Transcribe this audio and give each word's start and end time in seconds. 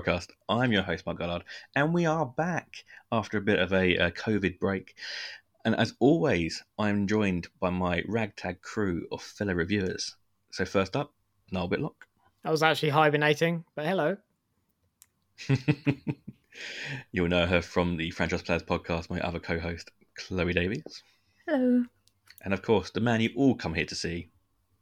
Horrorcast. 0.00 0.28
I'm 0.48 0.72
your 0.72 0.82
host, 0.82 1.04
Mark 1.04 1.18
Goddard, 1.18 1.44
and 1.76 1.92
we 1.92 2.06
are 2.06 2.24
back 2.24 2.84
after 3.12 3.36
a 3.36 3.42
bit 3.42 3.58
of 3.58 3.72
a, 3.72 3.96
a 3.96 4.10
COVID 4.10 4.58
break. 4.58 4.94
And 5.64 5.76
as 5.76 5.94
always, 6.00 6.64
I'm 6.78 7.06
joined 7.06 7.48
by 7.60 7.68
my 7.68 8.02
ragtag 8.08 8.62
crew 8.62 9.06
of 9.12 9.20
fellow 9.20 9.52
reviewers. 9.52 10.16
So 10.52 10.64
first 10.64 10.96
up, 10.96 11.12
Noel 11.52 11.68
Bitlock. 11.68 11.94
I 12.44 12.50
was 12.50 12.62
actually 12.62 12.90
hibernating, 12.90 13.64
but 13.74 13.84
hello. 13.84 14.16
You'll 17.12 17.28
know 17.28 17.46
her 17.46 17.60
from 17.60 17.98
the 17.98 18.10
Franchise 18.10 18.42
Players 18.42 18.62
podcast, 18.62 19.10
my 19.10 19.20
other 19.20 19.38
co-host, 19.38 19.90
Chloe 20.14 20.54
Davies. 20.54 21.02
Hello. 21.46 21.84
And 22.42 22.54
of 22.54 22.62
course, 22.62 22.90
the 22.90 23.00
man 23.00 23.20
you 23.20 23.30
all 23.36 23.54
come 23.54 23.74
here 23.74 23.84
to 23.84 23.94
see, 23.94 24.28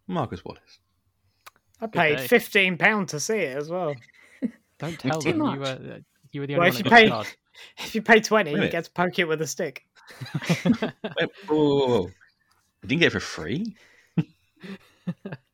Marcus 0.06 0.44
Wallace. 0.44 0.78
I 1.80 1.88
paid 1.88 2.20
fifteen 2.20 2.76
pound 2.78 3.08
to 3.08 3.20
see 3.20 3.38
it 3.38 3.56
as 3.56 3.68
well. 3.68 3.94
Don't 4.78 4.98
tell 4.98 5.20
Too 5.20 5.32
them 5.32 5.40
you 5.54 5.60
were 5.60 5.66
uh, 5.66 5.98
you 6.32 6.40
were 6.42 6.46
the 6.46 6.54
Well, 6.56 6.66
only 6.66 6.68
if 6.68 6.74
one 6.74 6.78
you 6.78 6.82
that 6.84 6.90
pay- 6.90 7.08
got 7.08 7.36
If 7.78 7.94
you 7.94 8.02
pay 8.02 8.20
twenty, 8.20 8.52
Wait 8.54 8.60
a 8.60 8.64
you 8.66 8.70
get 8.70 8.84
to 8.84 8.90
poke 8.92 9.18
it 9.18 9.26
with 9.26 9.42
a 9.42 9.46
stick. 9.46 9.82
Wait, 10.64 11.30
whoa, 11.46 11.56
whoa, 11.56 11.86
whoa. 11.86 12.10
You 12.82 12.88
didn't 12.88 13.00
get 13.00 13.06
it 13.08 13.10
for 13.10 13.20
free? 13.20 13.74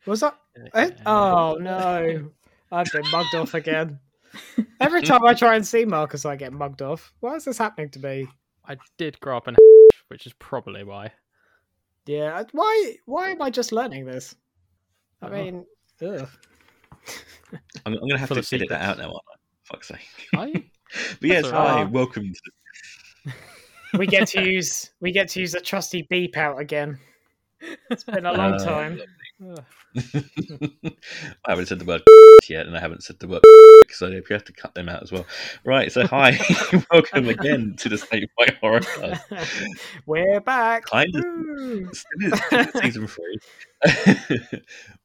Was 0.06 0.20
that? 0.20 0.36
charged. 0.74 0.74
eh? 0.74 1.02
Oh 1.06 1.56
no! 1.60 2.30
I've 2.70 2.90
been 2.92 3.10
mugged 3.10 3.34
off 3.34 3.54
again. 3.54 3.98
Every 4.80 5.00
time 5.02 5.24
I 5.24 5.32
try 5.32 5.54
and 5.56 5.66
see 5.66 5.84
Marcus, 5.84 6.24
I 6.26 6.36
get 6.36 6.52
mugged 6.52 6.82
off. 6.82 7.12
Why 7.20 7.36
is 7.36 7.44
this 7.44 7.56
happening 7.58 7.88
to 7.90 7.98
me? 8.00 8.26
I 8.66 8.76
did 8.98 9.18
grow 9.20 9.36
up 9.36 9.48
in 9.48 9.56
which 10.08 10.26
is 10.26 10.32
probably 10.34 10.84
why. 10.84 11.12
Yeah, 12.06 12.42
why? 12.52 12.96
Why 13.06 13.30
am 13.30 13.40
I 13.40 13.48
just 13.50 13.72
learning 13.72 14.04
this? 14.04 14.34
I 15.22 15.26
Oh. 15.26 15.30
mean, 15.30 15.66
ugh. 16.02 16.28
I'm, 17.86 17.92
I'm 17.92 17.98
going 17.98 18.10
to 18.10 18.18
have 18.18 18.28
to 18.30 18.34
the 18.34 18.48
edit 18.56 18.68
that 18.70 18.80
out 18.82 18.96
secrets. 18.96 18.98
now, 18.98 19.04
aren't 19.06 19.16
I? 19.30 19.34
Fuck's 19.64 19.88
sake. 19.88 20.08
Are 20.36 20.48
you? 20.48 20.62
But 21.20 21.28
yes, 21.28 21.42
That's 21.42 21.52
hi, 21.52 21.70
alright. 21.70 21.90
welcome 21.90 22.32
to 23.24 23.32
we 23.98 24.06
get 24.06 24.28
to 24.28 24.42
use 24.48 24.90
we 25.00 25.10
get 25.10 25.28
to 25.30 25.40
use 25.40 25.50
the 25.52 25.60
trusty 25.60 26.06
beep 26.08 26.36
out 26.36 26.60
again. 26.60 26.98
It's 27.90 28.04
been 28.04 28.26
a 28.26 28.32
long 28.32 28.54
Uh, 28.54 28.64
time. 28.64 29.00
Ugh. 29.42 29.64
I 29.96 31.50
haven't 31.50 31.66
said 31.66 31.78
the 31.78 31.84
word 31.84 32.02
yet, 32.48 32.66
and 32.66 32.76
I 32.76 32.80
haven't 32.80 33.02
said 33.02 33.18
the 33.18 33.28
word 33.28 33.42
so 33.90 34.06
if 34.06 34.30
you 34.30 34.34
have 34.34 34.44
to 34.44 34.52
cut 34.52 34.74
them 34.74 34.88
out 34.88 35.02
as 35.02 35.12
well. 35.12 35.26
Right, 35.64 35.90
so 35.90 36.06
hi, 36.06 36.38
welcome 36.90 37.28
again 37.28 37.74
to 37.78 37.88
the 37.88 37.98
Snake 37.98 38.28
Fight 38.38 38.56
Horror 38.60 38.80
Cast. 38.80 39.22
We're 40.06 40.40
back. 40.40 40.84
Kind 40.86 41.14
of. 41.16 41.24
Still 41.96 42.32
is- 42.32 42.40
still 42.44 42.80
season 42.80 43.06
three. 43.08 43.38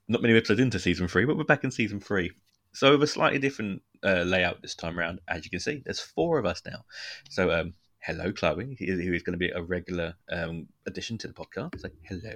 Not 0.08 0.22
many 0.22 0.36
episodes 0.36 0.60
into 0.60 0.80
season 0.80 1.08
three, 1.08 1.26
but 1.26 1.38
we're 1.38 1.44
back 1.44 1.64
in 1.64 1.72
season 1.72 2.00
three. 2.00 2.32
So 2.74 2.92
with 2.92 3.04
a 3.04 3.08
slightly 3.08 3.40
different 3.40 3.82
uh, 4.04 4.24
layout 4.24 4.62
this 4.62 4.76
time 4.76 5.00
around, 5.00 5.20
as 5.28 5.44
you 5.44 5.50
can 5.50 5.60
see, 5.60 5.82
there's 5.86 6.00
four 6.00 6.38
of 6.38 6.46
us 6.46 6.62
now. 6.66 6.84
So 7.30 7.52
um, 7.52 7.74
hello, 8.00 8.32
Chloe, 8.32 8.76
who 8.80 8.86
who 8.86 9.14
is 9.14 9.24
going 9.24 9.34
to 9.34 9.38
be 9.40 9.50
a 9.50 9.62
regular 9.62 10.14
um, 10.32 10.68
addition 10.88 11.18
to 11.20 11.28
the 11.28 11.34
podcast. 11.34 11.80
So 11.80 11.90
hello. 12.04 12.34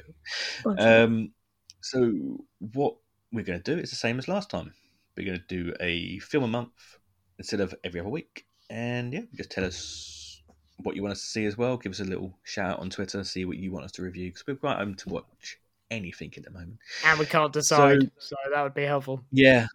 Bonjour. 0.64 1.04
Um, 1.04 1.32
so 1.84 2.46
what 2.74 2.96
we're 3.32 3.44
going 3.44 3.62
to 3.62 3.76
do 3.76 3.80
is 3.80 3.90
the 3.90 3.96
same 3.96 4.18
as 4.18 4.28
last 4.28 4.50
time. 4.50 4.74
We're 5.18 5.26
going 5.28 5.40
to 5.40 5.48
do 5.48 5.74
a 5.80 6.18
film 6.20 6.46
a 6.46 6.48
month 6.48 6.98
instead 7.38 7.60
of 7.60 7.76
every 7.84 8.00
other 8.00 8.10
week, 8.10 8.46
and 8.70 9.14
yeah, 9.14 9.22
just 9.36 9.52
tell 9.52 9.66
us 9.66 10.42
what 10.82 10.96
you 10.96 11.04
want 11.04 11.12
us 11.12 11.22
to 11.22 11.28
see 11.28 11.46
as 11.46 11.58
well. 11.58 11.78
Give 11.78 11.92
us 11.92 12.00
a 12.00 12.06
little 12.06 12.38
shout 12.44 12.72
out 12.72 12.80
on 12.80 12.90
Twitter, 12.90 13.24
see 13.24 13.46
what 13.46 13.58
you 13.58 13.72
want 13.72 13.86
us 13.86 13.92
to 13.94 14.02
review 14.02 14.30
because 14.30 14.48
we're 14.48 14.56
quite 14.56 14.78
open 14.80 14.96
to 14.96 15.10
watch 15.10 15.60
anything 15.92 16.34
at 16.38 16.44
the 16.44 16.52
moment. 16.52 16.80
And 17.06 17.20
we 17.20 17.26
can't 17.26 17.54
decide, 17.54 18.10
so, 18.18 18.36
that 18.52 18.64
would 18.64 18.74
be 18.74 18.86
helpful. 18.86 19.24
Yeah, 19.32 19.68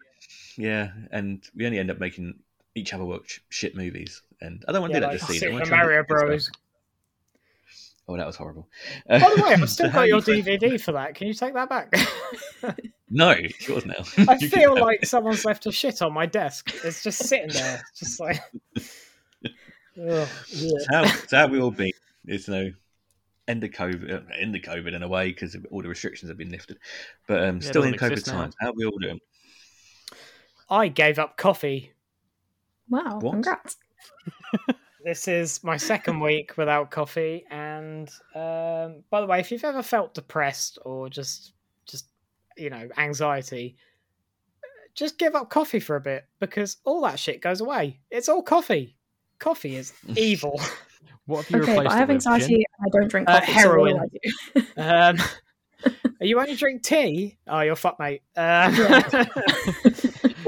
yeah, 0.56 0.90
and 1.12 1.44
we 1.54 1.66
only 1.66 1.78
end 1.78 1.90
up 1.90 2.00
making 2.00 2.40
each 2.74 2.94
other 2.94 3.04
watch 3.04 3.42
shit 3.48 3.76
movies, 3.76 4.22
and 4.40 4.64
I 4.66 4.72
don't 4.72 4.80
want 4.80 4.92
to 4.94 4.98
Yeah, 4.98 5.00
do 5.00 5.06
that 5.06 5.12
like 5.12 5.20
this 5.20 5.28
season. 5.28 5.48
I 5.48 5.50
Super 5.50 5.52
wanna 5.52 5.66
try 5.66 5.78
and 5.78 5.86
Mario 5.86 6.04
Bros. 6.04 6.50
Stuff. 8.08 8.14
Oh, 8.14 8.16
that 8.16 8.26
was 8.26 8.36
horrible. 8.36 8.68
By 9.08 9.18
the 9.18 9.42
way, 9.42 9.52
I've 9.54 9.70
still 9.70 9.90
got 9.90 10.08
your 10.08 10.20
DVD 10.20 10.80
for 10.80 10.92
that. 10.92 11.14
Can 11.14 11.26
you 11.26 11.34
take 11.34 11.54
that 11.54 11.68
back? 11.68 11.94
No, 13.10 13.30
it's 13.30 13.66
yours 13.66 13.86
now. 13.86 14.04
I 14.28 14.36
You 14.40 14.50
feel 14.50 14.74
have 14.74 14.84
like 14.84 15.06
someone's 15.06 15.46
left 15.46 15.64
a 15.64 15.72
shit 15.72 16.02
on 16.02 16.12
my 16.12 16.26
desk. 16.26 16.70
It's 16.84 17.02
just 17.02 17.20
sitting 17.20 17.48
there, 17.48 17.82
just 17.96 18.20
like. 18.20 18.38
Ugh. 18.76 20.28
It's 20.50 20.86
how, 20.90 21.04
it's 21.04 21.32
how 21.32 21.46
we 21.46 21.58
all 21.58 21.70
been. 21.70 21.92
It's 22.26 22.48
you 22.48 22.54
know, 22.54 22.72
end 23.46 23.64
of 23.64 23.70
COVID, 23.70 24.12
uh, 24.12 24.20
end 24.38 24.54
of 24.54 24.60
COVID 24.60 24.94
in 24.94 25.02
a 25.02 25.08
way 25.08 25.28
because 25.28 25.56
all 25.70 25.80
the 25.80 25.88
restrictions 25.88 26.28
have 26.28 26.36
been 26.36 26.50
lifted, 26.50 26.76
but 27.26 27.42
um, 27.44 27.60
Yeah, 27.62 27.68
still 27.70 27.84
in 27.84 27.94
doesn't 27.94 28.18
COVID 28.18 28.24
times. 28.26 28.54
How 28.60 28.72
we 28.72 28.84
all 28.84 28.98
doing? 28.98 29.20
I 30.68 30.88
gave 30.88 31.18
up 31.18 31.38
coffee. 31.38 31.94
wow, 32.90 33.20
what? 33.22 33.32
congrats. 33.32 33.78
This 35.04 35.28
is 35.28 35.62
my 35.62 35.76
second 35.76 36.20
week 36.28 36.56
without 36.56 36.90
coffee, 36.90 37.44
and 37.50 38.08
um, 38.34 39.02
by 39.10 39.20
the 39.20 39.26
way, 39.26 39.40
if 39.40 39.50
you've 39.52 39.64
ever 39.64 39.82
felt 39.82 40.14
depressed 40.14 40.78
or 40.84 41.08
just, 41.08 41.52
just 41.86 42.06
you 42.56 42.68
know, 42.70 42.88
anxiety, 42.98 43.76
just 44.94 45.18
give 45.18 45.34
up 45.36 45.50
coffee 45.50 45.80
for 45.80 45.96
a 45.96 46.00
bit 46.00 46.26
because 46.40 46.78
all 46.84 47.00
that 47.02 47.18
shit 47.18 47.40
goes 47.40 47.60
away. 47.60 48.00
It's 48.10 48.28
all 48.28 48.42
coffee. 48.42 48.96
Coffee 49.38 49.76
is 49.76 49.92
evil. 50.16 50.60
What 51.26 51.44
have 51.44 51.50
you 51.50 51.62
Okay, 51.62 51.72
replaced 51.72 51.84
but 51.90 51.92
I 51.92 51.98
have 51.98 52.10
anxiety 52.10 52.46
Gin? 52.46 52.64
and 52.78 52.86
I 52.86 52.98
don't 52.98 53.08
drink 53.10 53.28
Uh, 53.28 53.40
coffee. 53.40 53.52
so 53.52 53.78
what 53.78 53.88
do 53.90 53.96
heroin. 53.96 54.00
I 54.00 55.14
do? 55.14 55.20
Um, 55.22 55.28
you 56.22 56.40
only 56.40 56.56
drink 56.56 56.82
tea? 56.82 57.38
Oh, 57.46 57.60
you're 57.60 57.76
fuck, 57.76 58.00
mate. 58.00 58.22
Uh, 58.36 59.24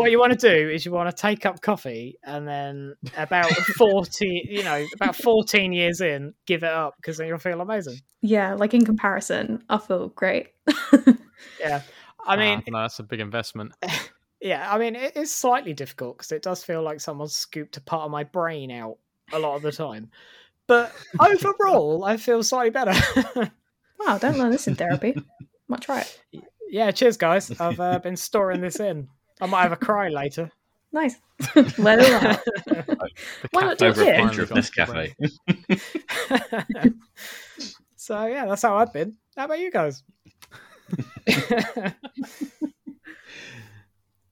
what 0.00 0.10
you 0.10 0.18
want 0.18 0.38
to 0.38 0.48
do 0.48 0.70
is 0.70 0.84
you 0.84 0.92
want 0.92 1.08
to 1.14 1.20
take 1.20 1.46
up 1.46 1.60
coffee 1.60 2.18
and 2.24 2.46
then 2.48 2.94
about 3.16 3.50
40, 3.76 4.48
you 4.50 4.62
know, 4.64 4.84
about 4.94 5.14
14 5.16 5.72
years 5.72 6.00
in, 6.00 6.34
give 6.46 6.62
it 6.62 6.70
up 6.70 6.94
because 6.96 7.18
then 7.18 7.28
you'll 7.28 7.38
feel 7.38 7.60
amazing. 7.60 8.00
yeah, 8.22 8.54
like 8.54 8.74
in 8.74 8.84
comparison, 8.84 9.62
I 9.68 9.78
feel 9.78 10.08
great. 10.08 10.48
Yeah. 11.58 11.82
I 12.26 12.36
mean, 12.36 12.58
Ah, 12.58 12.70
no, 12.70 12.82
that's 12.82 12.98
a 12.98 13.02
big 13.02 13.20
investment. 13.20 13.72
yeah, 14.42 14.66
I 14.70 14.78
mean, 14.78 14.94
it 14.94 15.16
is 15.16 15.34
slightly 15.34 15.72
difficult 15.72 16.18
because 16.18 16.32
it 16.32 16.42
does 16.42 16.62
feel 16.62 16.82
like 16.82 17.00
someone 17.00 17.28
scooped 17.28 17.76
a 17.78 17.80
part 17.80 18.02
of 18.04 18.10
my 18.10 18.24
brain 18.24 18.70
out 18.70 18.98
a 19.32 19.38
lot 19.38 19.56
of 19.56 19.62
the 19.62 19.72
time. 19.72 20.10
But 20.66 20.92
overall, 21.18 22.04
I 22.04 22.16
feel 22.18 22.42
slightly 22.42 22.70
better. 22.70 22.92
wow, 23.98 24.18
don't 24.18 24.38
learn 24.38 24.50
this 24.50 24.68
in 24.68 24.74
therapy. 24.76 25.16
Might 25.68 25.80
try 25.80 26.00
it. 26.02 26.44
yeah, 26.68 26.90
cheers, 26.90 27.16
guys. 27.16 27.58
I've 27.58 27.80
uh, 27.80 27.98
been 28.00 28.16
storing 28.16 28.60
this 28.60 28.78
in. 28.80 29.08
I 29.40 29.46
might 29.46 29.62
have 29.62 29.72
a 29.72 29.76
cry 29.76 30.08
later. 30.08 30.50
Nice. 30.92 31.14
Let 31.78 32.00
it 32.00 32.10
out. 32.10 32.40
Why 33.52 33.62
not 33.62 33.78
cafe 33.78 33.78
do 33.78 33.84
it 33.84 33.88
Over 33.90 34.02
a 34.02 34.04
here? 34.06 34.42
of 34.42 34.48
got 34.48 34.54
to 34.56 34.60
Nescafe. 34.60 35.14
so 37.96 38.26
yeah, 38.26 38.46
that's 38.46 38.62
how 38.62 38.76
I've 38.76 38.92
been. 38.92 39.14
How 39.36 39.44
about 39.44 39.60
you 39.60 39.70
guys? 39.70 40.02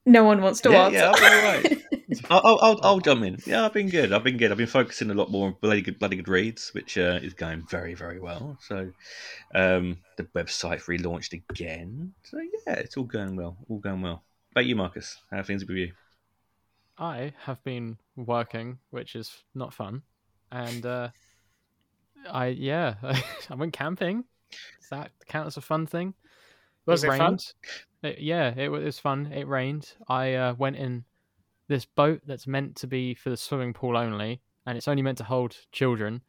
No 0.07 0.25
one 0.25 0.41
wants 0.41 0.63
to 0.63 0.71
Yeah, 0.71 0.87
answer. 0.87 0.97
yeah, 0.99 1.13
I'll 1.15 1.63
be. 1.63 1.85
I'll, 2.31 2.41
I'll, 2.43 2.59
I'll, 2.63 2.81
I'll 2.83 2.99
jump 3.01 3.23
in. 3.23 3.37
Yeah, 3.45 3.67
I've 3.67 3.75
been 3.75 3.91
good. 3.91 4.11
I've 4.13 4.25
been 4.25 4.39
good. 4.39 4.51
I've 4.51 4.57
been 4.57 4.67
focusing 4.67 5.11
a 5.11 5.15
lot 5.15 5.31
more 5.31 5.49
on 5.49 5.57
bloody 5.61 5.83
good, 5.83 5.99
bloody 5.99 6.17
good 6.17 6.29
reads, 6.29 6.71
which 6.73 6.97
uh, 6.97 7.19
is 7.23 7.35
going 7.35 7.67
very, 7.71 7.93
very 7.93 8.19
well. 8.19 8.57
So, 8.63 8.91
um, 9.55 9.99
the 10.17 10.25
website 10.35 10.83
relaunched 10.87 11.35
again. 11.35 12.15
So 12.25 12.39
yeah, 12.39 12.73
it's 12.75 12.97
all 12.97 13.05
going 13.05 13.37
well. 13.37 13.59
All 13.69 13.79
going 13.81 14.01
well. 14.01 14.25
About 14.59 14.67
you, 14.67 14.75
Marcus? 14.75 15.17
How 15.31 15.39
are 15.39 15.45
things 15.45 15.65
with 15.65 15.77
you? 15.77 15.93
I 16.99 17.33
have 17.45 17.63
been 17.63 17.97
working, 18.17 18.81
which 18.91 19.15
is 19.15 19.45
not 19.55 19.73
fun, 19.73 20.03
and 20.51 20.85
uh, 20.85 21.11
I 22.29 22.47
yeah, 22.49 22.95
I 23.51 23.55
went 23.55 23.73
camping. 23.73 24.25
Does 24.81 24.89
that 24.91 25.13
count 25.29 25.47
as 25.47 25.59
a 25.59 25.61
fun 25.61 25.87
thing? 25.87 26.13
Was 26.87 27.05
it 27.05 27.17
fun? 27.17 27.39
It- 28.03 28.19
yeah, 28.19 28.49
it 28.49 28.65
it 28.65 28.69
was 28.71 28.99
fun. 28.99 29.31
It 29.33 29.47
rained. 29.47 29.93
I 30.09 30.35
uh, 30.35 30.55
went 30.55 30.75
in 30.75 31.05
this 31.69 31.85
boat 31.85 32.23
that's 32.27 32.49
meant 32.49 32.75
to 32.79 32.89
be 32.89 33.15
for 33.15 33.31
the 33.31 33.37
swimming 33.37 33.73
pool 33.75 33.97
only, 33.97 34.41
and 34.67 34.77
it's 34.77 34.89
only 34.89 35.03
meant 35.03 35.19
to 35.19 35.25
hold 35.25 35.57
children. 35.71 36.21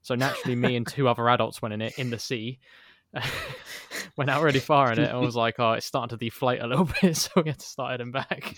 So 0.00 0.14
naturally, 0.14 0.56
me 0.56 0.76
and 0.76 0.86
two 0.86 1.08
other 1.10 1.28
adults 1.28 1.60
went 1.60 1.74
in 1.74 1.82
it 1.82 1.98
in 1.98 2.08
the 2.08 2.18
sea. 2.18 2.58
Went 4.16 4.30
out 4.30 4.42
really 4.42 4.60
far 4.60 4.92
in 4.92 4.98
it. 4.98 5.10
and 5.10 5.20
was 5.20 5.36
like, 5.44 5.56
oh, 5.58 5.72
it's 5.72 5.86
starting 5.86 6.16
to 6.16 6.24
deflate 6.24 6.60
a 6.60 6.66
little 6.66 6.88
bit, 7.02 7.16
so 7.16 7.30
we 7.42 7.50
had 7.50 7.58
to 7.58 7.66
start 7.66 7.92
heading 7.92 8.12
back. 8.12 8.56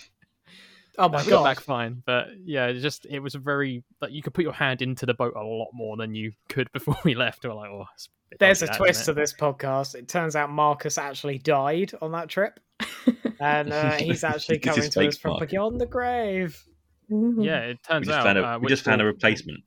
Oh 1.00 1.08
my 1.08 1.18
I 1.18 1.22
got 1.22 1.30
god! 1.30 1.44
back 1.44 1.60
fine, 1.60 2.02
but 2.04 2.26
yeah, 2.44 2.66
it 2.66 2.80
just 2.80 3.06
it 3.06 3.20
was 3.20 3.36
a 3.36 3.38
very 3.38 3.84
like 4.00 4.10
you 4.10 4.20
could 4.20 4.34
put 4.34 4.42
your 4.42 4.52
hand 4.52 4.82
into 4.82 5.06
the 5.06 5.14
boat 5.14 5.34
a 5.36 5.42
lot 5.42 5.68
more 5.72 5.96
than 5.96 6.14
you 6.14 6.32
could 6.48 6.70
before 6.72 6.96
we 7.04 7.14
left. 7.14 7.44
We 7.44 7.50
were 7.50 7.54
like, 7.54 7.70
oh, 7.70 7.86
it's 7.94 8.08
bit 8.30 8.40
There's 8.40 8.62
a 8.62 8.66
that, 8.66 8.76
twist 8.76 9.04
to 9.04 9.12
this 9.12 9.32
podcast. 9.32 9.94
It 9.94 10.08
turns 10.08 10.34
out 10.34 10.50
Marcus 10.50 10.98
actually 10.98 11.38
died 11.38 11.92
on 12.02 12.10
that 12.12 12.28
trip, 12.28 12.58
and 13.40 13.72
uh, 13.72 13.92
he's 13.92 14.24
actually 14.24 14.58
coming 14.58 14.90
to 14.90 15.06
us 15.06 15.16
from 15.18 15.32
Marcus. 15.32 15.50
beyond 15.50 15.80
the 15.80 15.86
grave. 15.86 16.60
Ooh. 17.12 17.40
it? 17.40 17.44
Yeah, 17.44 17.60
it 17.60 17.78
We 17.78 17.94
turns 17.94 18.06
just 18.08 18.18
out 18.18 18.24
found 18.24 18.38
a, 18.38 18.44
uh, 18.44 18.58
we 18.58 18.66
just 18.68 18.84
found 18.84 19.00
a 19.00 19.04
replacement. 19.04 19.60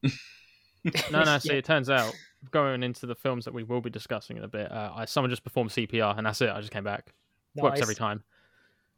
No, 1.11 1.23
no. 1.23 1.37
See, 1.37 1.49
Yeah. 1.49 1.55
it 1.55 1.65
turns 1.65 1.89
out 1.89 2.13
going 2.49 2.83
into 2.83 3.05
the 3.05 3.15
films 3.15 3.45
that 3.45 3.53
we 3.53 3.63
will 3.63 3.81
be 3.81 3.89
discussing 3.89 4.37
in 4.37 4.43
a 4.43 4.47
bit, 4.47 4.71
uh, 4.71 4.91
I 4.95 5.05
someone 5.05 5.29
just 5.29 5.43
performed 5.43 5.71
CPR, 5.71 6.17
and 6.17 6.25
that's 6.25 6.41
it. 6.41 6.49
I 6.49 6.59
just 6.59 6.71
came 6.71 6.83
back. 6.83 7.13
Works 7.55 7.81
every 7.81 7.95
time. 7.95 8.23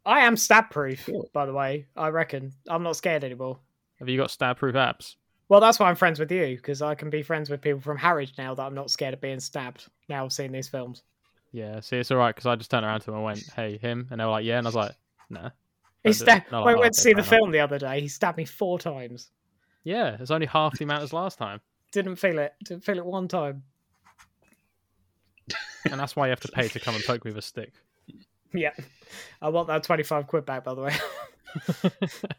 I 0.06 0.20
am 0.20 0.36
stab 0.36 0.70
proof, 0.70 1.08
by 1.32 1.46
the 1.46 1.52
way. 1.52 1.86
I 1.96 2.08
reckon 2.08 2.52
I'm 2.68 2.82
not 2.82 2.96
scared 2.96 3.24
anymore. 3.24 3.58
Have 3.98 4.08
you 4.08 4.18
got 4.18 4.30
stab 4.30 4.58
proof 4.58 4.74
apps? 4.74 5.16
Well, 5.48 5.60
that's 5.60 5.78
why 5.78 5.88
I'm 5.88 5.96
friends 5.96 6.18
with 6.18 6.30
you 6.32 6.56
because 6.56 6.82
I 6.82 6.94
can 6.94 7.10
be 7.10 7.22
friends 7.22 7.50
with 7.50 7.60
people 7.60 7.80
from 7.80 7.98
Harwich 7.98 8.32
now 8.38 8.54
that 8.54 8.62
I'm 8.62 8.74
not 8.74 8.90
scared 8.90 9.14
of 9.14 9.20
being 9.20 9.40
stabbed. 9.40 9.88
Now 10.08 10.24
I've 10.24 10.32
seen 10.32 10.52
these 10.52 10.68
films. 10.68 11.02
Yeah, 11.52 11.80
see, 11.80 11.98
it's 11.98 12.10
all 12.10 12.18
right 12.18 12.34
because 12.34 12.46
I 12.46 12.56
just 12.56 12.70
turned 12.70 12.84
around 12.84 13.00
to 13.00 13.10
him 13.10 13.16
and 13.16 13.24
went, 13.24 13.44
"Hey, 13.54 13.78
him," 13.78 14.08
and 14.10 14.20
they 14.20 14.24
were 14.24 14.30
like, 14.30 14.44
"Yeah," 14.44 14.58
and 14.58 14.66
I 14.66 14.68
was 14.68 14.74
like, 14.74 14.92
"Nah." 15.30 15.50
He 16.02 16.12
stabbed. 16.12 16.52
No, 16.52 16.64
I 16.64 16.74
oh, 16.74 16.80
went 16.80 16.94
to 16.94 17.00
see 17.00 17.14
the 17.14 17.22
film 17.22 17.50
the 17.50 17.60
other 17.60 17.78
day. 17.78 18.00
He 18.00 18.08
stabbed 18.08 18.36
me 18.36 18.44
four 18.44 18.78
times. 18.78 19.30
Yeah, 19.84 20.16
it's 20.20 20.30
only 20.30 20.46
half 20.46 20.76
the 20.76 20.84
amount 20.84 21.02
as 21.02 21.12
last 21.12 21.38
time, 21.38 21.60
Didn't 21.94 22.16
feel 22.16 22.38
it. 22.40 22.52
Didn't 22.64 22.84
feel 22.84 22.98
it 22.98 23.06
one 23.06 23.28
time. 23.28 23.62
and 25.90 25.98
that's 26.00 26.16
why 26.16 26.26
you 26.26 26.30
have 26.30 26.40
to 26.40 26.48
pay 26.48 26.68
to 26.68 26.80
come 26.80 26.94
and 26.94 27.04
poke 27.04 27.24
me 27.24 27.30
with 27.30 27.38
a 27.38 27.42
stick. 27.42 27.72
Yeah, 28.52 28.72
I 29.40 29.48
want 29.48 29.68
that 29.68 29.82
twenty-five 29.84 30.26
quid 30.26 30.44
back. 30.44 30.64
By 30.64 30.74
the 30.74 30.82
way. 30.82 30.94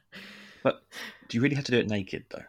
But 0.64 0.82
do 1.30 1.38
you 1.38 1.44
really 1.44 1.56
have 1.56 1.66
to 1.66 1.72
do 1.72 1.78
it 1.78 1.88
naked 1.88 2.26
though? 2.32 2.42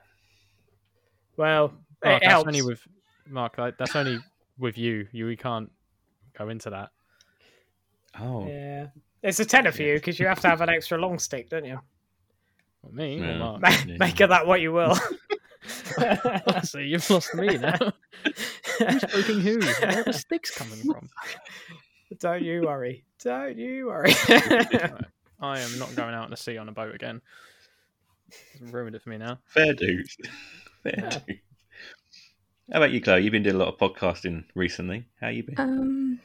well, 1.37 1.69
Mark, 2.03 2.17
it 2.17 2.21
that's 2.23 2.25
helps. 2.25 2.47
only 2.49 2.63
with 2.63 2.81
Mark. 3.29 3.57
That's 3.57 3.95
only 3.95 4.19
with 4.59 4.79
you. 4.79 5.07
You 5.13 5.27
we 5.27 5.37
can't 5.37 5.71
go 6.37 6.49
into 6.49 6.71
that. 6.71 6.91
Oh, 8.19 8.47
Yeah, 8.49 8.87
it's 9.23 9.39
a 9.39 9.45
tenner 9.45 9.71
for 9.71 9.83
you 9.83 9.95
because 9.97 10.19
you 10.19 10.27
have 10.27 10.41
to 10.41 10.49
have 10.49 10.63
an 10.63 10.71
extra 10.71 10.97
long 10.97 11.19
stick, 11.19 11.51
don't 11.51 11.67
you? 11.67 11.79
Not 12.83 12.95
me. 12.95 13.21
Yeah. 13.21 13.37
Mark. 13.39 13.61
Ma- 13.61 13.69
Yeah. 13.87 13.97
Make 13.99 14.19
of 14.21 14.31
that 14.31 14.47
what 14.47 14.63
you 14.63 14.73
will. 14.73 14.97
See, 16.65 16.83
you've 16.85 17.09
lost 17.11 17.35
me 17.35 17.59
now. 17.59 17.77
Who's 18.79 19.05
poking 19.05 19.41
who? 19.41 19.59
Where 19.61 20.01
are 20.01 20.05
the 20.05 20.13
sticks 20.13 20.51
coming 20.57 20.79
from? 20.85 21.09
Don't 22.21 22.43
you 22.43 22.63
worry. 22.63 23.05
Don't 23.23 23.59
you 23.59 23.87
worry. 23.87 24.13
I 25.41 25.61
am 25.61 25.79
not 25.79 25.95
going 25.97 26.15
out 26.15 26.25
in 26.25 26.31
the 26.31 26.37
sea 26.37 26.57
on 26.59 26.69
a 26.69 26.73
boat 26.73 26.95
again. 26.95 27.21
It's 28.29 28.73
ruined 28.73 28.95
it 28.97 29.03
for 29.03 29.11
me 29.11 29.19
now. 29.19 29.39
fair 29.47 29.73
dues. 29.75 30.17
Fair 30.83 30.95
Yeah. 30.97 31.19
dues. 31.27 31.39
How 32.73 32.79
about 32.79 32.91
you, 32.91 33.01
Chloe? 33.01 33.23
You've 33.23 33.33
been 33.33 33.43
doing 33.45 33.57
a 33.57 33.59
lot 33.59 33.69
of 33.69 33.79
podcasting 33.79 34.45
recently. 34.55 35.07
How 35.21 35.29
you 35.29 35.43
been? 35.45 35.55
Um, 35.59 36.21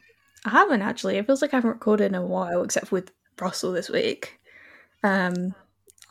I 0.45 0.49
haven't 0.51 0.81
actually. 0.81 1.17
It 1.17 1.25
feels 1.27 1.41
like 1.41 1.53
I 1.53 1.57
haven't 1.57 1.69
recorded 1.71 2.05
in 2.05 2.15
a 2.15 2.25
while, 2.25 2.63
except 2.63 2.91
with 2.91 3.11
Russell 3.39 3.71
this 3.71 3.89
week. 3.89 4.39
Um, 5.03 5.53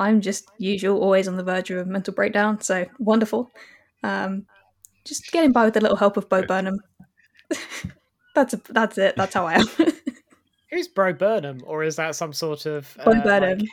I'm 0.00 0.22
just 0.22 0.50
usual, 0.56 0.98
always 0.98 1.28
on 1.28 1.36
the 1.36 1.44
verge 1.44 1.70
of 1.70 1.78
a 1.78 1.84
mental 1.84 2.14
breakdown. 2.14 2.58
So 2.62 2.86
wonderful. 2.98 3.50
Um, 4.02 4.46
just 5.04 5.30
getting 5.30 5.52
by 5.52 5.66
with 5.66 5.76
a 5.76 5.80
little 5.80 5.96
help 5.96 6.16
of 6.16 6.26
Bo 6.28 6.42
Burnham. 6.42 6.80
that's 8.34 8.54
a, 8.54 8.60
that's 8.70 8.96
it. 8.96 9.14
That's 9.16 9.34
how 9.34 9.46
I 9.46 9.56
am. 9.56 9.66
Who's 10.70 10.88
Bro 10.88 11.14
Burnham, 11.14 11.60
or 11.64 11.84
is 11.84 11.96
that 11.96 12.16
some 12.16 12.32
sort 12.32 12.64
of 12.64 12.96
Bo 13.04 13.10
uh, 13.10 13.22
Burnham. 13.22 13.58
like, 13.58 13.68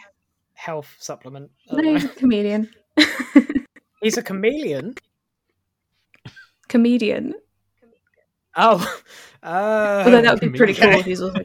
health 0.55 0.93
supplement? 0.99 1.49
I 1.71 1.81
don't 1.81 2.03
no, 2.03 2.09
comedian. 2.09 2.69
He's 4.01 4.17
a 4.17 4.23
chameleon. 4.23 4.95
comedian. 6.67 7.35
Oh, 8.57 8.99
uh, 9.43 10.03
Although 10.05 10.23
that 10.23 10.41
would 10.41 10.51
be 10.51 10.57
pretty 10.57 10.73
cool 10.73 10.89
if 10.89 11.05
he's 11.05 11.21
also. 11.21 11.43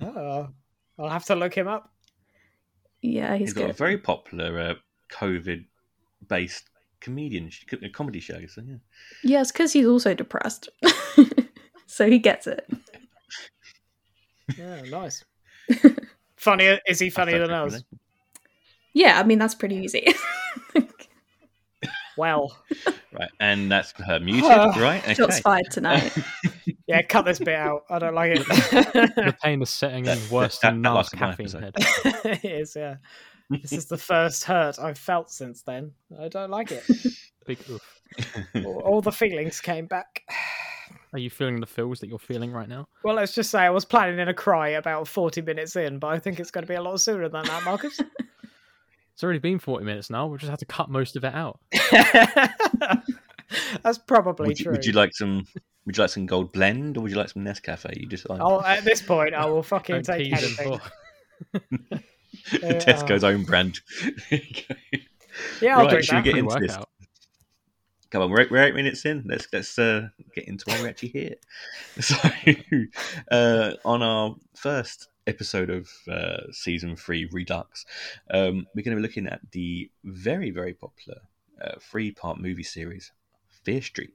Oh, 0.00 0.48
I'll 0.98 1.08
have 1.08 1.24
to 1.26 1.34
look 1.34 1.54
him 1.54 1.68
up. 1.68 1.90
Yeah, 3.02 3.36
he's 3.36 3.48
He's 3.48 3.54
got 3.54 3.70
a 3.70 3.74
very 3.74 3.98
popular 3.98 4.58
uh, 4.58 4.74
COVID-based 5.12 6.70
comedian 7.00 7.50
sh- 7.50 7.64
comedy 7.92 8.20
show. 8.20 8.46
So 8.46 8.62
yeah, 8.66 8.76
Yeah, 9.22 9.40
it's 9.42 9.52
because 9.52 9.72
he's 9.72 9.86
also 9.86 10.14
depressed. 10.14 10.68
so 11.86 12.08
he 12.08 12.18
gets 12.18 12.46
it. 12.46 12.66
Yeah, 14.56 14.82
nice. 14.82 15.24
Funnier? 16.36 16.80
Is 16.86 16.98
he 16.98 17.10
funnier 17.10 17.38
than 17.38 17.50
That's 17.50 17.76
us? 17.76 17.84
Yeah, 18.94 19.18
I 19.18 19.22
mean, 19.22 19.38
that's 19.38 19.54
pretty 19.54 19.76
easy. 19.76 20.06
Well, 22.16 22.56
right, 23.12 23.30
and 23.40 23.70
that's 23.70 23.92
her 23.92 24.20
muted, 24.20 24.44
right? 24.76 25.02
Okay. 25.02 25.14
Shots 25.14 25.40
fired 25.40 25.70
tonight. 25.70 26.12
Yeah, 26.92 27.02
cut 27.02 27.24
this 27.24 27.38
bit 27.38 27.54
out. 27.54 27.84
I 27.90 27.98
don't 27.98 28.14
like 28.14 28.32
it. 28.36 28.46
The 28.46 29.36
pain 29.42 29.62
is 29.62 29.70
setting 29.70 30.06
in 30.06 30.18
worse 30.30 30.58
that- 30.58 30.70
than 30.72 30.82
that 30.82 30.90
Nars 30.90 31.08
caffeine 31.08 31.48
head. 31.48 31.74
it 32.24 32.44
is, 32.44 32.76
yeah. 32.76 32.96
This 33.50 33.72
is 33.72 33.86
the 33.86 33.98
first 33.98 34.44
hurt 34.44 34.78
I've 34.78 34.98
felt 34.98 35.30
since 35.30 35.62
then. 35.62 35.92
I 36.18 36.28
don't 36.28 36.50
like 36.50 36.70
it. 36.70 36.84
Big 37.46 37.58
oof. 37.68 37.82
All, 38.64 38.80
all 38.80 39.00
the 39.02 39.12
feelings 39.12 39.60
came 39.60 39.86
back. 39.86 40.22
Are 41.12 41.18
you 41.18 41.28
feeling 41.28 41.60
the 41.60 41.66
feels 41.66 42.00
that 42.00 42.08
you're 42.08 42.18
feeling 42.18 42.52
right 42.52 42.68
now? 42.68 42.88
Well, 43.04 43.14
let's 43.16 43.34
just 43.34 43.50
say 43.50 43.60
I 43.60 43.70
was 43.70 43.84
planning 43.84 44.18
in 44.18 44.28
a 44.28 44.34
cry 44.34 44.68
about 44.70 45.06
40 45.06 45.42
minutes 45.42 45.76
in, 45.76 45.98
but 45.98 46.08
I 46.08 46.18
think 46.18 46.40
it's 46.40 46.50
going 46.50 46.62
to 46.64 46.68
be 46.68 46.76
a 46.76 46.82
lot 46.82 46.98
sooner 47.00 47.28
than 47.28 47.44
that, 47.44 47.64
Marcus. 47.64 48.00
It's 49.12 49.22
already 49.22 49.38
been 49.38 49.58
40 49.58 49.84
minutes 49.84 50.08
now. 50.08 50.26
We'll 50.26 50.38
just 50.38 50.48
have 50.48 50.58
to 50.60 50.64
cut 50.66 50.88
most 50.88 51.16
of 51.16 51.24
it 51.24 51.34
out. 51.34 51.60
That's 53.82 53.98
probably 53.98 54.48
would, 54.48 54.58
you, 54.58 54.64
true. 54.64 54.72
would 54.72 54.84
you 54.84 54.92
like 54.92 55.14
some? 55.14 55.44
Would 55.84 55.96
you 55.96 56.02
like 56.02 56.10
some 56.10 56.26
gold 56.26 56.52
blend, 56.52 56.96
or 56.96 57.00
would 57.00 57.10
you 57.10 57.16
like 57.16 57.30
some 57.30 57.44
Nescafe? 57.44 57.98
You 57.98 58.06
decide. 58.06 58.40
I'll, 58.40 58.62
at 58.62 58.84
this 58.84 59.02
point, 59.02 59.34
I 59.34 59.46
will 59.46 59.62
fucking 59.74 59.96
Don't 60.02 60.04
take 60.04 60.30
tease 60.30 60.58
anything. 60.58 60.80
Oh, 60.80 61.98
Yeah. 62.52 62.58
Tesco's 62.78 63.24
own 63.24 63.44
brand. 63.44 63.80
Yeah, 65.60 65.76
I'll 65.78 65.84
Right, 65.84 65.90
drink 65.90 66.04
should 66.04 66.16
we 66.16 66.22
get 66.22 66.36
into 66.36 66.58
this? 66.60 66.70
workout. 66.72 66.88
Come 68.10 68.22
on, 68.22 68.30
we're, 68.30 68.46
we're 68.50 68.62
eight 68.64 68.74
minutes 68.74 69.04
in. 69.06 69.24
Let's 69.26 69.48
let's 69.52 69.78
uh, 69.78 70.08
get 70.34 70.46
into 70.46 70.64
why 70.66 70.80
we're 70.80 70.88
actually 70.88 71.08
here. 71.10 71.34
So, 72.00 72.16
uh, 73.30 73.72
on 73.84 74.02
our 74.02 74.36
first 74.54 75.08
episode 75.26 75.70
of 75.70 75.88
uh, 76.10 76.50
season 76.52 76.94
three, 76.96 77.26
Redux, 77.32 77.86
um, 78.30 78.66
we're 78.74 78.82
going 78.82 78.96
to 78.96 79.00
be 79.00 79.02
looking 79.02 79.26
at 79.26 79.40
the 79.52 79.90
very 80.04 80.50
very 80.50 80.74
popular 80.74 81.20
uh, 81.62 81.76
three-part 81.80 82.38
movie 82.38 82.62
series, 82.62 83.12
Fear 83.64 83.82
Street, 83.82 84.14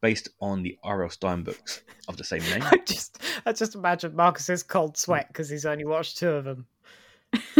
based 0.00 0.28
on 0.40 0.62
the 0.62 0.78
R.L. 0.82 1.10
Stine 1.10 1.42
books 1.42 1.82
of 2.08 2.16
the 2.16 2.24
same 2.24 2.42
name. 2.42 2.62
I 2.62 2.78
just, 2.86 3.22
I 3.46 3.52
just 3.52 3.74
imagine 3.74 4.14
Marcus's 4.14 4.62
cold 4.62 4.96
sweat 4.96 5.28
because 5.28 5.48
he's 5.48 5.66
only 5.66 5.84
watched 5.84 6.18
two 6.18 6.30
of 6.30 6.44
them. 6.44 6.66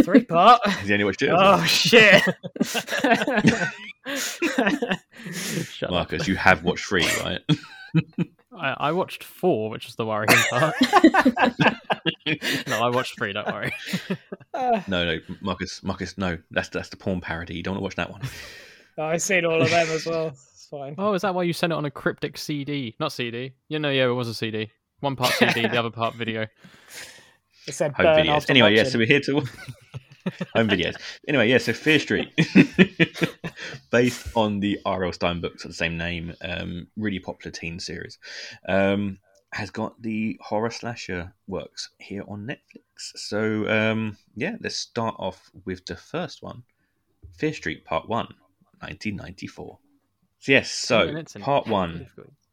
Three 0.03 0.25
part. 0.25 0.61
Has 0.65 0.87
he 0.87 0.93
only 0.93 1.05
watched 1.05 1.21
it? 1.21 1.29
oh 1.31 1.63
shit! 1.63 2.23
Shut 5.63 5.89
up. 5.89 5.91
Marcus, 5.91 6.27
you 6.27 6.35
have 6.35 6.63
watched 6.63 6.85
three, 6.85 7.05
right? 7.21 7.39
I, 8.51 8.75
I 8.79 8.91
watched 8.93 9.23
four, 9.23 9.69
which 9.69 9.87
is 9.87 9.95
the 9.95 10.07
worrying 10.07 10.27
part. 10.49 10.73
no, 12.67 12.81
I 12.83 12.89
watched 12.89 13.15
three. 13.15 13.31
Don't 13.31 13.45
worry. 13.45 13.71
No, 14.87 15.05
no, 15.05 15.19
Marcus, 15.41 15.83
Marcus, 15.83 16.17
no. 16.17 16.39
That's 16.49 16.69
that's 16.69 16.89
the 16.89 16.97
porn 16.97 17.21
parody. 17.21 17.53
You 17.55 17.61
don't 17.61 17.73
want 17.79 17.81
to 17.81 17.83
watch 17.83 17.95
that 17.95 18.09
one. 18.11 18.21
I've 18.97 19.21
seen 19.21 19.45
all 19.45 19.61
of 19.61 19.69
them 19.69 19.87
as 19.89 20.05
well. 20.05 20.33
It's 20.69 20.77
fine. 20.77 20.93
Oh, 20.99 21.13
is 21.13 21.23
that 21.23 21.33
why 21.33 21.43
you 21.43 21.53
sent 21.53 21.73
it 21.73 21.75
on 21.75 21.85
a 21.85 21.89
cryptic 21.89 22.37
CD? 22.37 22.95
Not 22.99 23.11
CD. 23.11 23.53
You 23.69 23.79
know, 23.79 23.89
yeah, 23.89 24.05
it 24.05 24.13
was 24.13 24.27
a 24.27 24.35
CD. 24.35 24.69
One 24.99 25.15
part 25.15 25.33
CD, 25.33 25.61
the 25.61 25.79
other 25.79 25.89
part 25.89 26.13
video. 26.15 26.45
It 27.67 27.73
said 27.73 27.93
home 27.93 28.05
burn 28.05 28.27
videos. 28.27 28.35
after 28.35 28.51
Anyway, 28.51 28.75
yeah, 28.75 28.83
so 28.83 28.99
we're 28.99 29.07
here 29.07 29.21
to 29.21 29.33
home 30.53 30.67
videos. 30.69 30.95
Anyway, 31.27 31.49
yeah, 31.49 31.57
so 31.57 31.73
Fear 31.73 31.97
Street, 31.97 32.31
based 33.91 34.27
on 34.35 34.59
the 34.59 34.79
R.L. 34.85 35.11
Stine 35.11 35.41
books 35.41 35.65
of 35.65 35.71
the 35.71 35.75
same 35.75 35.97
name, 35.97 36.35
um, 36.43 36.85
really 36.95 37.19
popular 37.19 37.51
teen 37.51 37.79
series, 37.79 38.19
um, 38.67 39.17
has 39.53 39.71
got 39.71 39.99
the 40.03 40.37
horror 40.39 40.69
slasher 40.69 41.33
works 41.47 41.89
here 41.97 42.23
on 42.27 42.45
Netflix. 42.45 43.17
So 43.17 43.67
um, 43.67 44.17
yeah, 44.35 44.55
let's 44.61 44.75
start 44.75 45.15
off 45.17 45.49
with 45.65 45.83
the 45.87 45.95
first 45.95 46.43
one, 46.43 46.61
Fear 47.39 47.53
Street 47.53 47.85
Part 47.85 48.07
One, 48.07 48.27
1994. 48.81 49.79
Yes, 50.47 50.71
so 50.71 51.23
Part 51.39 51.67
One. 51.67 52.07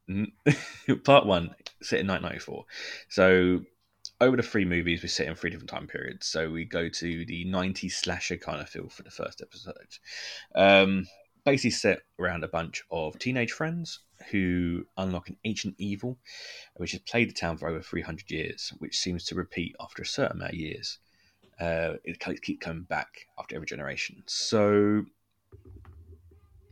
part 1.04 1.26
one 1.26 1.54
set 1.82 1.98
in 1.98 2.06
1994 2.06 2.64
so 3.08 3.60
over 4.20 4.36
the 4.36 4.42
three 4.42 4.64
movies 4.64 5.02
we 5.02 5.08
sit 5.08 5.26
in 5.26 5.34
three 5.34 5.50
different 5.50 5.68
time 5.68 5.86
periods. 5.86 6.26
So 6.26 6.48
we 6.48 6.64
go 6.64 6.88
to 6.88 7.24
the 7.26 7.44
90s 7.44 7.92
slasher 7.92 8.36
kind 8.36 8.60
of 8.60 8.68
feel 8.68 8.88
for 8.88 9.02
the 9.02 9.10
first 9.10 9.42
episode. 9.42 9.98
Um 10.54 11.06
basically 11.44 11.70
set 11.70 12.00
around 12.18 12.42
a 12.42 12.48
bunch 12.48 12.82
of 12.90 13.18
teenage 13.18 13.52
friends 13.52 14.00
who 14.30 14.84
unlock 14.96 15.28
an 15.28 15.36
ancient 15.44 15.74
evil 15.78 16.18
which 16.76 16.92
has 16.92 17.00
plagued 17.00 17.30
the 17.30 17.34
town 17.34 17.56
for 17.56 17.68
over 17.68 17.80
300 17.80 18.30
years 18.30 18.72
which 18.78 18.98
seems 18.98 19.24
to 19.24 19.34
repeat 19.34 19.74
after 19.80 20.02
a 20.02 20.06
certain 20.06 20.38
amount 20.38 20.52
of 20.52 20.58
years. 20.58 20.98
Uh, 21.60 21.94
it 22.04 22.20
keeps 22.42 22.64
coming 22.64 22.82
back 22.82 23.26
after 23.38 23.54
every 23.54 23.66
generation. 23.66 24.22
So 24.26 25.04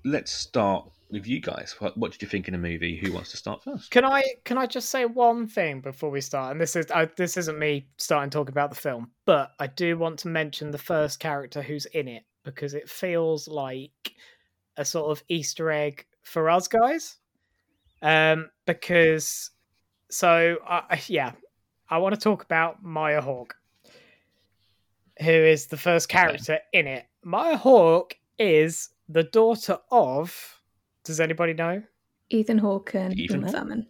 let's 0.04 0.32
start 0.32 0.90
with 1.10 1.26
you 1.26 1.40
guys. 1.40 1.76
What, 1.78 1.96
what 1.96 2.12
did 2.12 2.22
you 2.22 2.28
think 2.28 2.48
in 2.48 2.52
the 2.52 2.58
movie? 2.58 2.96
Who 2.96 3.12
wants 3.12 3.30
to 3.32 3.36
start 3.36 3.62
first? 3.62 3.90
Can 3.90 4.04
I 4.04 4.22
can 4.44 4.58
I 4.58 4.66
just 4.66 4.88
say 4.88 5.04
one 5.04 5.46
thing 5.46 5.80
before 5.80 6.10
we 6.10 6.20
start? 6.20 6.52
And 6.52 6.60
this 6.60 6.76
is 6.76 6.90
I, 6.90 7.06
this 7.16 7.36
isn't 7.36 7.58
me 7.58 7.86
starting 7.96 8.30
talking 8.30 8.52
about 8.52 8.70
the 8.70 8.76
film, 8.76 9.10
but 9.24 9.52
I 9.58 9.66
do 9.66 9.96
want 9.96 10.18
to 10.20 10.28
mention 10.28 10.70
the 10.70 10.78
first 10.78 11.20
character 11.20 11.62
who's 11.62 11.86
in 11.86 12.08
it 12.08 12.24
because 12.44 12.74
it 12.74 12.88
feels 12.88 13.48
like 13.48 14.14
a 14.76 14.84
sort 14.84 15.10
of 15.10 15.22
Easter 15.28 15.70
egg 15.70 16.04
for 16.22 16.50
us 16.50 16.68
guys. 16.68 17.16
Um, 18.02 18.50
because 18.66 19.50
so 20.10 20.56
uh, 20.66 20.96
yeah, 21.06 21.32
I 21.88 21.98
want 21.98 22.14
to 22.14 22.20
talk 22.20 22.42
about 22.42 22.82
Maya 22.82 23.20
Hawke, 23.20 23.54
who 25.20 25.30
is 25.30 25.66
the 25.66 25.76
first 25.76 26.08
character 26.08 26.58
in 26.72 26.86
it. 26.86 27.04
Maya 27.22 27.56
Hawke 27.56 28.16
is 28.38 28.90
the 29.08 29.22
daughter 29.22 29.78
of. 29.90 30.53
Does 31.04 31.20
anybody 31.20 31.52
know? 31.54 31.82
Ethan 32.30 32.58
Hawke 32.58 32.94
and 32.94 33.18
Ethan 33.18 33.40
Uma 33.40 33.52
Thurman. 33.52 33.86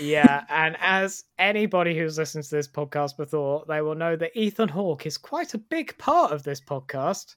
yeah, 0.00 0.44
and 0.50 0.76
as 0.80 1.24
anybody 1.38 1.96
who's 1.96 2.18
listened 2.18 2.44
to 2.44 2.50
this 2.54 2.66
podcast 2.68 3.16
before, 3.16 3.64
they 3.68 3.82
will 3.82 3.94
know 3.94 4.16
that 4.16 4.36
Ethan 4.36 4.68
Hawke 4.68 5.06
is 5.06 5.18
quite 5.18 5.54
a 5.54 5.58
big 5.58 5.96
part 5.98 6.32
of 6.32 6.42
this 6.42 6.60
podcast. 6.60 7.36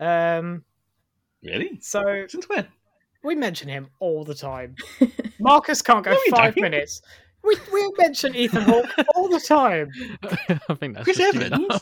Um, 0.00 0.64
Really? 1.42 1.78
so 1.80 2.24
Since 2.28 2.48
when? 2.48 2.66
we 3.22 3.34
mention 3.34 3.68
him 3.68 3.88
all 4.00 4.24
the 4.24 4.34
time. 4.34 4.74
Marcus 5.40 5.80
can't 5.82 6.04
go 6.04 6.10
No, 6.12 6.18
we 6.26 6.30
five 6.30 6.54
don't. 6.54 6.62
minutes. 6.62 7.00
We 7.42 7.56
we 7.72 7.90
mention 7.98 8.34
Ethan 8.34 8.62
Hawke 8.62 8.90
all 9.14 9.28
the 9.28 9.40
time. 9.40 9.90
I 10.68 10.74
think 10.74 10.94
that's 10.94 11.04
Chris 11.04 11.16
just 11.16 11.36
Evans? 11.38 11.80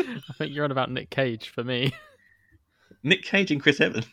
I 0.00 0.32
think 0.38 0.54
you're 0.54 0.64
on 0.64 0.70
about 0.70 0.90
Nick 0.90 1.10
Cage 1.10 1.50
for 1.50 1.62
me. 1.64 1.92
Nick 3.02 3.22
Cage 3.22 3.50
and 3.50 3.62
Chris 3.62 3.80
Evans. 3.80 4.06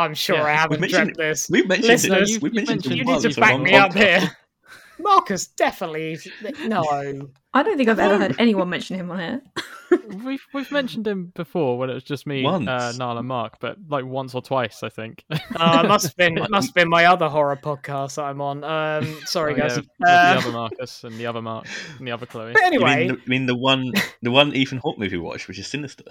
I'm 0.00 0.14
sure 0.14 0.36
Yeah, 0.36 0.44
I 0.44 0.52
haven't 0.52 0.80
mentioned 0.80 1.14
dreamt 1.14 1.16
this. 1.18 1.48
We've 1.50 1.68
mentioned 1.68 1.88
Listeners, 1.88 2.30
it. 2.30 2.34
you- 2.34 2.40
We've 2.40 2.52
mentioned, 2.54 2.68
mentioned 2.86 2.94
it 2.94 2.98
You 2.98 3.04
need 3.04 3.32
to 3.34 3.40
back 3.40 3.52
one 3.52 3.62
me 3.62 3.74
up 3.74 3.92
podcast. 3.92 4.20
here. 4.20 4.36
Marcus 4.98 5.46
definitely 5.46 6.18
no. 6.66 6.82
I 7.54 7.62
don't 7.62 7.76
think 7.78 7.88
I've 7.88 7.98
ever 7.98 8.18
heard 8.18 8.36
anyone 8.38 8.68
mention 8.68 8.96
him 8.96 9.10
on 9.10 9.18
here. 9.18 9.42
We've 10.24 10.44
we've 10.54 10.70
mentioned 10.70 11.04
him 11.08 11.32
before 11.34 11.76
when 11.78 11.90
it 11.90 11.94
was 11.94 12.04
just 12.04 12.24
me, 12.24 12.44
Once. 12.44 12.68
uh, 12.68 12.92
Niall, 12.96 13.18
and 13.18 13.26
Mark, 13.26 13.54
but 13.60 13.76
like 13.88 14.04
once 14.04 14.36
or 14.36 14.42
twice, 14.42 14.84
I 14.84 14.88
think. 14.88 15.24
Uh, 15.30 15.80
it 15.84 15.88
must 15.88 16.06
have 16.06 16.16
been 16.16 16.38
it 16.38 16.48
must 16.50 16.68
have 16.68 16.74
been 16.76 16.88
my 16.88 17.06
other 17.06 17.28
horror 17.28 17.56
podcast 17.56 18.14
that 18.16 18.24
I'm 18.26 18.40
on. 18.40 18.62
Um, 18.62 19.04
sorry 19.24 19.54
Oh, 19.54 19.56
guys. 19.56 19.78
yeah, 19.78 20.06
Uh, 20.06 20.34
the 20.34 20.38
other 20.40 20.52
Marcus 20.52 21.02
and 21.02 21.16
the 21.18 21.26
other 21.26 21.42
Mark 21.42 21.66
and 21.98 22.06
the 22.06 22.12
other 22.12 22.26
Chloe. 22.26 22.52
but 22.52 22.60
You 22.60 22.66
anyway, 22.66 22.96
mean, 22.98 23.08
the, 23.08 23.14
you 23.14 23.20
mean 23.26 23.46
the 23.46 23.56
one, 23.56 23.92
the 24.22 24.30
one 24.30 24.54
Ethan 24.54 24.78
Hawke 24.78 24.98
movie 24.98 25.16
we 25.16 25.22
watched, 25.24 25.48
which 25.48 25.58
is 25.58 25.66
Sinister? 25.66 26.04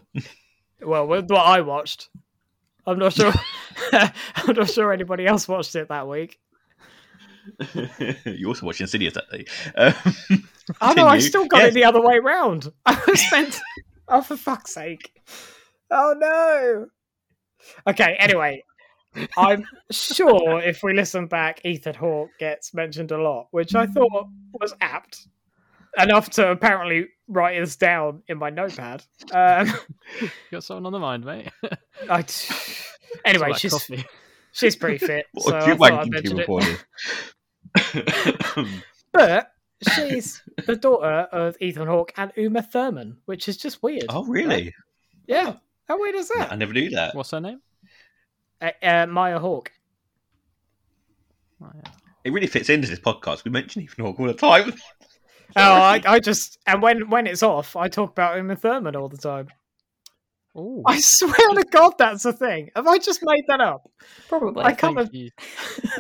well, 0.81 1.07
with 1.07 1.29
what 1.29 1.45
I 1.45 1.61
watched, 1.61 2.09
I'm 2.87 2.99
not 2.99 3.13
sure. 3.13 3.31
I'm 3.93 4.55
not 4.55 4.69
sure 4.69 4.91
anybody 4.93 5.25
else 5.25 5.47
watched 5.47 5.75
it 5.75 5.89
that 5.89 6.07
week. 6.07 6.39
you 8.25 8.47
also 8.47 8.65
watched 8.65 8.81
Insidious 8.81 9.13
that 9.15 9.29
day. 9.31 9.45
Um, 9.75 10.43
Oh 10.81 10.93
no, 10.95 11.07
I 11.07 11.17
still 11.19 11.45
got 11.47 11.59
Yes. 11.61 11.69
it 11.69 11.73
the 11.73 11.83
other 11.85 12.01
way 12.01 12.19
round. 12.19 12.71
I 12.85 13.01
was 13.07 13.23
meant. 13.31 13.59
oh, 14.07 14.21
for 14.21 14.37
fuck's 14.37 14.73
sake! 14.73 15.11
Oh 15.89 16.13
no. 16.17 16.85
Okay. 17.87 18.15
Anyway, 18.19 18.63
I'm 19.37 19.65
sure 19.89 20.61
if 20.61 20.83
we 20.83 20.93
listen 20.93 21.25
back, 21.25 21.61
Ethan 21.65 21.95
Hawke 21.95 22.29
gets 22.39 22.73
mentioned 22.73 23.11
a 23.11 23.17
lot, 23.21 23.47
which 23.51 23.73
I 23.73 23.87
thought 23.87 24.27
was 24.53 24.75
apt 24.79 25.27
enough 25.97 26.29
to 26.31 26.51
apparently 26.51 27.07
write 27.27 27.59
this 27.59 27.75
down 27.75 28.23
in 28.27 28.37
my 28.37 28.49
notepad. 28.49 29.03
Um, 29.33 29.71
You 30.21 30.29
got 30.51 30.63
something 30.63 30.85
on 30.85 30.91
the 30.93 30.99
mind, 30.99 31.25
mate. 31.25 31.49
I, 32.09 32.25
anyway, 33.25 33.53
she's 33.53 33.71
coffee. 33.73 34.05
she's 34.51 34.75
pretty 34.75 34.97
fit, 34.99 35.25
What 35.33 35.45
so 35.45 35.55
a 35.55 35.59
I 35.59 35.65
cute 35.65 35.77
thought 35.77 35.93
I'd 35.93 36.09
mention 36.09 36.39
it. 36.39 36.79
But 39.11 39.51
she's 39.95 40.41
the 40.65 40.75
daughter 40.75 41.27
of 41.31 41.55
Ethan 41.61 41.87
Hawke 41.87 42.13
and 42.17 42.31
Uma 42.35 42.61
Thurman, 42.61 43.17
which 43.25 43.47
is 43.47 43.57
just 43.57 43.81
weird. 43.81 44.05
oh, 44.09 44.23
really? 44.25 44.73
Yeah. 45.27 45.55
How 45.87 45.99
weird 45.99 46.15
is 46.15 46.29
that? 46.29 46.51
I 46.51 46.55
never 46.55 46.73
knew 46.73 46.89
that. 46.91 47.15
What's 47.15 47.31
her 47.31 47.39
name? 47.41 47.61
Uh, 48.61 48.71
uh, 48.83 49.05
Maya 49.07 49.39
Hawke. 49.39 49.71
Yeah. 51.61 51.91
It 52.23 52.31
really 52.33 52.47
fits 52.47 52.69
into 52.69 52.87
this 52.87 52.99
podcast. 52.99 53.43
We 53.45 53.51
mention 53.51 53.81
Ethan 53.81 54.05
Hawke 54.05 54.19
all 54.19 54.27
the 54.27 54.33
time. 54.33 54.73
Oh, 55.55 55.61
I, 55.61 56.01
I 56.05 56.19
just 56.19 56.59
and 56.67 56.81
when 56.81 57.09
when 57.09 57.25
it's 57.27 57.43
off, 57.43 57.75
I 57.75 57.87
talk 57.87 58.11
about 58.11 58.37
Uma 58.37 58.55
Thurman 58.55 58.95
all 58.95 59.09
the 59.09 59.17
time. 59.17 59.47
Ooh, 60.57 60.83
I 60.85 60.99
swear 60.99 61.31
to 61.33 61.63
God, 61.71 61.93
that's 61.97 62.25
a 62.25 62.33
thing. 62.33 62.69
Have 62.75 62.87
I 62.87 62.97
just 62.97 63.21
made 63.23 63.43
that 63.47 63.61
up? 63.61 63.89
Probably. 64.27 64.63
I 64.63 64.73
can't 64.73 64.95
think 64.97 65.07
have- 65.07 65.15
you- 65.15 65.29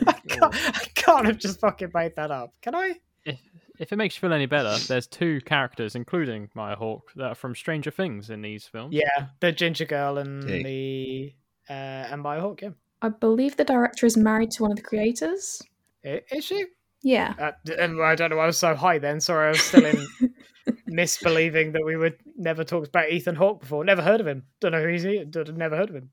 I 0.07 0.13
can't, 0.27 0.55
I 0.55 0.85
can't 0.95 1.25
have 1.27 1.37
just 1.37 1.59
fucking 1.59 1.91
made 1.93 2.15
that 2.15 2.31
up. 2.31 2.53
Can 2.61 2.75
I? 2.75 2.95
if, 3.25 3.39
if 3.79 3.91
it 3.91 3.95
makes 3.95 4.15
you 4.15 4.21
feel 4.21 4.33
any 4.33 4.47
better, 4.47 4.75
there's 4.87 5.07
two 5.07 5.39
characters, 5.41 5.95
including 5.95 6.49
Maya 6.55 6.75
Hawke, 6.75 7.11
that 7.15 7.25
are 7.27 7.35
from 7.35 7.53
Stranger 7.55 7.91
Things 7.91 8.29
in 8.31 8.41
these 8.41 8.65
films. 8.65 8.93
Yeah, 8.93 9.27
the 9.39 9.51
ginger 9.51 9.85
girl 9.85 10.17
and 10.17 10.49
Yeah. 10.49 10.63
the 10.63 11.33
uh, 11.69 11.73
and 11.73 12.21
Maya 12.21 12.41
Hawke. 12.41 12.61
Yeah, 12.63 12.69
I 13.01 13.09
believe 13.09 13.55
the 13.55 13.63
director 13.65 14.05
is 14.07 14.17
married 14.17 14.51
to 14.51 14.63
one 14.63 14.71
of 14.71 14.77
the 14.77 14.83
creators. 14.83 15.61
Is 16.03 16.43
she? 16.43 16.65
Yeah. 17.01 17.33
Uh, 17.39 17.51
and 17.77 18.01
I 18.01 18.15
don't 18.15 18.29
know. 18.29 18.39
I 18.39 18.45
was 18.45 18.57
so 18.57 18.75
high 18.75 18.99
then. 18.99 19.19
Sorry, 19.21 19.47
I 19.47 19.49
was 19.51 19.61
still 19.61 19.85
in 19.85 20.05
misbelieving 20.89 21.73
that 21.73 21.83
we 21.85 21.95
would 21.95 22.17
never 22.37 22.63
talked 22.63 22.87
about 22.89 23.09
Ethan 23.09 23.35
Hawke 23.35 23.61
before. 23.61 23.83
Never 23.85 24.01
heard 24.01 24.19
of 24.21 24.27
him. 24.27 24.43
Don't 24.59 24.71
know 24.73 24.81
who 24.81 24.89
he's. 24.89 25.03
d- 25.03 25.23
d- 25.25 25.43
Never 25.53 25.77
heard 25.77 25.89
of 25.89 25.95
him. 25.95 26.09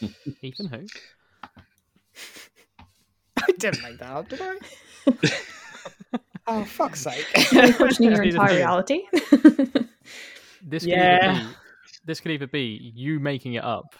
Ethan 0.42 0.66
who? 0.66 0.86
I 3.38 3.52
didn't 3.58 3.82
make 3.82 3.98
that 3.98 4.10
up, 4.10 4.28
did 4.28 4.40
I? 4.42 4.56
oh 6.46 6.64
fuck's 6.64 7.00
sake! 7.00 7.26
You're 7.52 7.72
questioning 7.72 8.12
your 8.12 8.22
entire 8.22 8.54
reality. 8.56 9.02
This 10.62 10.82
could 10.84 10.90
Yeah. 10.92 11.32
either 11.32 11.48
be 11.48 11.54
this 12.04 12.20
could 12.20 12.32
either 12.32 12.46
be 12.46 12.92
you 12.94 13.18
making 13.20 13.54
it 13.54 13.64
up, 13.64 13.94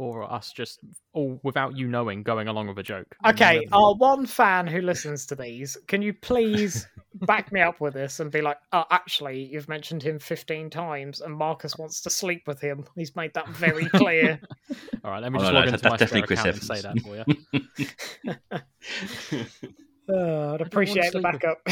or 0.00 0.22
us 0.32 0.50
just 0.50 0.80
all 1.12 1.38
without 1.44 1.76
you 1.76 1.86
knowing 1.86 2.22
going 2.22 2.48
along 2.48 2.66
with 2.68 2.78
a 2.78 2.82
joke. 2.82 3.14
okay, 3.26 3.66
our 3.70 3.94
one 3.96 4.24
fan 4.24 4.66
who 4.66 4.80
listens 4.80 5.26
to 5.26 5.34
these, 5.36 5.76
can 5.88 6.00
you 6.00 6.14
please 6.14 6.86
back 7.26 7.52
me 7.52 7.60
up 7.60 7.80
with 7.80 7.92
this 7.94 8.18
and 8.20 8.30
be 8.30 8.40
like, 8.40 8.56
"Oh, 8.72 8.84
actually, 8.90 9.44
you've 9.52 9.68
mentioned 9.68 10.02
him 10.02 10.18
fifteen 10.18 10.70
times, 10.70 11.20
and 11.20 11.34
Marcus 11.36 11.76
wants 11.76 12.00
to 12.02 12.10
sleep 12.10 12.42
with 12.46 12.60
him. 12.60 12.84
He's 12.96 13.14
made 13.14 13.34
that 13.34 13.48
very 13.48 13.84
clear." 13.86 14.40
All 15.04 15.10
right, 15.10 15.22
let 15.22 15.30
me 15.32 15.38
Oh, 15.38 15.42
just 15.42 15.52
no, 15.52 15.58
log 15.58 15.66
no, 15.68 15.72
into 15.74 15.82
that's 15.82 15.92
my 15.92 15.96
definitely 15.98 16.26
Chris 16.26 16.40
account 16.40 16.56
and 16.56 16.64
say 16.64 16.80
that 16.80 17.00
for 17.00 18.30
you. 18.30 18.50
Oh, 20.12 20.54
I'd 20.54 20.60
appreciate 20.60 21.12
the 21.12 21.20
sleep 21.20 21.24
with- 21.24 21.40
backup. 21.40 21.68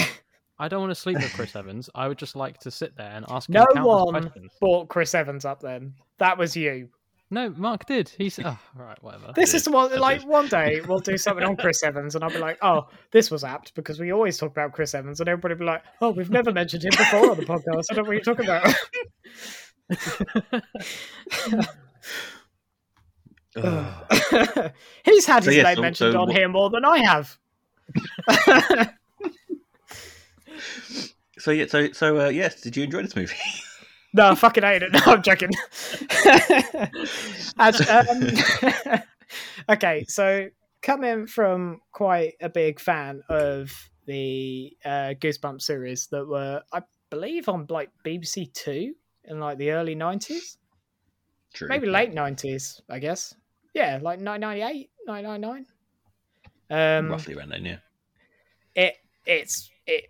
I 0.61 0.69
don't 0.69 0.81
want 0.81 0.91
to 0.91 0.95
sleep 0.97 1.17
with 1.17 1.33
Chris 1.35 1.55
Evans. 1.57 1.89
I 1.95 2.09
would 2.09 2.19
just 2.19 2.35
like 2.37 2.59
to 2.61 2.71
sit 2.71 2.97
there 2.97 3.11
and 3.13 3.25
ask 3.29 3.49
No 3.49 3.65
countless 3.75 3.87
one 4.13 4.23
questions. 4.23 4.53
brought 4.61 4.89
Chris 4.89 5.15
Evans 5.15 5.45
up. 5.45 5.61
Then 5.61 5.95
that 6.19 6.37
was 6.39 6.57
you. 6.57 6.89
No, 7.31 7.51
Mark 7.51 7.85
did. 7.87 8.09
He's 8.17 8.39
oh, 8.39 8.45
all 8.47 8.59
right, 8.87 9.03
whatever. 9.03 9.33
This 9.35 9.53
is 9.53 9.69
what, 9.69 9.93
I 9.93 9.97
like, 9.97 10.27
one 10.27 10.49
day 10.49 10.81
we'll 10.89 10.99
do 11.01 11.19
something 11.19 11.45
on 11.45 11.57
Chris 11.57 11.83
Evans, 11.83 12.15
and 12.15 12.25
I'll 12.25 12.31
be 12.31 12.39
like, 12.39 12.57
"Oh, 12.63 12.89
this 13.11 13.31
was 13.31 13.45
apt 13.45 13.75
because 13.75 14.01
we 14.01 14.13
always 14.13 14.39
talk 14.39 14.51
about 14.51 14.73
Chris 14.73 14.95
Evans," 14.95 15.21
and 15.21 15.29
everybody 15.29 15.53
will 15.55 15.59
be 15.61 15.65
like, 15.67 15.83
"Oh, 16.01 16.11
we've 16.11 16.31
never 16.31 16.53
mentioned 16.53 16.85
him 16.85 16.93
before 16.97 17.31
on 17.33 17.37
the 17.37 17.45
podcast. 17.45 17.85
I 17.91 17.95
don't 17.95 18.05
know 18.05 18.11
what 18.11 18.13
you're 18.13 18.23
talking 18.23 18.47
about." 18.47 18.75
Ugh. 23.57 24.73
He's 25.05 25.27
had 25.27 25.45
So, 25.45 25.51
his 25.51 25.57
yes, 25.57 25.65
name 25.67 25.77
so- 25.77 25.83
mentioned 25.83 26.13
so 26.13 26.21
on 26.21 26.29
what- 26.29 26.37
here 26.37 26.49
more 26.49 26.71
than 26.71 26.85
I 26.85 26.99
have. 27.05 27.39
so 31.39 31.51
yeah, 31.51 31.67
so 31.67 31.91
so 31.93 32.21
uh, 32.27 32.29
yes. 32.29 32.61
Did 32.61 32.77
you 32.77 32.85
enjoy 32.85 33.03
this 33.03 33.17
movie? 33.17 33.35
no, 34.13 34.31
I 34.31 34.35
fucking 34.35 34.63
hate 34.63 34.83
it. 34.83 34.93
No, 34.93 35.01
I'm 35.07 35.23
joking. 35.23 35.51
As- 37.59 37.89
um, 37.89 39.01
okay, 39.69 40.05
so 40.09 40.49
coming 40.83 41.27
from 41.27 41.81
quite 41.93 42.35
a 42.41 42.49
big 42.49 42.81
fan 42.81 43.23
of 43.29 43.73
the 44.07 44.77
uh, 44.85 45.15
Goosebumps 45.21 45.63
series 45.63 46.07
that 46.09 46.27
were, 46.27 46.63
I 46.73 46.83
believe, 47.11 47.49
on 47.49 47.67
like 47.69 47.91
BBC 48.05 48.53
Two 48.55 48.95
in 49.25 49.41
like 49.41 49.59
the 49.59 49.71
early 49.73 49.95
'90s, 49.95 50.57
True. 51.53 51.69
maybe 51.69 51.89
late 51.89 52.15
'90s, 52.15 52.81
I 52.89 52.99
guess. 52.99 53.35
Yeah, 53.75 53.95
like 54.01 54.21
1998, 54.21 54.91
1999. 55.05 55.67
Um, 56.71 57.11
Roughly 57.11 57.35
around 57.35 57.51
then, 57.51 57.65
yeah. 57.65 57.77
it 58.75 58.97
it's 59.27 59.71
it 59.87 60.05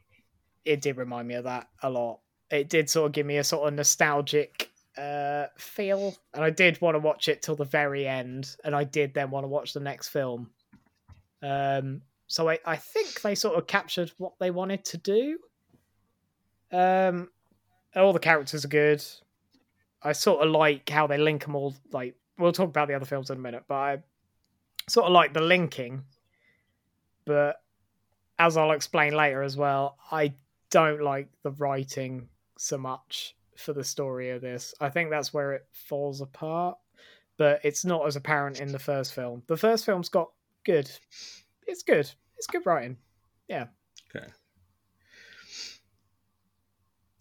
it 0.65 0.81
did 0.81 0.97
remind 0.97 1.27
me 1.29 1.35
of 1.35 1.45
that 1.45 1.69
a 1.83 1.91
lot. 1.91 2.21
It 2.51 2.69
did 2.69 2.89
sort 2.89 3.07
of 3.07 3.13
give 3.13 3.27
me 3.27 3.37
a 3.39 3.45
sort 3.45 3.69
of 3.69 3.75
nostalgic 3.75 4.71
uh 4.97 5.47
feel, 5.57 6.17
and 6.35 6.43
I 6.43 6.51
did 6.51 6.81
want 6.81 6.95
to 6.95 6.99
watch 6.99 7.29
it 7.29 7.43
till 7.43 7.57
the 7.57 7.65
very 7.65 8.07
end, 8.07 8.57
and 8.65 8.75
I 8.75 8.85
did 8.85 9.15
then 9.15 9.31
want 9.31 9.45
to 9.45 9.49
watch 9.49 9.73
the 9.73 9.81
next 9.81 10.09
film. 10.09 10.51
Um, 11.43 12.03
so 12.27 12.49
I 12.49 12.59
I 12.65 12.77
think 12.77 13.21
they 13.23 13.35
sort 13.35 13.57
of 13.57 13.67
captured 13.67 14.13
what 14.19 14.33
they 14.39 14.51
wanted 14.51 14.85
to 14.87 14.99
do. 14.99 15.39
Um, 16.73 17.31
all 17.95 18.13
the 18.13 18.19
characters 18.19 18.65
are 18.65 18.69
good. 18.69 19.05
I 20.03 20.13
sort 20.13 20.47
of 20.47 20.51
like 20.51 20.89
how 20.89 21.07
they 21.07 21.19
link 21.19 21.45
them 21.45 21.57
all. 21.57 21.75
Like 21.93 22.15
we'll 22.39 22.53
talk 22.53 22.69
about 22.69 22.89
the 22.89 22.95
other 22.95 23.05
films 23.05 23.31
in 23.31 23.39
a 23.39 23.41
minute, 23.41 23.65
but 23.69 23.75
I 23.75 23.99
sort 24.89 25.07
of 25.07 25.13
like 25.13 25.33
the 25.33 25.41
linking. 25.41 26.05
But 27.25 27.61
as 28.39 28.57
I'll 28.57 28.73
explain 28.73 29.15
later 29.15 29.43
as 29.43 29.57
well, 29.57 29.97
I 30.11 30.35
don't 30.71 31.03
like 31.03 31.29
the 31.43 31.51
writing 31.53 32.29
so 32.59 32.77
much 32.77 33.35
for 33.57 33.73
the 33.73 33.83
story 33.85 34.31
of 34.31 34.43
this. 34.43 34.75
I 34.81 34.91
think 34.91 35.09
that's 35.11 35.33
where 35.33 35.53
it 35.55 35.67
falls 35.73 36.21
apart, 36.21 36.77
but 37.39 37.61
it's 37.65 37.85
not 37.85 38.07
as 38.07 38.17
apparent 38.17 38.61
in 38.61 38.71
the 38.73 38.79
first 38.79 39.15
film. 39.15 39.43
The 39.47 39.57
first 39.57 39.87
film's 39.87 40.09
got 40.11 40.29
good. 40.67 40.91
It's 41.67 41.83
good. 41.83 42.11
It's 42.37 42.47
good 42.47 42.67
writing. 42.67 42.97
Yeah. 43.49 43.67
Okay. 44.15 44.27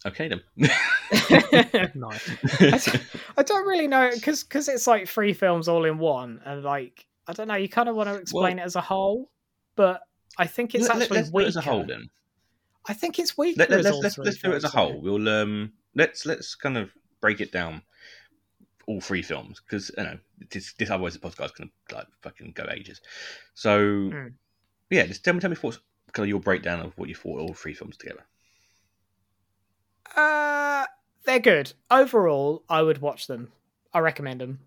Okay 0.05 0.27
then. 0.29 0.41
Nice. 1.95 2.29
I 2.61 2.69
don't- 2.69 3.01
I 3.37 3.43
don't 3.43 3.67
really 3.67 3.87
know 3.87 4.09
because 4.13 4.43
because 4.43 4.67
it's 4.67 4.87
like 4.87 5.07
three 5.07 5.33
films 5.33 5.67
all 5.67 5.85
in 5.85 5.97
one, 5.97 6.41
and 6.45 6.63
like 6.63 7.05
I 7.27 7.33
don't 7.33 7.47
know. 7.47 7.55
You 7.55 7.69
kind 7.69 7.89
of 7.89 7.95
want 7.95 8.09
to 8.09 8.15
explain 8.15 8.59
it 8.59 8.63
as 8.63 8.75
a 8.75 8.81
whole, 8.81 9.29
but 9.75 10.01
I 10.37 10.45
think 10.47 10.75
it's 10.75 10.87
Let- 10.87 10.95
let- 10.97 11.01
actually 11.03 11.17
let's 11.17 11.29
do 11.29 11.35
weaker. 11.35 11.45
it 11.45 11.49
as 11.49 11.55
a 11.57 11.61
whole 11.61 11.85
then. 11.85 12.09
I 12.87 12.93
think 12.93 13.19
it's 13.19 13.37
weaker. 13.37 13.59
Let, 13.59 13.69
let, 13.69 13.83
let's 13.83 14.01
let's, 14.01 14.17
let's 14.17 14.37
do 14.37 14.51
it 14.51 14.55
as 14.55 14.63
a 14.63 14.69
whole. 14.69 14.99
We'll 15.01 15.27
um 15.27 15.73
let's 15.95 16.25
let's 16.25 16.55
kind 16.55 16.77
of 16.77 16.89
break 17.21 17.41
it 17.41 17.51
down 17.51 17.81
all 18.87 19.01
three 19.01 19.21
films 19.21 19.59
because 19.59 19.91
you 19.97 20.03
know 20.03 20.17
this, 20.51 20.73
this 20.73 20.89
otherwise 20.89 21.13
the 21.13 21.19
podcast 21.19 21.55
can 21.55 21.69
like 21.91 22.07
fucking 22.21 22.53
go 22.55 22.65
ages. 22.71 23.01
So 23.53 23.79
Mm. 23.79 24.33
yeah, 24.89 25.05
just 25.05 25.23
tell 25.23 25.33
me 25.33 25.39
tell 25.41 25.49
me 25.49 25.57
what's 25.59 25.79
kind 26.13 26.23
of 26.23 26.29
your 26.29 26.39
breakdown 26.39 26.79
of 26.79 26.97
what 26.97 27.09
you 27.09 27.15
thought 27.15 27.39
all 27.41 27.53
three 27.53 27.73
films 27.73 27.97
together. 27.97 28.25
Uh, 30.15 30.85
they're 31.25 31.39
good 31.39 31.73
overall. 31.91 32.63
I 32.69 32.81
would 32.81 32.99
watch 32.99 33.27
them. 33.27 33.51
I 33.93 33.99
recommend 33.99 34.41
them, 34.41 34.59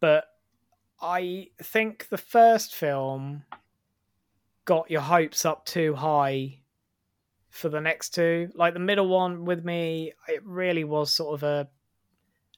but 0.00 0.24
I 1.00 1.50
think 1.62 2.08
the 2.08 2.18
first 2.18 2.74
film 2.74 3.44
got 4.64 4.90
your 4.90 5.00
hopes 5.00 5.44
up 5.44 5.64
too 5.66 5.94
high 5.94 6.61
for 7.52 7.70
the 7.70 7.80
next 7.80 8.10
two. 8.14 8.50
Like 8.54 8.74
the 8.74 8.80
middle 8.80 9.08
one 9.08 9.44
with 9.46 9.64
me, 9.64 10.14
it 10.28 10.44
really 10.44 10.84
was 10.84 11.12
sort 11.12 11.34
of 11.34 11.44
a 11.44 11.70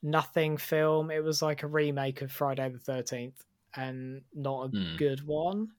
nothing 0.02 0.56
film. 0.58 1.10
It 1.10 1.24
was 1.24 1.42
like 1.42 1.62
a 1.62 1.68
remake 1.68 2.22
of 2.22 2.32
Friday 2.32 2.68
the 2.70 2.78
Thirteenth, 2.78 3.44
and 3.74 4.24
not 4.34 4.70
a 4.70 4.72
Hmm. 4.72 4.96
good 4.96 5.24
one. 5.26 5.72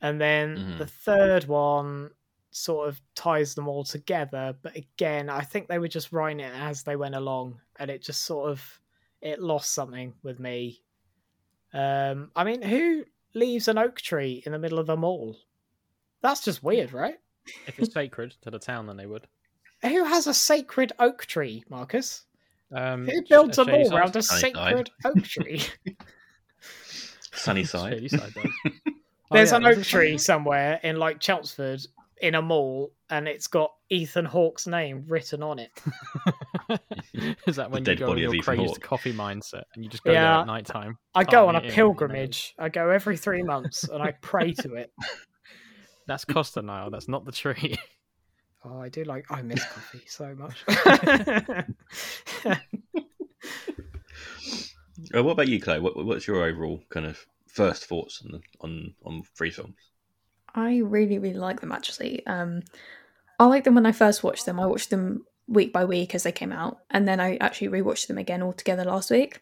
And 0.00 0.20
then 0.20 0.64
Mhm. 0.64 0.76
the 0.76 0.86
third 0.86 1.44
one 1.44 2.10
sort 2.50 2.88
of 2.88 3.00
ties 3.14 3.54
them 3.54 3.68
all 3.68 3.84
together, 3.84 4.58
but 4.62 4.76
again, 4.76 5.28
I 5.28 5.42
think 5.42 5.68
they 5.68 5.78
were 5.78 5.88
just 5.88 6.12
writing 6.12 6.40
it 6.40 6.54
as 6.54 6.82
they 6.84 6.96
went 6.96 7.14
along, 7.14 7.60
and 7.78 7.90
it 7.90 8.02
just 8.02 8.22
sort 8.24 8.50
of 8.50 8.80
it 9.20 9.40
lost 9.40 9.72
something 9.72 10.14
with 10.22 10.38
me. 10.40 10.84
Um, 11.72 12.32
I 12.36 12.44
mean, 12.44 12.62
who 12.62 13.06
leaves 13.34 13.68
an 13.68 13.78
oak 13.78 14.00
tree 14.00 14.42
in 14.46 14.52
the 14.52 14.58
middle 14.58 14.78
of 14.78 14.88
a 14.90 14.96
mall? 14.96 15.38
That's 16.22 16.44
just 16.44 16.62
weird, 16.62 16.92
right? 16.92 17.20
If 17.66 17.78
it's 17.78 17.92
sacred 17.92 18.34
to 18.42 18.50
the 18.50 18.58
town, 18.58 18.86
then 18.86 18.96
they 18.96 19.06
would. 19.06 19.26
Who 19.82 20.04
has 20.04 20.26
a 20.26 20.34
sacred 20.34 20.92
oak 20.98 21.26
tree, 21.26 21.64
Marcus? 21.68 22.24
Um, 22.74 23.06
Who 23.06 23.22
builds 23.28 23.58
a 23.58 23.64
Shady 23.64 23.88
mall 23.88 23.96
around 23.96 24.16
a 24.16 24.22
Sunny 24.22 24.40
sacred 24.40 24.90
oak 25.04 25.22
tree? 25.22 25.62
Sunny 27.32 27.64
side. 27.64 27.94
Shady 27.94 28.08
Side. 28.08 28.32
Oh, 28.36 28.70
There's 29.30 29.50
yeah, 29.52 29.58
an 29.58 29.66
oak 29.66 29.82
tree 29.82 30.08
Sunny- 30.08 30.18
somewhere 30.18 30.80
in 30.82 30.96
like 30.96 31.20
Chelmsford 31.20 31.80
in 32.20 32.34
a 32.34 32.42
mall, 32.42 32.92
and 33.10 33.28
it's 33.28 33.46
got 33.46 33.72
Ethan 33.90 34.24
Hawke's 34.24 34.66
name 34.66 35.04
written 35.06 35.42
on 35.42 35.58
it. 35.60 35.70
Is 37.46 37.56
that 37.56 37.70
when 37.70 37.82
you 37.82 37.84
dead 37.84 37.98
go 38.00 38.06
in 38.06 38.10
body 38.10 38.24
of 38.24 38.32
your 38.34 38.40
Ethan 38.42 38.56
crazed 38.56 38.70
Hawke. 38.74 38.80
coffee 38.82 39.12
mindset 39.12 39.62
and 39.74 39.84
you 39.84 39.88
just 39.90 40.02
go 40.02 40.12
there 40.12 40.20
at 40.22 40.46
night 40.46 40.66
time? 40.66 40.98
I 41.14 41.24
go 41.24 41.46
on 41.48 41.54
a 41.54 41.60
Carving 41.60 41.64
it 41.66 41.68
in, 41.70 41.74
pilgrimage. 41.74 42.54
I 42.58 42.68
go 42.68 42.90
every 42.90 43.16
three 43.16 43.42
months 43.42 43.84
and 43.84 44.02
I 44.02 44.12
pray 44.20 44.52
to 44.54 44.74
it. 44.74 44.92
That's 46.08 46.24
Costa 46.24 46.62
Nile. 46.62 46.90
That's 46.90 47.06
not 47.06 47.24
the 47.24 47.32
tree. 47.32 47.78
Oh, 48.64 48.80
I 48.80 48.88
do 48.88 49.04
like. 49.04 49.24
I 49.30 49.40
miss 49.40 49.64
coffee 49.64 50.02
so 50.08 50.34
much. 50.34 50.64
Uh, 55.14 55.22
what 55.22 55.32
about 55.32 55.48
you, 55.48 55.60
Clay? 55.60 55.78
What, 55.78 56.04
what's 56.04 56.26
your 56.26 56.44
overall 56.44 56.82
kind 56.90 57.06
of 57.06 57.24
first 57.46 57.86
thoughts 57.86 58.20
on 58.24 58.32
the, 58.32 58.40
on 58.60 58.94
on 59.04 59.22
three 59.36 59.52
films? 59.52 59.76
I 60.54 60.78
really, 60.78 61.18
really 61.18 61.38
like 61.38 61.60
them 61.60 61.70
actually. 61.70 62.26
Um, 62.26 62.62
I 63.38 63.46
like 63.46 63.62
them 63.62 63.76
when 63.76 63.86
I 63.86 63.92
first 63.92 64.24
watched 64.24 64.44
them. 64.44 64.58
I 64.58 64.66
watched 64.66 64.90
them 64.90 65.24
week 65.46 65.72
by 65.72 65.84
week 65.84 66.14
as 66.14 66.24
they 66.24 66.32
came 66.32 66.52
out, 66.52 66.78
and 66.90 67.06
then 67.06 67.20
I 67.20 67.36
actually 67.36 67.68
rewatched 67.68 68.08
them 68.08 68.18
again 68.18 68.42
all 68.42 68.52
together 68.52 68.84
last 68.84 69.10
week. 69.10 69.38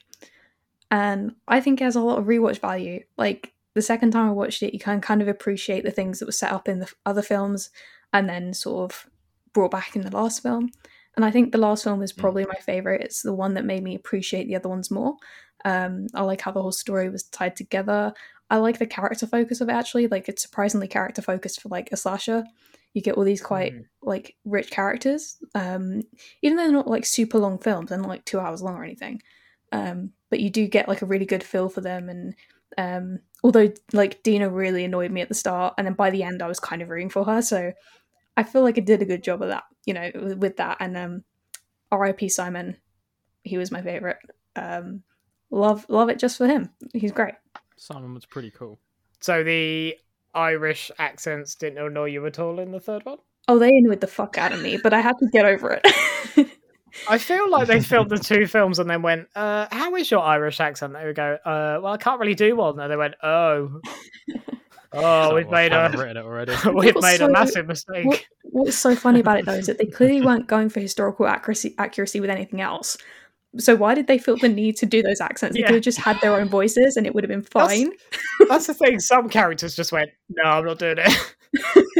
And 0.90 1.34
I 1.48 1.60
think 1.60 1.80
it 1.80 1.84
has 1.84 1.96
a 1.96 2.02
lot 2.02 2.18
of 2.18 2.26
rewatch 2.26 2.60
value. 2.60 3.02
Like 3.16 3.54
the 3.76 3.82
second 3.82 4.10
time 4.10 4.28
I 4.28 4.32
watched 4.32 4.62
it, 4.62 4.74
you 4.74 4.80
can 4.80 5.00
kind 5.00 5.22
of 5.22 5.28
appreciate 5.28 5.84
the 5.84 5.90
things 5.92 6.18
that 6.18 6.26
were 6.26 6.32
set 6.32 6.52
up 6.52 6.68
in 6.68 6.80
the 6.80 6.92
other 7.04 7.22
films, 7.22 7.70
and 8.12 8.28
then 8.28 8.52
sort 8.52 8.90
of 8.90 9.06
brought 9.52 9.70
back 9.70 9.94
in 9.94 10.02
the 10.02 10.10
last 10.10 10.42
film. 10.42 10.70
And 11.16 11.24
I 11.24 11.30
think 11.30 11.52
the 11.52 11.58
last 11.58 11.84
film 11.84 12.02
is 12.02 12.12
probably 12.12 12.44
my 12.44 12.58
favorite. 12.60 13.00
It's 13.02 13.22
the 13.22 13.32
one 13.32 13.54
that 13.54 13.64
made 13.64 13.82
me 13.82 13.94
appreciate 13.94 14.46
the 14.48 14.56
other 14.56 14.68
ones 14.68 14.90
more. 14.90 15.16
Um, 15.64 16.08
I 16.14 16.22
like 16.22 16.42
how 16.42 16.50
the 16.52 16.60
whole 16.60 16.72
story 16.72 17.08
was 17.08 17.22
tied 17.22 17.56
together. 17.56 18.12
I 18.50 18.58
like 18.58 18.78
the 18.78 18.86
character 18.86 19.26
focus 19.26 19.60
of 19.60 19.68
it 19.68 19.72
actually. 19.72 20.08
Like 20.08 20.28
it's 20.28 20.42
surprisingly 20.42 20.88
character 20.88 21.22
focused 21.22 21.62
for 21.62 21.70
like 21.70 21.88
a 21.90 21.96
slasher. 21.96 22.44
You 22.92 23.00
get 23.02 23.14
all 23.16 23.24
these 23.24 23.42
quite 23.42 23.72
Mhm. 23.74 23.84
like 24.02 24.36
rich 24.44 24.70
characters. 24.70 25.38
Um, 25.54 26.02
even 26.42 26.56
though 26.56 26.64
they're 26.64 26.72
not 26.72 26.86
like 26.86 27.06
super 27.06 27.38
long 27.38 27.58
films, 27.58 27.88
they're 27.88 27.98
not 27.98 28.08
like 28.08 28.24
two 28.26 28.38
hours 28.38 28.60
long 28.62 28.76
or 28.76 28.84
anything. 28.84 29.22
Um, 29.72 30.12
but 30.30 30.40
you 30.40 30.50
do 30.50 30.68
get 30.68 30.86
like 30.86 31.02
a 31.02 31.06
really 31.06 31.26
good 31.26 31.42
feel 31.42 31.68
for 31.70 31.80
them 31.80 32.08
and 32.10 32.34
um 32.78 33.18
although 33.42 33.72
like 33.92 34.22
Deena 34.22 34.48
really 34.50 34.84
annoyed 34.84 35.10
me 35.10 35.20
at 35.20 35.28
the 35.28 35.34
start 35.34 35.74
and 35.78 35.86
then 35.86 35.94
by 35.94 36.10
the 36.10 36.22
end 36.22 36.42
I 36.42 36.48
was 36.48 36.60
kind 36.60 36.82
of 36.82 36.88
rooting 36.88 37.10
for 37.10 37.24
her. 37.24 37.42
So 37.42 37.72
I 38.36 38.42
feel 38.42 38.62
like 38.62 38.76
it 38.78 38.86
did 38.86 39.02
a 39.02 39.06
good 39.06 39.22
job 39.22 39.42
of 39.42 39.48
that, 39.48 39.64
you 39.86 39.94
know, 39.94 40.10
with, 40.14 40.38
with 40.38 40.56
that. 40.56 40.78
And 40.80 40.96
um 40.96 41.24
R.I.P. 41.92 42.28
Simon, 42.28 42.76
he 43.44 43.56
was 43.58 43.70
my 43.70 43.82
favorite. 43.82 44.18
Um 44.56 45.02
love 45.50 45.86
love 45.88 46.08
it 46.08 46.18
just 46.18 46.38
for 46.38 46.46
him. 46.46 46.70
He's 46.92 47.12
great. 47.12 47.34
Simon 47.76 48.14
was 48.14 48.26
pretty 48.26 48.50
cool. 48.50 48.78
so 49.20 49.42
the 49.44 49.96
Irish 50.34 50.90
accents 50.98 51.54
didn't 51.54 51.78
annoy 51.84 52.06
you 52.06 52.26
at 52.26 52.38
all 52.38 52.58
in 52.58 52.72
the 52.72 52.80
third 52.80 53.04
one. 53.06 53.18
Oh, 53.48 53.58
they 53.58 53.68
annoyed 53.68 54.00
the 54.00 54.06
fuck 54.06 54.36
out 54.38 54.52
of 54.52 54.60
me, 54.60 54.76
but 54.82 54.92
I 54.92 55.00
had 55.00 55.16
to 55.18 55.28
get 55.32 55.46
over 55.46 55.80
it. 55.82 55.86
I 57.08 57.18
feel 57.18 57.50
like 57.50 57.66
they 57.68 57.80
filmed 57.80 58.10
the 58.10 58.18
two 58.18 58.46
films 58.46 58.78
and 58.78 58.88
then 58.88 59.02
went, 59.02 59.28
uh, 59.34 59.66
"How 59.70 59.94
is 59.96 60.10
your 60.10 60.20
Irish 60.22 60.60
accent?" 60.60 60.92
They 60.94 61.04
would 61.04 61.16
go, 61.16 61.38
uh, 61.44 61.80
"Well, 61.82 61.92
I 61.92 61.96
can't 61.96 62.20
really 62.20 62.34
do 62.34 62.56
one." 62.56 62.78
And 62.80 62.90
they 62.90 62.96
went, 62.96 63.14
"Oh, 63.22 63.80
oh, 64.92 65.34
we've 65.34 65.48
made 65.50 65.72
kind 65.72 65.94
of 65.94 66.00
a 66.00 66.02
written 66.04 66.16
it 66.16 66.24
already. 66.24 66.52
we've 66.74 66.94
What's 66.94 67.06
made 67.06 67.20
a 67.20 67.28
massive 67.30 67.66
mistake." 67.66 68.06
what, 68.06 68.24
what's 68.44 68.76
so 68.78 68.94
funny 68.96 69.20
about 69.20 69.38
it 69.38 69.46
though 69.46 69.52
is 69.54 69.66
that 69.66 69.78
they 69.78 69.86
clearly 69.86 70.22
weren't 70.22 70.46
going 70.46 70.68
for 70.68 70.80
historical 70.80 71.26
accuracy 71.26 71.74
accuracy 71.78 72.20
with 72.20 72.30
anything 72.30 72.60
else. 72.60 72.96
So 73.58 73.74
why 73.74 73.94
did 73.94 74.06
they 74.06 74.18
feel 74.18 74.36
the 74.36 74.50
need 74.50 74.76
to 74.78 74.86
do 74.86 75.02
those 75.02 75.20
accents? 75.20 75.54
They 75.54 75.60
Yeah. 75.60 75.66
could 75.68 75.76
have 75.76 75.84
just 75.84 75.98
had 75.98 76.20
their 76.20 76.34
own 76.34 76.46
voices 76.48 76.96
and 76.96 77.06
it 77.06 77.14
would 77.14 77.24
have 77.24 77.30
been 77.30 77.40
fine. 77.42 77.90
That's 78.48 78.66
the 78.66 78.74
thing. 78.74 79.00
Some 79.00 79.28
characters 79.30 79.74
just 79.74 79.92
went, 79.92 80.10
"No, 80.28 80.42
I'm 80.44 80.64
not 80.66 80.78
doing 80.78 80.96
it." 80.98 81.36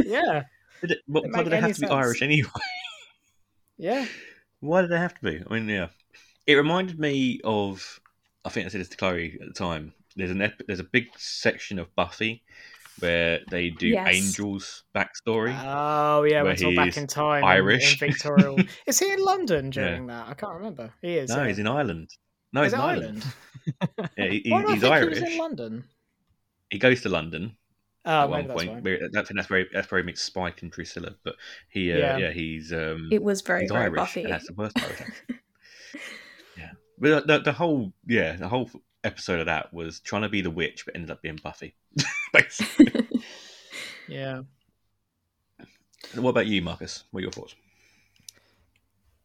yeah, 0.07 0.43
Did 0.83 0.91
it, 0.91 0.99
what, 1.07 1.23
Didn't 1.23 1.37
why 1.37 1.43
did 1.45 1.53
they 1.53 1.57
have 1.57 1.65
any 1.65 1.73
to 1.75 1.81
be. 1.81 1.87
Irish 1.87 2.21
anyway? 2.21 2.51
yeah. 3.79 4.07
Why 4.67 4.83
did 4.83 4.91
they 4.91 4.99
have 4.99 5.15
to 5.15 5.23
be? 5.23 5.43
I 5.49 5.53
mean, 5.55 5.69
yeah, 5.69 5.89
it 6.47 6.55
reminded 6.55 6.99
me 6.99 7.41
of. 7.45 8.01
I 8.45 8.49
think 8.49 8.67
I 8.67 8.69
said 8.69 8.81
this 8.81 8.89
to 8.91 8.97
Chloe 8.97 9.39
at 9.41 9.47
the 9.49 9.53
time. 9.55 9.93
There's 10.17 10.31
an 10.31 10.41
ep- 10.43 10.63
there's 10.67 10.81
a 10.81 10.85
big 10.85 11.07
section 11.17 11.79
of 11.79 11.95
Buffy 11.97 12.43
where 13.01 13.41
they 13.51 13.71
do 13.71 13.89
Yes. 13.89 14.07
Angel's 14.17 14.85
backstory. 14.95 15.55
Oh 15.63 16.23
yeah, 16.23 16.43
Where 16.43 16.45
went 16.53 16.65
all 16.65 16.75
back 16.75 16.97
in 16.97 17.07
time. 17.07 17.45
Irish. 17.45 18.01
in 18.01 18.09
Victorial. 18.11 18.59
is 18.87 18.99
he 18.99 19.13
in 19.13 19.23
London 19.23 19.71
during 19.71 20.07
that? 20.07 20.29
I 20.29 20.35
can't 20.35 20.55
remember. 20.55 20.93
He 21.03 21.19
is. 21.19 21.31
no, 21.31 21.43
yeah. 21.43 21.49
he's 21.49 21.59
in 21.59 21.67
Ireland. 21.67 22.09
No, 22.53 22.63
Is 22.63 22.73
he's 22.73 22.75
in 22.75 22.81
Ireland. 22.81 23.25
Ireland? 23.25 24.11
Yeah, 24.17 24.27
he, 24.29 24.51
Why 24.51 24.63
do 24.63 24.69
I 24.69 24.73
he's 24.73 24.81
think 24.81 24.93
Irish. 24.95 25.17
He 25.19 25.23
was 25.25 25.33
in 25.33 25.39
London. 25.39 25.85
He 26.71 26.79
goes 26.79 27.01
to 27.03 27.09
London 27.09 27.57
at 28.07 28.31
maybe 28.31 28.47
one 28.49 28.57
point. 28.57 28.71
why. 28.73 28.81
Where- 28.81 28.97
I 29.05 29.23
think 29.23 29.35
that's 29.37 29.49
very 29.49 29.69
that's 29.73 29.89
very 29.89 30.03
mixed 30.03 30.25
Spike 30.25 30.63
and 30.63 30.71
Drusilla, 30.71 31.15
but 31.25 31.35
he 31.69 31.93
uh, 31.93 31.97
Yeah. 31.99 32.17
yeah. 32.19 32.31
he's 32.31 32.73
um 32.73 33.09
It 33.13 33.23
was 33.23 33.41
very, 33.43 33.63
he's 33.63 33.71
very 33.71 33.85
Irish 33.85 33.97
Buffy. 33.99 34.25
and 34.25 34.33
has 34.33 34.45
the 34.45 34.55
worst 34.55 34.79
Irish 34.79 35.01
accent. 35.01 35.23
yeah, 36.59 36.71
but 36.99 37.27
the, 37.27 37.39
the 37.41 37.53
whole 37.53 37.93
yeah 38.07 38.37
the 38.37 38.49
whole 38.49 38.71
episode 39.05 39.41
of 39.41 39.47
that 39.47 39.73
was 39.73 40.01
trying 40.01 40.23
to 40.23 40.29
be 40.29 40.41
the 40.41 40.51
witch, 40.51 40.85
but 40.85 40.95
ended 40.97 41.11
up 41.11 41.23
being 41.23 41.39
Buffy. 41.43 41.75
Basically. 42.33 42.93
Yeah. 44.09 44.43
what 46.15 46.31
about 46.31 46.47
you, 46.47 46.63
Marcus? 46.63 47.03
What 47.11 47.19
are 47.19 47.23
your 47.23 47.33
thoughts? 47.33 47.57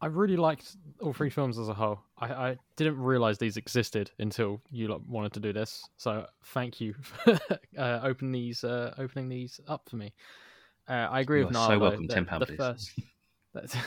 I 0.02 0.06
really 0.06 0.36
liked 0.36 0.76
all 1.00 1.12
three 1.12 1.30
films 1.30 1.58
as 1.58 1.68
a 1.68 1.74
whole. 1.74 2.00
I, 2.18 2.26
I 2.50 2.56
didn't 2.76 2.98
realize 2.98 3.38
these 3.38 3.56
existed 3.56 4.10
until 4.18 4.60
you 4.70 4.88
lot 4.88 5.06
wanted 5.08 5.32
to 5.34 5.40
do 5.40 5.52
this. 5.52 5.84
So 5.96 6.26
thank 6.46 6.80
you 6.80 6.94
for 7.00 7.38
uh, 7.78 8.00
open 8.02 8.32
these, 8.32 8.64
uh, 8.64 8.92
opening 8.98 9.28
these 9.28 9.60
up 9.68 9.88
for 9.88 9.96
me. 9.96 10.12
Uh, 10.88 10.92
I 11.10 11.20
agree 11.20 11.38
You 11.40 11.46
with 11.46 11.56
are 11.56 11.60
Niall. 11.60 11.68
so 11.68 11.72
though, 11.78 11.80
welcome. 11.80 12.06
that 12.08 12.26
£10 12.26 12.38
the 12.40 12.46
please. 12.46 12.56
first. 13.54 13.78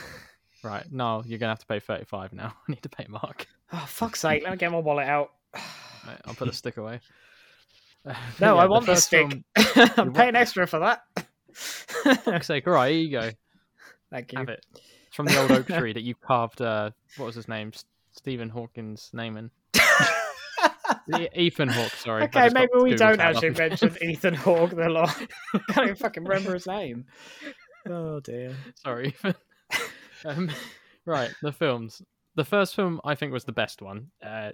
Right, 0.64 0.90
Niall, 0.90 1.22
you're 1.26 1.38
gonna 1.38 1.52
have 1.52 1.60
to 1.60 1.66
pay 1.66 1.78
thirty-five 1.78 2.32
now. 2.32 2.52
I 2.66 2.72
need 2.72 2.82
to 2.82 2.88
pay 2.88 3.04
Mark. 3.08 3.46
Oh 3.72 3.84
fuck's 3.86 4.20
sake! 4.20 4.42
Let 4.42 4.52
me 4.52 4.56
get 4.56 4.72
my 4.72 4.78
wallet 4.78 5.06
out. 5.06 5.30
Right, 5.54 6.16
I'll 6.24 6.34
put 6.34 6.46
the 6.48 6.54
stick 6.54 6.76
away. 6.76 7.00
Uh, 8.04 8.14
No, 8.40 8.54
yeah, 8.56 8.62
I 8.62 8.66
want 8.66 8.86
the 8.86 8.94
first 8.94 9.06
stick. 9.06 9.28
film- 9.76 9.90
I'm 9.96 10.12
paying 10.12 10.34
extra 10.34 10.66
for 10.66 10.78
that. 10.80 11.02
fuck's 12.24 12.46
sake! 12.46 12.66
All 12.66 12.72
right, 12.72 12.90
here 12.92 13.00
you 13.00 13.10
go. 13.10 13.30
Thank 14.10 14.32
you. 14.32 14.38
Have 14.38 14.48
it. 14.48 14.64
From 15.16 15.24
the 15.24 15.40
old 15.40 15.50
oak 15.50 15.66
tree 15.78 15.94
that 15.94 16.02
you 16.02 16.14
carved. 16.14 16.60
Uh, 16.60 16.90
what 17.16 17.24
was 17.24 17.34
his 17.34 17.48
name? 17.48 17.72
Stephen 18.12 18.50
Hawkins' 18.50 19.10
name 19.14 19.38
in. 19.38 19.50
Ethan 21.34 21.68
Hawke. 21.68 21.92
Sorry. 21.92 22.24
Okay, 22.24 22.50
maybe 22.52 22.72
we 22.74 22.90
Google 22.90 22.98
don't 22.98 23.20
up 23.20 23.26
actually 23.26 23.50
mention 23.50 23.96
Ethan 24.02 24.34
Hawke 24.34 24.76
the 24.76 24.90
lot. 24.90 25.16
I 25.54 25.58
can't 25.72 25.86
even 25.86 25.96
fucking 25.96 26.22
remember 26.22 26.52
his 26.52 26.66
name. 26.66 27.06
Oh 27.88 28.20
dear. 28.20 28.54
Sorry, 28.74 29.08
Ethan. 29.08 29.34
Um, 30.26 30.50
right, 31.06 31.30
the 31.40 31.52
films. 31.52 32.02
The 32.34 32.44
first 32.44 32.74
film 32.74 33.00
I 33.02 33.14
think 33.14 33.32
was 33.32 33.44
the 33.44 33.52
best 33.52 33.80
one. 33.80 34.08
Uh, 34.22 34.50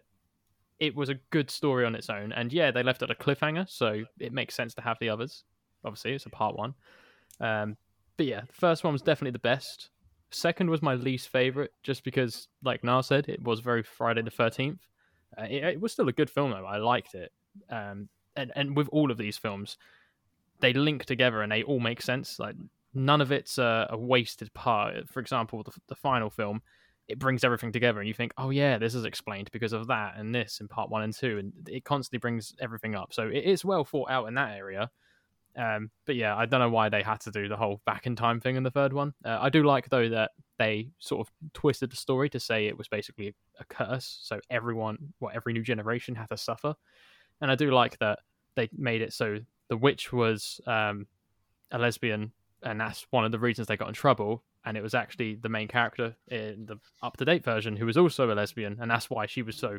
it 0.79 0.95
was 0.95 1.09
a 1.09 1.15
good 1.31 1.51
story 1.51 1.85
on 1.85 1.97
its 1.97 2.09
own, 2.09 2.33
and 2.33 2.53
yeah, 2.53 2.71
they 2.71 2.85
left 2.85 3.03
it 3.03 3.11
a 3.11 3.17
cliffhanger, 3.17 3.69
so 3.69 4.05
it 4.21 4.33
makes 4.33 4.55
sense 4.55 4.75
to 4.75 4.83
have 4.83 4.99
the 5.01 5.09
others. 5.09 5.43
Obviously, 5.85 6.13
it's 6.13 6.27
a 6.27 6.31
part 6.31 6.57
one. 6.57 6.75
Um, 7.41 7.77
but 8.17 8.27
yeah, 8.27 8.43
the 8.43 8.53
first 8.53 8.85
one 8.85 8.93
was 8.93 9.03
definitely 9.03 9.33
the 9.33 9.41
best. 9.41 9.91
Second 10.35 10.71
was 10.71 10.83
my 10.83 10.95
least 10.95 11.29
favorite, 11.29 11.73
just 11.83 12.05
because, 12.05 12.49
like 12.63 12.83
Niall 12.83 13.03
said, 13.03 13.29
it 13.29 13.43
was 13.43 13.61
very 13.61 13.83
Friday 13.83 14.23
the 14.23 14.31
Thirteenth. 14.31 14.81
Uh, 15.37 15.45
it, 15.45 15.65
it 15.65 15.81
was 15.81 15.93
still 15.93 16.09
a 16.09 16.13
good 16.13 16.31
film 16.31 16.51
though. 16.51 16.67
I 16.67 16.79
liked 16.79 17.15
it. 17.15 17.33
Um, 17.71 18.09
and 18.37 18.53
and 18.57 18.77
with 18.77 18.89
all 18.89 19.11
of 19.11 19.19
these 19.19 19.37
films, 19.37 19.77
they 20.61 20.73
link 20.73 21.05
together 21.05 21.43
and 21.43 21.53
they 21.53 21.63
all 21.63 21.81
make 21.81 22.03
sense. 22.03 22.39
Like 22.39 22.57
none 22.95 23.21
of 23.21 23.33
it's 23.33 23.59
a, 23.59 23.87
a 23.91 23.99
wasted 23.99 24.53
part. 24.55 25.09
For 25.09 25.21
example, 25.21 25.63
the, 25.63 25.73
the 25.89 25.95
final 25.95 26.31
film, 26.31 26.63
it 27.09 27.19
brings 27.19 27.45
everything 27.45 27.73
together, 27.73 28.01
and 28.01 28.09
you 28.09 28.15
think, 28.15 28.33
oh 28.39 28.51
yeah, 28.51 28.79
this 28.79 28.95
is 28.95 29.05
explained 29.05 29.51
because 29.53 29.73
of 29.73 29.87
that 29.89 30.15
and 30.17 30.35
this 30.35 30.61
in 30.61 30.69
part 30.69 30.91
one 30.91 31.03
and 31.03 31.15
two, 31.15 31.39
and 31.39 31.53
it 31.69 31.85
constantly 31.85 32.21
brings 32.21 32.55
everything 32.61 32.95
up. 32.95 33.13
So 33.13 33.29
it 33.29 33.45
is 33.45 33.65
well 33.65 33.85
thought 33.85 34.11
out 34.11 34.29
in 34.29 34.35
that 34.35 34.57
area. 34.57 34.91
Um, 35.57 35.91
but 36.07 36.17
yeah, 36.17 36.35
I 36.35 36.47
don't 36.47 36.61
know 36.61 36.71
why 36.71 36.89
they 36.89 37.03
had 37.03 37.21
to 37.21 37.31
do 37.31 37.49
the 37.49 37.57
whole 37.57 37.81
back 37.85 38.07
in 38.07 38.17
time 38.17 38.41
thing 38.41 38.57
in 38.57 38.63
the 38.63 38.71
third 38.71 38.93
one. 38.93 39.13
Uh, 39.25 39.39
I 39.41 39.51
do 39.51 39.63
like 39.63 39.89
though 39.91 40.09
that 40.09 40.31
they 40.59 40.89
sort 40.99 41.27
of 41.27 41.33
twisted 41.53 41.91
the 41.91 41.97
story 41.97 42.29
to 42.31 42.41
say 42.41 42.67
it 42.67 42.79
was 42.79 42.89
basically 42.89 43.35
a 43.61 43.65
curse, 43.65 44.19
so 44.23 44.41
everyone, 44.51 45.13
well, 45.21 45.33
every 45.35 45.53
new 45.53 45.63
generation 45.63 46.15
had 46.15 46.29
to 46.29 46.37
suffer. 46.37 46.75
And 47.41 47.51
I 47.51 47.55
do 47.55 47.71
like 47.71 47.99
that 47.99 48.21
they 48.55 48.69
made 48.77 49.03
it 49.03 49.13
so 49.13 49.39
the 49.69 49.77
witch 49.77 50.13
was 50.13 50.61
um, 50.67 51.07
a 51.71 51.79
lesbian, 51.79 52.33
and 52.63 52.81
that's 52.81 53.07
one 53.11 53.25
of 53.25 53.33
the 53.33 53.39
reasons 53.39 53.69
they 53.69 53.77
got 53.77 53.89
in 53.89 53.95
trouble. 53.95 54.43
And 54.65 54.77
it 54.77 54.83
was 54.83 54.95
actually 54.95 55.35
the 55.35 55.49
main 55.49 55.67
character 55.67 56.15
in 56.29 56.67
the 56.67 56.77
up 57.03 57.17
to 57.17 57.25
date 57.25 57.43
version 57.43 57.77
who 57.77 57.87
was 57.87 57.97
also 57.97 58.31
a 58.31 58.35
lesbian, 58.35 58.79
and 58.81 58.91
that's 58.91 59.11
why 59.11 59.27
she 59.27 59.43
was 59.43 59.57
so 59.57 59.79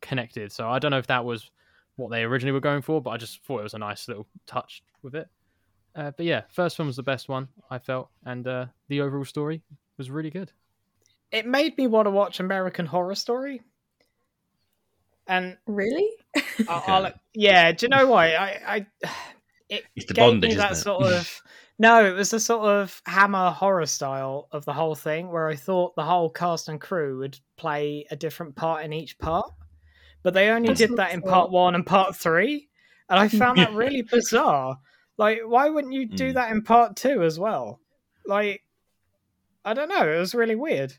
connected. 0.00 0.52
So 0.52 0.68
I 0.68 0.78
don't 0.78 0.90
know 0.90 0.98
if 0.98 1.08
that 1.08 1.24
was 1.24 1.50
what 1.96 2.10
they 2.10 2.22
originally 2.22 2.52
were 2.52 2.60
going 2.60 2.82
for, 2.82 3.00
but 3.02 3.10
I 3.10 3.16
just 3.16 3.44
thought 3.44 3.60
it 3.60 3.64
was 3.64 3.74
a 3.74 3.78
nice 3.78 4.08
little 4.08 4.26
touch 4.46 4.82
with 5.02 5.14
it. 5.14 5.28
Uh, 5.94 6.10
but 6.16 6.24
yeah, 6.24 6.42
first 6.48 6.78
one 6.78 6.86
was 6.86 6.96
the 6.96 7.02
best 7.02 7.28
one 7.28 7.48
I 7.70 7.78
felt, 7.78 8.08
and 8.24 8.46
uh, 8.46 8.66
the 8.88 9.00
overall 9.02 9.24
story 9.24 9.62
was 9.98 10.10
really 10.10 10.30
good. 10.30 10.50
It 11.30 11.46
made 11.46 11.76
me 11.78 11.86
want 11.86 12.06
to 12.06 12.10
watch 12.10 12.40
American 12.40 12.86
Horror 12.86 13.14
Story. 13.14 13.62
And 15.26 15.56
Really? 15.66 16.08
I- 16.68 16.82
I'll, 16.86 17.12
yeah, 17.34 17.72
do 17.72 17.86
you 17.86 17.88
know 17.90 18.06
why? 18.06 18.34
I, 18.34 18.46
I 18.66 18.86
it 19.68 19.84
It's 19.96 20.06
the 20.06 20.14
gave 20.14 20.24
bondage, 20.32 20.50
me 20.50 20.56
that 20.56 20.72
isn't 20.72 20.80
it? 20.80 20.84
sort 20.84 21.12
of 21.12 21.42
no, 21.78 22.04
it 22.06 22.12
was 22.12 22.30
the 22.30 22.40
sort 22.40 22.64
of 22.66 23.00
hammer 23.06 23.50
horror 23.50 23.86
style 23.86 24.48
of 24.52 24.64
the 24.64 24.72
whole 24.72 24.94
thing, 24.94 25.30
where 25.30 25.48
I 25.48 25.56
thought 25.56 25.96
the 25.96 26.04
whole 26.04 26.28
cast 26.30 26.68
and 26.68 26.80
crew 26.80 27.18
would 27.18 27.38
play 27.56 28.06
a 28.10 28.16
different 28.16 28.54
part 28.54 28.84
in 28.84 28.92
each 28.92 29.18
part, 29.18 29.50
but 30.22 30.34
they 30.34 30.48
only 30.50 30.68
That's 30.68 30.80
did 30.80 30.96
that 30.96 31.12
in 31.12 31.22
fair. 31.22 31.30
part 31.30 31.50
one 31.50 31.74
and 31.74 31.84
part 31.86 32.16
three, 32.16 32.68
and 33.08 33.18
I 33.18 33.28
found 33.28 33.58
that 33.58 33.72
really 33.74 34.02
bizarre. 34.02 34.78
Like, 35.18 35.40
why 35.44 35.68
wouldn't 35.68 35.92
you 35.92 36.06
do 36.08 36.30
Mm. 36.30 36.34
that 36.34 36.50
in 36.50 36.62
part 36.62 36.96
two 36.96 37.22
as 37.22 37.38
well? 37.38 37.80
Like, 38.26 38.62
I 39.64 39.74
don't 39.74 39.88
know. 39.88 40.10
It 40.10 40.18
was 40.18 40.34
really 40.34 40.56
weird. 40.56 40.94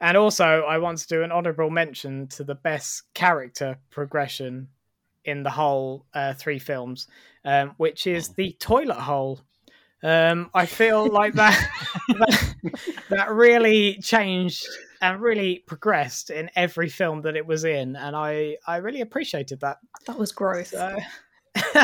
And 0.00 0.16
also, 0.16 0.44
I 0.62 0.78
want 0.78 0.98
to 0.98 1.06
do 1.06 1.22
an 1.22 1.30
honourable 1.30 1.70
mention 1.70 2.26
to 2.28 2.44
the 2.44 2.56
best 2.56 3.04
character 3.14 3.78
progression 3.90 4.68
in 5.24 5.44
the 5.44 5.50
whole 5.50 6.06
uh, 6.12 6.34
three 6.34 6.58
films, 6.58 7.06
um, 7.44 7.74
which 7.76 8.08
is 8.08 8.30
the 8.30 8.56
toilet 8.58 8.96
hole. 9.00 9.40
Um, 10.02 10.50
I 10.52 10.66
feel 10.66 11.06
like 11.08 11.34
that, 11.34 11.56
that 12.08 12.54
that 13.10 13.30
really 13.30 13.98
changed 14.02 14.66
and 15.02 15.20
really 15.20 15.64
progressed 15.66 16.30
in 16.30 16.48
every 16.54 16.88
film 16.88 17.22
that 17.22 17.36
it 17.36 17.44
was 17.44 17.64
in, 17.64 17.96
and 17.96 18.16
I 18.16 18.56
I 18.66 18.76
really 18.76 19.02
appreciated 19.02 19.60
that. 19.60 19.78
That 20.06 20.18
was 20.18 20.32
growth. 20.32 20.68
So, 20.68 20.96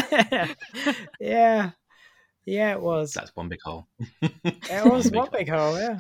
yeah, 1.20 1.70
yeah, 2.46 2.72
it 2.72 2.81
was. 2.81 3.12
That's 3.12 3.35
one 3.35 3.48
big 3.48 3.61
hole. 3.62 3.88
It 4.22 4.85
was 4.85 5.04
big 5.11 5.14
one 5.14 5.28
big 5.33 5.48
hole. 5.50 5.78
Yeah. 5.78 5.98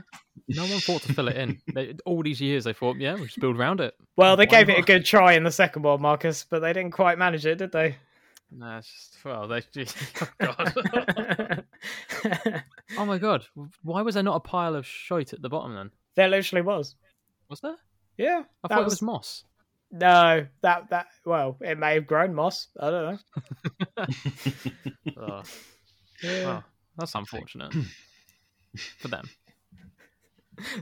No 0.50 0.62
one 0.62 0.78
thought 0.78 1.02
to 1.02 1.12
fill 1.12 1.28
it 1.28 1.36
in. 1.36 1.60
They, 1.74 1.94
all 2.06 2.22
these 2.22 2.40
years, 2.40 2.64
they 2.64 2.72
thought, 2.72 2.96
yeah, 2.96 3.14
we'll 3.14 3.26
just 3.26 3.40
build 3.40 3.58
around 3.58 3.80
it. 3.80 3.94
Well, 4.16 4.36
they 4.36 4.46
Why 4.46 4.62
gave 4.62 4.70
it 4.70 4.78
a 4.78 4.82
good 4.82 5.04
try 5.04 5.32
in 5.32 5.44
the 5.44 5.50
second 5.50 5.82
one, 5.82 6.00
Marcus, 6.00 6.46
but 6.48 6.60
they 6.60 6.72
didn't 6.72 6.92
quite 6.92 7.18
manage 7.18 7.44
it, 7.44 7.58
did 7.58 7.72
they? 7.72 7.96
Nah, 8.50 8.78
it's 8.78 8.88
just 8.88 9.24
well, 9.24 9.46
they. 9.46 9.60
Just, 9.74 9.96
oh, 10.40 10.54
God. 10.56 11.64
oh 12.96 13.04
my 13.04 13.18
god! 13.18 13.44
Why 13.82 14.00
was 14.00 14.14
there 14.14 14.22
not 14.22 14.36
a 14.36 14.40
pile 14.40 14.74
of 14.74 14.86
shite 14.86 15.34
at 15.34 15.42
the 15.42 15.50
bottom 15.50 15.74
then? 15.74 15.90
there 16.18 16.28
literally 16.28 16.62
was. 16.62 16.96
Was 17.48 17.60
there? 17.60 17.76
Yeah, 18.16 18.42
I 18.64 18.68
that 18.68 18.74
thought 18.74 18.80
it 18.82 18.84
was 18.84 19.02
moss. 19.02 19.44
no. 19.90 20.46
That 20.62 20.90
that 20.90 21.06
well, 21.24 21.56
it 21.60 21.78
may 21.78 21.94
have 21.94 22.06
grown 22.06 22.34
moss. 22.34 22.68
I 22.78 22.90
don't 22.90 23.20
know. 23.96 24.06
Oh, 25.16 25.42
Yeah. 26.22 26.44
well, 26.44 26.64
that's 26.96 27.14
unfortunate 27.14 27.74
for 28.98 29.08
them. 29.08 29.28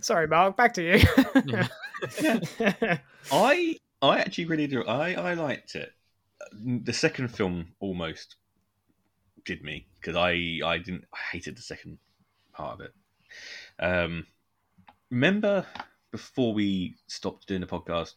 Sorry, 0.01 0.27
Mark. 0.27 0.57
Back 0.57 0.75
to 0.75 0.83
you. 0.83 1.05
Yeah. 1.47 1.69
I 3.33 3.77
I 4.03 4.19
actually 4.19 4.47
really 4.47 4.67
do. 4.67 4.85
I 4.85 5.15
I 5.15 5.35
liked 5.35 5.75
it. 5.75 5.93
The 6.53 6.93
second 6.93 7.29
film 7.29 7.69
almost 7.81 8.37
did 9.45 9.63
me 9.63 9.87
because 10.01 10.17
I 10.17 10.61
I 10.65 10.79
didn't 10.79 11.05
I 11.15 11.19
hated 11.33 11.57
the 11.57 11.63
second 11.63 11.99
part 12.53 12.81
of 12.81 12.87
it. 12.87 12.93
Um, 13.79 14.27
remember 15.11 15.67
before 16.17 16.55
we 16.55 16.97
stopped 17.09 17.47
doing 17.47 17.61
the 17.61 17.67
podcast, 17.67 18.15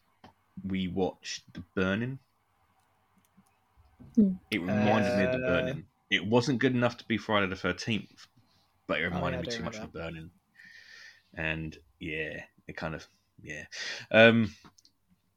we 0.66 0.88
watched 0.88 1.44
The 1.54 1.62
Burning. 1.76 2.18
Hmm. 4.16 4.32
It 4.50 4.62
reminded 4.62 5.18
me 5.18 5.26
of 5.26 5.32
The 5.34 5.46
Uh, 5.46 5.50
Burning. 5.50 5.86
It 6.10 6.26
wasn't 6.26 6.60
good 6.60 6.74
enough 6.74 6.96
to 6.98 7.06
be 7.08 7.18
Friday 7.18 7.48
the 7.48 7.58
Thirteenth, 7.58 8.28
but 8.88 9.00
it 9.00 9.02
yeah, 9.02 9.08
reminded 9.08 9.40
I 9.40 9.42
me 9.42 9.48
too 9.50 9.64
much 9.64 9.76
remember 9.76 9.88
of 9.88 9.92
The 9.92 10.00
Burning. 10.00 10.32
And 11.34 11.78
yeah, 12.00 12.46
it 12.70 12.78
kind 12.78 12.96
of 12.96 13.06
yeah. 13.44 13.66
Um, 14.12 14.56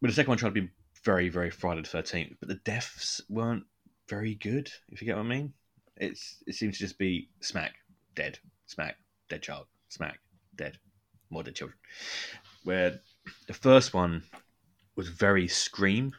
but 0.01 0.07
the 0.07 0.15
second 0.15 0.31
one 0.31 0.39
tried 0.39 0.55
to 0.55 0.61
be 0.63 0.71
very, 1.03 1.29
very 1.29 1.51
Friday 1.51 1.83
the 1.83 1.89
Thirteenth, 1.89 2.37
but 2.39 2.49
the 2.49 2.61
deaths 2.63 3.21
weren't 3.29 3.65
very 4.09 4.37
good. 4.37 4.71
If 4.89 5.03
you 5.03 5.07
get 5.07 5.17
what 5.17 5.27
I 5.27 5.29
mean, 5.29 5.53
it's 5.97 6.45
it 6.47 6.55
seems 6.55 6.77
to 6.77 6.85
just 6.85 6.97
be 6.97 7.29
smack, 7.41 7.75
dead, 8.15 8.39
smack, 8.67 8.99
dead 9.29 9.43
child, 9.43 9.67
smack, 9.89 10.21
dead, 10.55 10.79
more 11.29 11.43
dead 11.43 11.57
children. 11.57 11.79
Where 12.65 13.01
the 13.47 13.55
first 13.55 13.93
one 13.95 14.23
was 14.97 15.09
very 15.09 15.49
scream, 15.49 16.13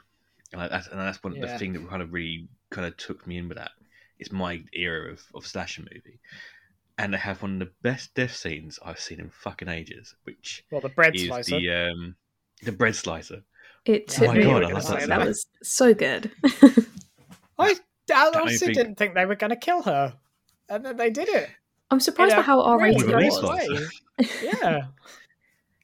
and 0.52 0.62
I- 0.62 0.68
that's, 0.68 0.88
and 0.88 1.00
that's 1.00 1.24
one 1.24 1.36
Yeah. 1.36 1.46
the 1.48 1.58
thing 1.60 1.74
that 1.74 1.88
kind 1.90 2.02
of 2.02 2.12
really 2.14 2.48
kind 2.70 2.88
of 2.88 2.98
took 2.98 3.26
me 3.28 3.38
in 3.38 3.48
with 3.48 3.58
that. 3.58 3.72
It's 4.20 4.32
my 4.32 4.64
era 4.74 5.12
of, 5.12 5.22
of 5.36 5.46
slasher 5.48 5.82
movie. 5.82 6.20
And 6.98 7.14
they 7.14 7.18
have 7.18 7.42
one 7.42 7.54
of 7.54 7.60
the 7.68 7.74
best 7.82 8.14
death 8.14 8.36
scenes 8.36 8.78
I've 8.86 9.00
seen 9.00 9.20
in 9.20 9.30
fucking 9.32 9.68
ages, 9.68 10.16
which 10.26 10.64
well, 10.72 10.80
the 10.82 10.90
bread 10.90 11.16
is 11.16 11.26
slicer. 11.28 11.60
the 11.60 11.70
um, 11.92 12.16
the 12.62 12.72
bread 12.72 12.96
slicer. 12.96 13.44
It 13.86 14.06
Oh 14.10 14.14
took 14.14 14.28
my 14.28 14.34
me. 14.36 14.44
God, 14.44 14.64
a 14.64 14.68
I 14.68 14.80
that 14.82 15.08
that 15.08 15.26
was 15.28 15.46
so 15.64 15.94
good. 15.96 16.32
I, 17.60 17.76
I 18.14 18.32
honestly 18.36 18.68
think- 18.68 18.78
didn't 18.78 18.96
think 18.96 19.16
they 19.16 19.26
were 19.26 19.36
going 19.36 19.50
to 19.50 19.56
kill 19.56 19.82
her, 19.84 20.14
and 20.70 20.86
then 20.86 20.98
they 20.98 21.10
did 21.10 21.30
it. 21.30 21.50
I'm 21.90 22.00
surprised 22.00 22.34
In 22.34 22.38
by 22.40 22.44
how 22.44 22.62
R 22.62 22.78
really 22.80 22.96
rated 22.96 23.10
it 23.10 23.16
With 23.16 23.16
a 23.16 23.22
nice 23.22 23.70
was. 24.20 24.34
Yeah, 24.44 24.82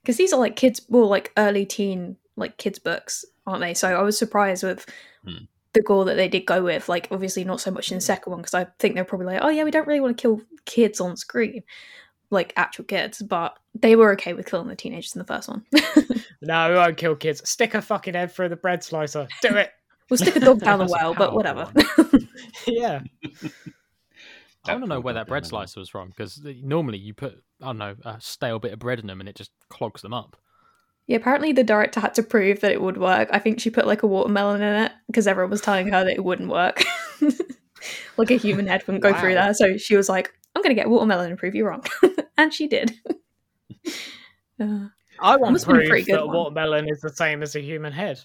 because 0.01 0.17
these 0.17 0.33
are 0.33 0.39
like 0.39 0.55
kids 0.55 0.81
well 0.89 1.07
like 1.07 1.31
early 1.37 1.65
teen 1.65 2.15
like 2.35 2.57
kids 2.57 2.79
books 2.79 3.25
aren't 3.45 3.61
they 3.61 3.73
so 3.73 3.89
i 3.99 4.01
was 4.01 4.17
surprised 4.17 4.63
with 4.63 4.85
Hmm. 5.25 5.43
the 5.73 5.81
gore 5.81 6.05
that 6.05 6.15
they 6.15 6.29
did 6.29 6.45
go 6.45 6.63
with 6.63 6.87
like 6.87 7.07
obviously 7.11 7.43
not 7.43 7.59
so 7.59 7.71
much 7.71 7.91
in 7.91 7.97
the 7.97 8.01
second 8.01 8.31
one 8.31 8.39
because 8.41 8.53
i 8.53 8.65
think 8.79 8.95
they're 8.95 9.03
probably 9.03 9.25
like 9.27 9.41
oh 9.41 9.49
yeah 9.49 9.63
we 9.65 9.71
don't 9.71 9.85
really 9.87 9.99
want 9.99 10.17
to 10.17 10.21
kill 10.21 10.41
kids 10.65 11.01
on 11.01 11.17
screen 11.17 11.61
like 12.31 12.53
actual 12.55 12.85
kids 12.85 13.21
but 13.21 13.57
they 13.75 13.95
were 13.97 14.13
okay 14.13 14.33
with 14.33 14.45
killing 14.45 14.67
the 14.69 14.75
teenagers 14.75 15.13
in 15.15 15.19
the 15.19 15.25
first 15.25 15.49
one 15.49 15.65
no, 16.41 16.69
we 16.69 16.75
won't 16.75 16.95
kill 16.95 17.15
kids. 17.17 17.47
Stick 17.49 17.73
a 17.73 17.81
fucking 17.81 18.13
head 18.13 18.31
through 18.31 18.47
the 18.47 18.55
bread 18.55 18.81
slicer. 18.81 19.27
Do 19.41 19.49
it. 19.57 19.71
we'll 20.09 20.17
stick 20.17 20.37
a 20.37 20.39
dog 20.39 20.61
down 20.61 20.79
the 20.85 20.85
well 20.85 21.13
but 21.13 21.33
whatever 21.33 21.69
yeah. 22.67 23.01
I 24.65 24.73
want 24.73 24.83
to 24.83 24.89
know 24.89 24.99
where 24.99 25.13
that 25.13 25.27
bread 25.27 25.45
slicer 25.45 25.79
was 25.79 25.89
from 25.89 26.09
because 26.09 26.41
normally 26.63 26.97
you 26.97 27.13
put 27.13 27.41
I 27.61 27.65
don't 27.67 27.77
know 27.77 27.95
a 28.05 28.19
stale 28.19 28.59
bit 28.59 28.73
of 28.73 28.79
bread 28.79 28.99
in 28.99 29.07
them 29.07 29.19
and 29.19 29.29
it 29.29 29.35
just 29.35 29.51
clogs 29.69 30.01
them 30.01 30.13
up. 30.13 30.35
yeah 31.07 31.17
apparently 31.17 31.51
the 31.53 31.63
director 31.63 31.99
had 31.99 32.13
to 32.15 32.23
prove 32.23 32.59
that 32.61 32.71
it 32.71 32.81
would 32.81 32.97
work 32.97 33.29
i 33.31 33.39
think 33.39 33.59
she 33.59 33.69
put 33.69 33.87
like 33.87 34.03
a 34.03 34.07
watermelon 34.07 34.61
in 34.61 34.83
it 34.83 34.91
because 35.07 35.27
everyone 35.27 35.49
was 35.49 35.61
telling 35.61 35.87
her 35.87 36.03
that 36.03 36.13
it 36.13 36.23
wouldn't 36.23 36.49
work 36.49 36.83
like 38.17 38.29
a 38.31 38.35
human 38.35 38.67
head 38.67 38.83
wouldn't 38.85 39.01
go 39.03 39.13
through 39.13 39.33
Wow. 39.35 39.45
there 39.45 39.53
so 39.53 39.77
she 39.77 39.95
was 39.95 40.07
like 40.09 40.33
i'm 40.55 40.61
gonna 40.61 40.75
get 40.75 40.89
watermelon 40.89 41.29
and 41.31 41.39
prove 41.39 41.55
you 41.55 41.65
wrong 41.65 41.83
and 42.37 42.53
she 42.53 42.67
did 42.67 42.93
Uh, 44.61 44.87
I 45.21 45.37
want 45.37 45.53
must 45.53 45.65
have 45.67 45.77
been 45.77 45.87
proof 45.89 46.05
that 46.07 46.27
one. 46.27 46.35
watermelon 46.35 46.89
is 46.89 46.99
the 46.99 47.09
same 47.09 47.41
as 47.43 47.55
a 47.55 47.61
human 47.61 47.93
head. 47.93 48.19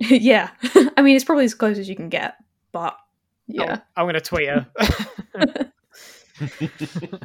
yeah 0.00 0.50
i 0.98 1.02
mean 1.02 1.16
it's 1.16 1.24
probably 1.24 1.46
as 1.46 1.54
close 1.54 1.78
as 1.78 1.88
you 1.88 1.96
can 1.96 2.08
get 2.10 2.34
but 2.72 2.94
yeah 3.46 3.72
I'm, 3.72 3.80
I'm 3.96 4.04
going 4.04 4.14
to 4.14 4.20
tweet 4.20 4.48
her. 4.50 4.66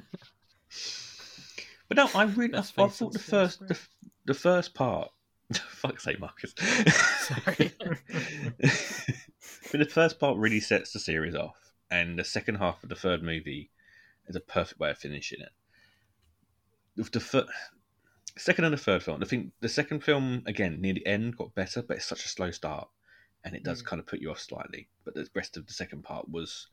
But 1.90 1.98
no, 1.98 2.10
I 2.16 2.24
really, 2.24 2.56
I, 2.56 2.60
I 2.60 2.88
thought 2.88 3.14
the 3.14 3.20
first, 3.20 3.68
the, 3.68 3.78
the 4.26 4.34
first 4.34 4.74
part. 4.74 5.12
Fuck's 5.54 6.06
sake, 6.06 6.20
Marcus. 6.20 6.54
Sorry. 6.58 7.72
but 7.78 9.80
the 9.80 9.88
first 9.90 10.20
part 10.20 10.38
really 10.38 10.62
sets 10.62 10.94
the 10.94 11.00
series 11.00 11.36
off, 11.36 11.74
and 11.92 12.18
the 12.18 12.24
second 12.24 12.56
half 12.56 12.82
of 12.82 12.90
the 12.90 12.96
third 12.96 13.22
movie 13.22 13.70
is 14.28 14.36
a 14.36 14.40
perfect 14.40 14.80
way 14.80 14.90
of 14.92 14.98
finishing 14.98 15.42
it. 15.42 15.50
With 16.96 17.12
the 17.12 17.20
fir- 17.20 17.48
second 18.38 18.64
and 18.66 18.74
the 18.74 18.78
third 18.78 19.04
film, 19.04 19.22
I 19.22 19.26
think 19.26 19.52
the 19.60 19.70
second 19.70 20.04
film 20.04 20.44
again 20.48 20.80
near 20.82 20.94
the 20.94 21.06
end 21.06 21.38
got 21.38 21.54
better, 21.54 21.84
but 21.84 21.98
it's 21.98 22.06
such 22.06 22.26
a 22.26 22.30
slow 22.30 22.50
start, 22.52 22.88
and 23.44 23.56
it 23.56 23.64
does 23.64 23.84
Mm. 23.84 23.88
kind 23.88 24.00
of 24.00 24.08
put 24.08 24.22
you 24.22 24.32
off 24.32 24.40
slightly. 24.40 24.88
But 25.04 25.16
the 25.16 25.28
rest 25.36 25.58
of 25.58 25.68
the 25.68 25.74
second 25.74 26.04
part 26.04 26.30
was 26.30 26.68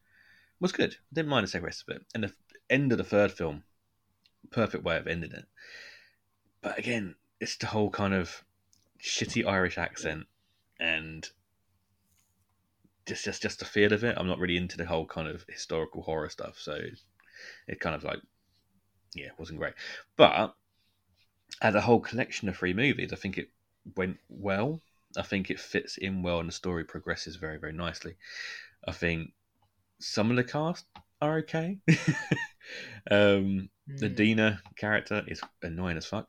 was 0.60 0.72
good. 0.72 0.94
I 0.94 1.14
didn't 1.14 1.28
mind 1.28 1.44
the 1.44 1.50
second 1.50 1.66
rest 1.66 1.84
of 1.86 1.96
it, 1.96 2.02
and 2.14 2.24
the 2.24 2.32
end 2.68 2.92
of 2.92 2.98
the 2.98 3.04
third 3.04 3.32
film, 3.32 3.64
perfect 4.50 4.84
way 4.84 4.96
of 4.96 5.06
ending 5.06 5.32
it. 5.32 5.46
But 6.62 6.78
again, 6.78 7.14
it's 7.40 7.56
the 7.56 7.66
whole 7.66 7.90
kind 7.90 8.14
of 8.14 8.44
shitty 9.02 9.46
Irish 9.46 9.78
accent 9.78 10.26
and 10.78 11.28
just 13.06 13.24
just 13.24 13.42
just 13.42 13.58
the 13.58 13.64
feel 13.64 13.92
of 13.92 14.04
it. 14.04 14.16
I'm 14.18 14.26
not 14.26 14.38
really 14.38 14.56
into 14.56 14.76
the 14.76 14.86
whole 14.86 15.06
kind 15.06 15.28
of 15.28 15.44
historical 15.48 16.02
horror 16.02 16.28
stuff, 16.28 16.58
so 16.58 16.78
it 17.66 17.80
kind 17.80 17.96
of 17.96 18.04
like 18.04 18.20
yeah, 19.14 19.30
wasn't 19.38 19.58
great. 19.58 19.74
But 20.16 20.54
as 21.62 21.74
a 21.74 21.80
whole 21.80 22.00
collection 22.00 22.48
of 22.48 22.56
three 22.56 22.74
movies, 22.74 23.12
I 23.12 23.16
think 23.16 23.38
it 23.38 23.50
went 23.96 24.18
well. 24.28 24.82
I 25.16 25.22
think 25.22 25.50
it 25.50 25.58
fits 25.58 25.96
in 25.96 26.22
well, 26.22 26.38
and 26.40 26.48
the 26.48 26.52
story 26.52 26.84
progresses 26.84 27.36
very 27.36 27.58
very 27.58 27.72
nicely. 27.72 28.16
I 28.86 28.92
think 28.92 29.32
some 30.00 30.30
of 30.30 30.36
the 30.36 30.44
cast 30.44 30.86
are 31.22 31.38
okay. 31.38 31.78
um, 33.10 33.68
the 33.86 34.08
Mm. 34.08 34.16
Deena 34.16 34.62
character 34.76 35.24
is 35.26 35.40
annoying 35.62 35.96
as 35.96 36.06
fuck. 36.06 36.28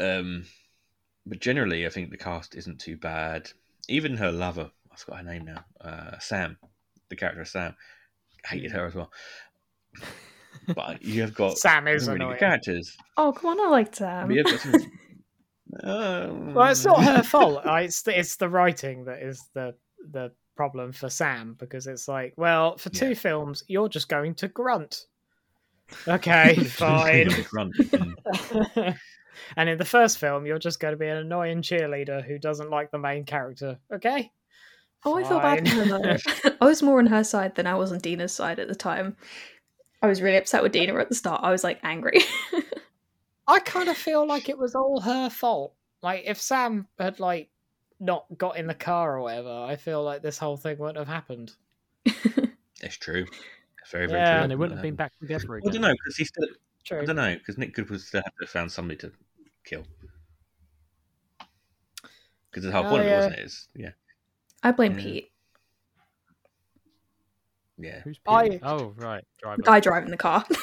Um, 0.00 0.44
but 1.26 1.40
generally, 1.40 1.84
I 1.86 1.90
think 1.90 2.10
the 2.10 2.16
cast 2.16 2.54
isn't 2.54 2.80
too 2.80 2.96
bad. 2.96 3.50
Even 3.88 4.16
her 4.16 4.30
lover, 4.30 4.70
I 4.92 4.96
forgot 4.96 5.18
her 5.18 5.24
name 5.32 5.44
now, 5.44 5.64
uh, 5.80 6.18
Sam, 6.20 6.56
the 7.08 7.16
character 7.16 7.40
of 7.42 7.48
Sam, 7.48 7.74
hated 8.46 8.70
her 8.72 8.86
as 8.86 8.94
well. 8.94 9.10
But 10.74 11.02
you 11.02 11.22
have 11.22 11.34
got 11.34 11.58
Sam 11.58 11.88
is 11.88 12.04
some 12.04 12.14
really 12.14 12.24
annoying. 12.24 12.34
good 12.34 12.38
characters. 12.46 12.96
Oh, 13.16 13.32
come 13.32 13.50
on, 13.58 13.66
I 13.66 13.70
like 13.70 13.94
Sam. 13.96 14.28
But 14.28 14.36
you've 14.36 14.46
got 14.46 14.60
some- 14.60 14.92
Um, 15.82 16.54
Well, 16.54 16.70
it's 16.70 16.84
not 16.84 17.02
her 17.02 17.22
fault. 17.22 17.64
Uh, 17.66 17.76
It's 17.76 18.02
the, 18.02 18.18
it's 18.18 18.36
the 18.36 18.48
writing 18.48 19.06
that 19.06 19.22
is 19.22 19.42
the 19.54 19.74
the 20.10 20.30
problem 20.56 20.92
for 20.92 21.08
Sam 21.10 21.56
because 21.58 21.86
it's 21.86 22.08
like, 22.08 22.34
well, 22.36 22.76
for 22.76 22.90
two 22.90 23.08
Yeah. 23.10 23.14
films, 23.14 23.64
you're 23.68 23.88
just 23.88 24.08
going 24.08 24.34
to 24.36 24.48
grunt. 24.48 25.06
Okay, 26.08 26.54
fine. 26.54 27.28
Grunt 27.50 27.74
and- 27.92 28.16
and 29.56 29.68
in 29.68 29.76
the 29.76 29.84
first 29.84 30.16
film, 30.18 30.46
you're 30.46 30.58
just 30.58 30.80
going 30.80 30.92
to 30.92 30.96
be 30.98 31.06
an 31.08 31.18
annoying 31.18 31.60
cheerleader 31.60 32.24
who 32.24 32.38
doesn't 32.38 32.70
like 32.70 32.90
the 32.90 32.98
main 32.98 33.24
character. 33.24 33.78
Okay. 33.92 34.30
Oh, 35.04 35.16
I 35.18 35.24
feel 35.24 35.40
bad 35.40 35.68
for 35.68 35.84
her 35.84 35.98
though. 35.98 36.52
I 36.62 36.64
was 36.64 36.82
more 36.82 36.98
on 36.98 37.06
her 37.08 37.24
side 37.24 37.56
than 37.56 37.66
I 37.66 37.74
was 37.74 37.92
on 37.92 37.98
Deena's 38.00 38.32
side 38.32 38.58
at 38.58 38.68
the 38.68 38.74
time. 38.74 39.16
I 40.00 40.06
was 40.06 40.22
really 40.22 40.38
upset 40.38 40.62
with 40.62 40.72
Deena 40.72 40.94
at 40.98 41.08
the 41.10 41.14
start. 41.14 41.42
I 41.44 41.50
was 41.50 41.62
like 41.62 41.78
angry. 41.82 42.20
I 43.46 43.58
kind 43.60 43.88
of 43.88 43.96
feel 43.96 44.26
like 44.26 44.48
it 44.48 44.56
was 44.56 44.74
all 44.74 45.00
her 45.00 45.28
fault. 45.28 45.74
Like 46.02 46.22
if 46.24 46.40
Sam 46.40 46.86
had 46.98 47.20
like 47.20 47.50
not 48.02 48.26
got 48.36 48.56
in 48.56 48.66
the 48.66 48.74
car 48.74 49.16
or 49.16 49.20
whatever, 49.22 49.48
I 49.50 49.76
feel 49.76 50.02
like 50.02 50.20
this 50.22 50.36
whole 50.38 50.56
thing 50.56 50.76
wouldn't 50.78 50.98
have 50.98 51.08
happened. 51.08 51.52
It's 52.84 52.96
true. 52.96 53.24
It's 53.80 53.90
very, 53.92 54.08
very 54.08 54.18
Yeah. 54.18 54.32
true. 54.34 54.42
and 54.42 54.50
they 54.50 54.56
wouldn't 54.56 54.76
have 54.76 54.82
been 54.82 54.94
Um, 54.94 54.96
back 54.96 55.16
together 55.20 55.56
I 55.64 55.70
don't 55.70 55.80
know 55.82 55.92
because 55.92 56.16
he 56.16 56.24
still. 56.24 56.48
True. 56.82 57.00
I 57.02 57.04
don't 57.04 57.14
know 57.14 57.34
because 57.36 57.56
Nick 57.56 57.74
Goode 57.74 57.88
would 57.90 58.00
still 58.00 58.22
have 58.24 58.32
to 58.34 58.38
have 58.44 58.50
found 58.50 58.72
somebody 58.72 58.98
to 58.98 59.12
kill. 59.64 59.84
Because 62.50 62.64
the 62.64 62.72
whole 62.72 62.86
Oh, 62.86 62.88
point 62.90 63.02
of 63.02 63.08
it, 63.08 63.14
wasn't 63.14 63.34
it? 63.34 63.38
Is 63.38 63.68
yeah, 63.76 63.90
I 64.64 64.72
blame 64.72 64.98
Yeah. 64.98 65.04
Pete. 65.04 65.32
yeah. 67.78 68.00
Who's 68.00 68.18
I- 68.26 68.48
Pete? 68.48 68.60
Oh, 68.64 68.94
right. 68.96 69.24
Driver. 69.40 69.56
The 69.58 69.62
guy 69.62 69.78
driving 69.80 70.10
the 70.10 70.16
car. 70.16 70.44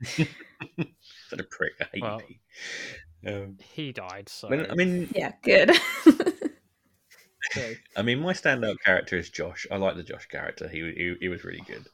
What 1.30 1.40
a 1.40 1.44
prick! 1.44 1.72
I 1.80 1.84
hate 1.92 2.02
Well, 2.02 2.20
Pete. 2.20 2.40
Um, 3.26 3.58
He 3.74 3.92
died, 3.92 4.28
so. 4.28 4.48
I 4.48 4.50
mean, 4.50 4.66
I 4.70 4.74
mean, 4.74 5.08
yeah, 5.14 5.32
good. 5.42 5.70
I 7.96 8.02
mean, 8.02 8.20
my 8.20 8.32
standout 8.32 8.76
character 8.84 9.16
is 9.16 9.28
Josh. 9.30 9.66
I 9.70 9.76
like 9.76 9.96
the 9.96 10.02
Josh 10.02 10.26
character. 10.26 10.68
He 10.68 10.80
he, 10.80 11.16
he 11.20 11.28
was 11.28 11.44
really 11.44 11.62
good. 11.66 11.86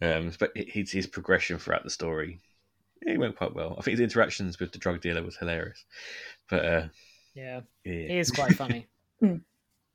Um, 0.00 0.32
but 0.38 0.52
his 0.56 0.90
his 0.90 1.06
progression 1.06 1.58
throughout 1.58 1.84
the 1.84 1.90
story, 1.90 2.40
he 3.04 3.18
went 3.18 3.36
quite 3.36 3.54
well. 3.54 3.76
I 3.78 3.82
think 3.82 3.98
his 3.98 4.04
interactions 4.04 4.58
with 4.58 4.72
the 4.72 4.78
drug 4.78 5.00
dealer 5.00 5.22
was 5.22 5.36
hilarious. 5.36 5.84
But 6.48 6.64
uh, 6.64 6.88
Yeah, 7.34 7.60
yeah, 7.84 7.92
he 7.92 8.18
is 8.18 8.30
quite 8.30 8.54
funny. 8.54 8.86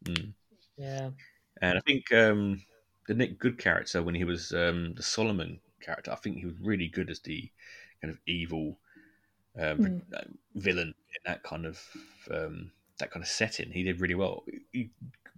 Mm. 0.04 0.34
Yeah. 0.78 1.12
And 1.62 1.78
I 1.78 1.82
think 1.82 2.12
um, 2.12 2.64
the 3.08 3.14
Nick 3.14 3.38
Goode 3.38 3.60
character, 3.60 4.02
when 4.02 4.16
he 4.16 4.24
was 4.24 4.52
um, 4.52 4.96
the 4.96 5.04
Solomon 5.04 5.60
character, 5.80 6.12
I 6.12 6.16
think 6.16 6.38
he 6.38 6.46
was 6.46 6.56
really 6.60 6.88
good 6.88 7.12
as 7.12 7.20
the 7.20 7.52
kind 8.02 8.12
of 8.12 8.20
evil 8.26 8.80
um, 9.60 9.78
Mm. 9.78 10.02
uh, 10.16 10.22
villain 10.56 10.88
in 10.90 11.22
that 11.26 11.44
kind 11.44 11.66
of 11.66 11.80
um, 12.30 12.72
that 13.00 13.12
kind 13.12 13.24
of 13.24 13.30
setting. 13.30 13.72
He 13.72 13.84
did 13.84 14.00
really 14.00 14.16
well. 14.16 14.44
You 14.72 14.90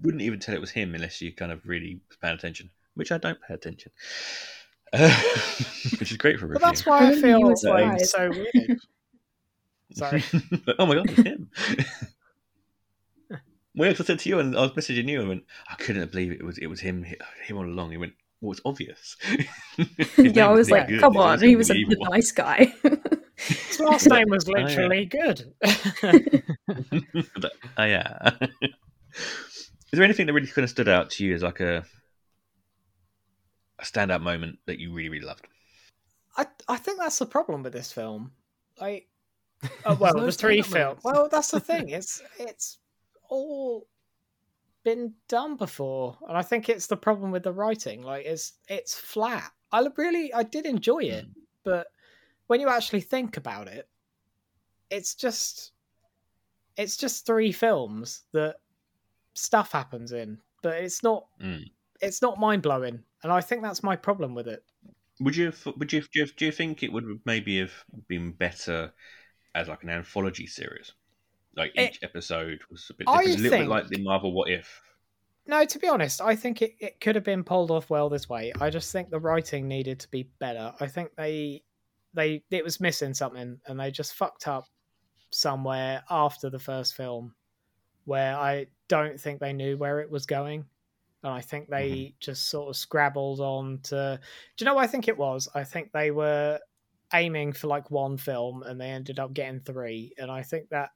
wouldn't 0.02 0.21
even 0.23 0.39
tell 0.39 0.56
it 0.56 0.62
was 0.62 0.71
him 0.71 0.93
unless 0.95 1.21
you 1.21 1.32
kind 1.34 1.52
of 1.52 1.65
really 1.67 1.99
was 2.10 2.17
paying 2.17 2.36
attention, 2.36 2.69
which 2.95 3.12
I 3.12 3.17
don't 3.17 3.39
pay 3.41 3.54
attention. 3.54 3.91
Uh, 4.91 5.10
which 5.99 6.12
is 6.12 6.17
great 6.17 6.39
for 6.39 6.45
a 6.45 6.49
But 6.49 6.62
review. 6.62 6.67
that's 6.67 6.86
why 6.86 7.08
I 7.08 7.15
feel 7.15 7.39
you 7.39 7.45
were 7.47 7.52
it's 7.54 7.63
like 7.63 7.99
surprised. 7.99 8.10
so 8.12 8.30
weird. 8.30 8.80
Sorry. 9.93 10.23
oh 10.80 10.86
my 10.86 10.95
god, 10.95 11.10
it's 11.10 11.21
him. 11.21 11.49
well, 13.76 13.88
yeah, 13.89 13.93
'cause 13.93 14.02
I 14.02 14.06
said 14.06 14.19
to 14.19 14.30
you, 14.30 14.39
and 14.39 14.56
I 14.58 14.62
was 14.62 14.71
messaging 14.71 15.08
you, 15.08 15.19
and 15.19 15.30
went, 15.30 15.43
I 15.69 15.76
couldn't 15.76 16.12
believe 16.12 16.32
it 16.32 16.43
was 16.43 16.58
it 16.60 16.67
was 16.67 16.80
him 16.82 17.04
him 17.04 17.58
all 17.58 17.65
along. 17.65 17.91
He 17.91 17.97
went, 17.97 18.13
well, 18.41 18.52
it's 18.52 18.62
obvious. 18.65 19.15
Yeah, 20.17 20.47
I 20.49 20.52
was 20.52 20.67
Nick 20.67 20.80
like, 20.80 20.88
Good. 20.89 20.99
come 20.99 21.17
on, 21.17 21.41
he 21.41 21.56
was 21.56 21.69
a 21.69 21.73
gonna 21.73 21.86
be 21.88 21.93
evil. 21.93 22.06
nice 22.12 22.32
guy. 22.32 22.73
His 23.47 23.79
last 23.79 24.10
name 24.10 24.29
was 24.29 24.47
Oh, 24.49 24.58
yeah. 24.58 24.65
literally 24.65 25.06
good. 25.06 25.53
Oh 27.77 27.84
yeah. 27.84 28.32
Is 29.13 29.97
there 29.97 30.03
anything 30.03 30.27
that 30.27 30.34
really 30.34 30.47
kind 30.47 30.63
of 30.63 30.69
stood 30.69 30.88
out 30.88 31.10
to 31.12 31.25
you 31.25 31.34
as 31.36 31.43
like 31.43 31.60
a 31.60 31.84
a 33.79 33.84
standout 33.84 34.21
moment 34.21 34.60
that 34.65 34.79
you 34.79 34.93
really 34.93 35.10
really 35.10 35.25
loved? 35.25 35.47
I 36.38 36.47
I 36.67 36.77
think 36.77 36.99
that's 36.99 37.19
the 37.19 37.25
problem 37.25 37.63
with 37.63 37.73
this 37.73 37.91
film. 37.91 38.32
Like, 38.79 39.08
oh, 39.63 39.69
There's 39.86 39.99
well, 39.99 40.13
no 40.15 40.25
the 40.25 40.32
three 40.32 40.62
films. 40.62 41.01
Well, 41.03 41.29
that's 41.32 41.51
the 41.51 41.60
thing. 41.69 41.89
It's 41.89 42.21
it's 42.39 42.79
all 43.29 43.88
been 44.84 45.13
done 45.27 45.56
before, 45.58 46.17
and 46.27 46.38
I 46.38 46.41
think 46.41 46.69
it's 46.69 46.88
the 46.88 46.97
problem 46.97 47.32
with 47.32 47.43
the 47.43 47.53
writing. 47.53 48.01
Like, 48.01 48.25
it's 48.25 48.53
it's 48.67 48.95
flat. 48.95 49.51
I 49.71 49.88
really 49.97 50.34
I 50.34 50.43
did 50.43 50.65
enjoy 50.65 50.99
it, 50.99 51.25
hmm. 51.25 51.32
but 51.63 51.88
when 52.47 52.60
you 52.62 52.69
actually 52.69 53.01
think 53.01 53.38
about 53.38 53.67
it, 53.67 53.88
it's 54.89 55.15
just 55.15 55.71
it's 56.77 56.97
just 56.97 57.25
three 57.25 57.51
films 57.51 58.23
that 58.32 58.56
stuff 59.34 59.71
happens 59.71 60.12
in, 60.12 60.39
but 60.62 60.75
it's 60.77 61.03
not 61.03 61.25
Mm. 61.41 61.69
it's 62.01 62.21
not 62.21 62.39
mind 62.39 62.62
blowing, 62.62 63.03
and 63.23 63.32
I 63.32 63.41
think 63.41 63.62
that's 63.62 63.84
my 63.84 63.95
problem 63.95 64.34
with 64.36 64.47
it. 64.47 64.63
Would 65.19 65.36
you 65.36 65.45
have, 65.45 65.65
would 65.77 65.93
you 65.93 66.01
do 66.01 66.08
you 66.21 66.25
do 66.25 66.45
you 66.45 66.51
think 66.51 66.84
it 66.84 66.91
would 66.91 67.21
maybe 67.25 67.60
have 67.60 67.73
been 68.08 68.32
better 68.32 68.93
as 69.56 69.67
like 69.67 69.84
an 69.84 69.89
anthology 69.89 70.47
series? 70.47 70.91
Like 71.56 71.71
It- 71.75 71.91
each 71.91 71.99
episode 72.03 72.62
was 72.71 72.89
a 72.89 72.93
bit 72.95 73.06
different, 73.08 73.27
a 73.27 73.41
little 73.41 73.60
bit 73.60 73.67
like 73.67 73.88
the 73.88 74.01
Marvel 74.03 74.34
What 74.34 74.49
If. 74.49 74.82
No, 75.45 75.63
to 75.65 75.77
be 75.79 75.88
honest, 75.88 76.21
I 76.21 76.36
think 76.36 76.62
it, 76.62 76.75
it 76.79 76.99
could 77.01 77.15
have 77.15 77.23
been 77.25 77.43
pulled 77.43 77.69
off 77.69 77.89
well 77.89 78.10
this 78.10 78.29
way. 78.29 78.53
I 78.62 78.69
just 78.69 78.91
think 78.91 79.10
the 79.10 79.19
writing 79.19 79.67
needed 79.67 79.99
to 79.99 80.08
be 80.10 80.23
better. 80.39 80.73
I 80.79 80.88
think 80.88 81.15
they 81.15 81.63
they 82.13 82.43
it 82.52 82.63
was 82.63 82.80
missing 82.80 83.13
something 83.13 83.60
and 83.65 83.80
they 83.80 83.91
just 83.91 84.13
fucked 84.13 84.47
up 84.47 84.65
somewhere 85.32 86.04
after 86.10 86.49
the 86.49 86.60
first 86.60 86.95
film 86.95 87.34
where 88.06 88.36
I 88.36 88.67
don't 88.88 89.19
think 89.19 89.39
they 89.39 89.54
knew 89.54 89.78
where 89.78 89.99
it 89.99 90.12
was 90.12 90.26
going. 90.26 90.65
And 91.23 91.32
I 91.32 91.39
think 91.39 91.69
they 91.69 91.89
mm-hmm. 91.89 92.15
just 92.19 92.49
sort 92.49 92.69
of 92.69 92.76
scrabbled 92.76 93.39
on 93.39 93.80
to 93.84 94.19
Do 94.58 94.63
you 94.63 94.65
know 94.65 94.76
what 94.76 94.84
I 94.84 94.88
think 94.88 95.08
it 95.08 95.17
was? 95.17 95.47
I 95.56 95.63
think 95.63 95.91
they 95.91 96.12
were 96.12 96.60
aiming 97.13 97.54
for 97.54 97.67
like 97.67 97.91
one 97.91 98.17
film 98.17 98.63
and 98.63 98.80
they 98.80 98.89
ended 98.89 99.19
up 99.19 99.34
getting 99.34 99.60
three 99.60 100.13
and 100.17 100.32
I 100.32 100.41
think 100.41 100.69
that 100.69 100.89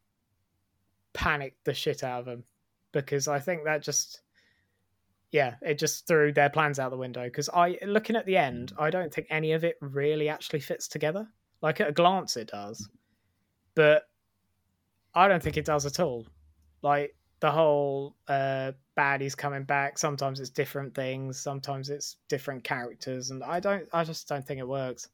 panicked 1.13 1.63
the 1.63 1.73
shit 1.73 2.03
out 2.03 2.21
of 2.21 2.25
them 2.25 2.43
because 2.91 3.27
I 3.27 3.39
think 3.39 3.63
that 3.65 3.83
just 3.83 4.21
yeah, 5.31 5.55
it 5.61 5.77
just 5.77 6.07
threw 6.07 6.31
their 6.31 6.49
plans 6.49 6.79
out 6.79 6.91
the 6.91 6.97
window. 6.97 7.23
Because 7.23 7.49
I, 7.49 7.77
looking 7.85 8.15
at 8.15 8.25
the 8.25 8.37
end, 8.37 8.73
I 8.77 8.89
don't 8.89 9.13
think 9.13 9.27
any 9.29 9.51
of 9.53 9.63
it 9.63 9.75
really 9.81 10.29
actually 10.29 10.59
fits 10.59 10.87
together. 10.87 11.27
Like 11.61 11.81
at 11.81 11.89
a 11.89 11.91
glance, 11.91 12.37
it 12.37 12.49
does, 12.49 12.87
but 13.75 14.03
I 15.15 15.27
don't 15.27 15.41
think 15.41 15.57
it 15.57 15.65
does 15.65 15.85
at 15.85 15.99
all. 15.99 16.27
Like 16.83 17.15
the 17.39 17.51
whole 17.51 18.15
uh, 18.27 18.71
baddies 18.97 19.35
coming 19.37 19.63
back. 19.63 19.97
Sometimes 19.97 20.39
it's 20.39 20.49
different 20.49 20.95
things. 20.95 21.39
Sometimes 21.39 21.89
it's 21.89 22.17
different 22.29 22.63
characters, 22.63 23.31
and 23.31 23.43
I 23.43 23.59
don't. 23.59 23.87
I 23.93 24.03
just 24.03 24.27
don't 24.27 24.45
think 24.45 24.59
it 24.59 24.67
works. 24.67 25.09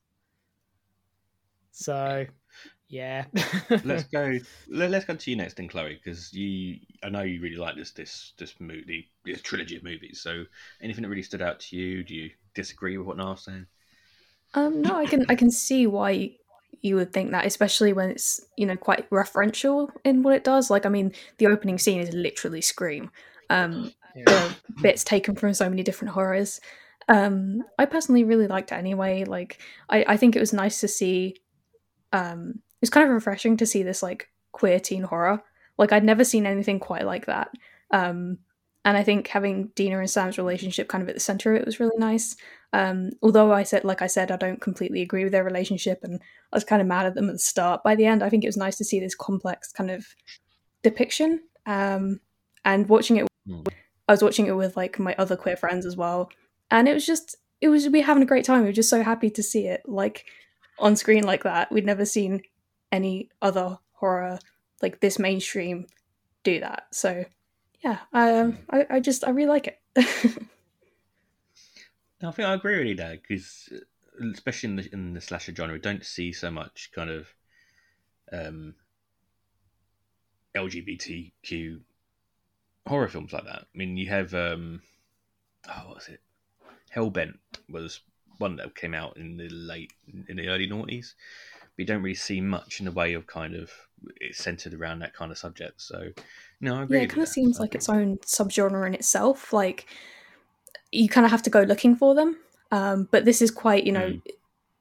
So, 1.72 2.26
yeah. 2.94 3.26
let's 3.84 4.04
go. 4.04 4.38
Let, 4.70 4.94
us 4.94 5.04
go 5.04 5.16
to 5.16 5.32
you 5.32 5.36
next, 5.36 5.56
then, 5.56 5.68
Chloe, 5.68 5.96
because 5.96 6.32
you. 6.32 6.78
I 7.04 7.10
know 7.10 7.24
you 7.24 7.42
really 7.42 7.56
like 7.56 7.76
this 7.76 7.92
this 7.92 8.34
this 8.38 8.54
movie, 8.60 9.10
this 9.26 9.42
trilogy 9.42 9.78
of 9.78 9.84
movies. 9.84 10.22
So, 10.22 10.44
anything 10.80 11.02
that 11.02 11.10
really 11.10 11.24
stood 11.24 11.42
out 11.42 11.60
to 11.62 11.76
you? 11.76 12.04
Do 12.04 12.14
you 12.14 12.30
disagree 12.54 12.98
with 12.98 13.08
what 13.08 13.18
Niall's 13.18 13.44
saying? 13.46 13.66
Um, 14.54 14.84
no, 14.84 14.96
I 14.96 15.08
can 15.08 15.26
I 15.28 15.34
can 15.34 15.50
see 15.50 15.88
why 15.88 16.36
you 16.82 16.96
would 16.98 17.12
think 17.12 17.32
that, 17.32 17.48
especially 17.48 17.94
when 17.94 18.12
it's 18.12 18.40
you 18.58 18.68
know 18.68 18.78
quite 18.78 19.10
referential 19.10 19.90
in 20.04 20.22
what 20.22 20.36
it 20.36 20.44
does. 20.44 20.70
Like, 20.70 20.86
I 20.86 20.90
mean, 20.90 21.12
the 21.40 21.48
opening 21.48 21.80
scene 21.80 22.00
is 22.00 22.14
literally 22.14 22.62
Scream. 22.62 23.10
Um, 23.50 23.92
Yeah. 24.16 24.54
bits 24.84 25.04
taken 25.04 25.36
from 25.36 25.56
so 25.56 25.68
many 25.68 25.82
different 25.82 26.14
horrors. 26.14 26.62
Um, 27.10 27.64
I 27.80 27.86
personally 27.86 28.24
really 28.24 28.48
liked 28.48 28.72
it 28.72 28.76
anyway. 28.76 29.24
Like, 29.26 29.60
I, 29.90 30.06
I 30.08 30.18
think 30.18 30.36
it 30.36 30.40
was 30.40 30.54
nice 30.54 30.80
to 30.82 30.88
see. 30.88 31.38
Um, 32.12 32.62
it 32.84 32.88
was 32.88 32.90
kind 32.90 33.08
of 33.08 33.14
refreshing 33.14 33.58
to 33.58 33.66
see 33.66 33.84
this 33.84 34.04
like 34.04 34.30
queer 34.52 34.80
teen 34.80 35.04
horror. 35.04 35.42
Like, 35.78 35.92
I'd 35.92 36.04
never 36.04 36.24
seen 36.24 36.46
anything 36.46 36.80
quite 36.80 37.06
like 37.06 37.26
that. 37.26 37.50
Um, 37.92 38.40
and 38.86 38.98
I 38.98 39.04
think 39.04 39.28
having 39.28 39.72
Deena 39.76 40.00
and 40.00 40.10
Sam's 40.10 40.38
relationship 40.38 40.90
kind 40.90 41.02
of 41.02 41.08
at 41.08 41.16
the 41.16 41.22
center 41.22 41.56
of 41.56 41.62
it 41.62 41.66
was 41.66 41.80
really 41.80 41.98
nice. 41.98 42.36
Um, 42.74 43.12
although 43.22 43.54
I 43.54 43.64
said, 43.64 43.86
like 43.86 44.02
I 44.02 44.08
said, 44.08 44.30
I 44.30 44.36
don't 44.36 44.62
completely 44.62 45.02
agree 45.02 45.24
with 45.24 45.32
their 45.32 45.44
relationship, 45.44 46.00
and 46.04 46.20
I 46.52 46.58
was 46.58 46.64
kind 46.66 46.82
of 46.82 46.88
mad 46.88 47.06
at 47.06 47.16
them 47.16 47.30
at 47.30 47.34
the 47.34 47.40
start. 47.40 47.82
By 47.84 47.96
the 47.96 48.06
end, 48.06 48.22
I 48.22 48.30
think 48.30 48.44
it 48.44 48.48
was 48.48 48.58
nice 48.58 48.78
to 48.78 48.84
see 48.84 49.00
this 49.00 49.16
complex 49.16 49.72
kind 49.72 49.90
of 49.90 50.06
depiction. 50.84 51.40
Um, 51.66 52.20
and 52.66 52.90
watching 52.90 53.18
it 53.18 53.28
Hmm. 53.48 53.62
I 54.08 54.14
was 54.14 54.24
watching 54.24 54.48
it 54.48 54.56
with 54.56 54.76
like 54.76 55.00
my 55.00 55.16
other 55.18 55.36
queer 55.36 55.56
friends 55.56 55.86
as 55.86 55.96
well, 55.96 56.30
and 56.72 56.88
it 56.88 56.94
was 56.94 57.06
just 57.06 57.38
it 57.62 57.70
was 57.70 57.88
we 57.88 58.00
were 58.00 58.06
having 58.06 58.24
a 58.24 58.28
great 58.28 58.46
time. 58.46 58.62
We 58.62 58.68
were 58.68 58.74
just 58.74 58.90
so 58.90 59.04
happy 59.04 59.30
to 59.32 59.44
see 59.44 59.68
it 59.68 59.82
like 59.86 60.26
on 60.80 60.96
screen 60.96 61.24
like 61.24 61.44
that. 61.44 61.72
We'd 61.72 61.86
never 61.86 62.06
seen 62.06 62.42
any 62.94 63.28
other 63.42 63.78
horror 63.94 64.40
like 64.82 65.02
this 65.02 65.20
mainstream 65.20 65.88
do 66.44 66.62
that. 66.62 66.86
So 66.92 67.26
yeah, 67.84 68.00
um, 68.14 68.60
I 68.70 68.86
I 68.90 69.00
just 69.02 69.28
I 69.28 69.32
really 69.32 69.50
like 69.50 69.68
it. 69.68 69.80
I 72.24 72.32
think 72.32 72.48
I 72.48 72.54
agree 72.54 72.78
with 72.78 72.88
you 72.88 72.96
there 72.96 73.18
because, 73.18 73.68
especially 74.34 74.70
in 74.70 74.76
the 74.78 74.94
in 74.94 75.14
the 75.14 75.22
slasher 75.22 75.54
genre, 75.54 75.74
we 75.74 75.80
don't 75.80 76.06
see 76.06 76.32
so 76.32 76.50
much 76.50 76.92
kind 76.96 77.10
of 77.10 77.28
um, 78.32 78.76
LGBTQ 80.56 81.82
horror 82.88 83.10
films 83.10 83.34
like 83.34 83.44
that. 83.46 83.64
I 83.64 83.78
mean, 83.78 83.98
you 83.98 84.08
have 84.10 84.34
um, 84.34 84.82
oh, 85.68 85.88
what 85.88 85.96
was 85.96 86.08
it? 86.08 86.22
Hellbent 86.96 87.38
was 87.70 88.00
one 88.38 88.56
that 88.58 88.76
came 88.76 88.94
out 88.94 89.18
in 89.18 89.36
the 89.38 89.50
late 89.50 89.92
in 90.28 90.38
the 90.38 90.48
early 90.48 90.68
noughties. 90.70 91.16
But 91.76 91.82
you 91.82 91.86
don't 91.86 92.02
really 92.04 92.16
see 92.16 92.40
much 92.42 92.80
in 92.80 92.86
the 92.86 92.92
way 92.92 93.14
of 93.14 93.26
kind 93.28 93.56
of 93.56 93.72
it's 94.20 94.38
centered 94.44 94.74
around 94.74 95.00
that 95.00 95.14
kind 95.14 95.32
of 95.32 95.38
subject. 95.38 95.82
So, 95.82 96.10
no, 96.62 96.76
I 96.76 96.84
agree. 96.84 96.98
yeah, 96.98 97.04
it 97.04 97.08
kind 97.10 97.18
you 97.18 97.24
of 97.24 97.30
seems 97.30 97.60
like 97.60 97.74
its 97.76 97.90
own 97.90 98.18
subgenre 98.20 98.86
in 98.88 98.94
itself. 98.94 99.54
Like 99.54 99.86
you 100.92 101.10
kind 101.10 101.26
of 101.26 101.32
have 101.32 101.44
to 101.44 101.50
go 101.50 101.62
looking 101.62 101.96
for 101.96 102.14
them. 102.16 102.38
Um, 102.72 103.08
but 103.12 103.26
this 103.26 103.42
is 103.42 103.52
quite, 103.52 103.86
you 103.86 103.92
know, 103.92 104.10
Mm. 104.10 104.22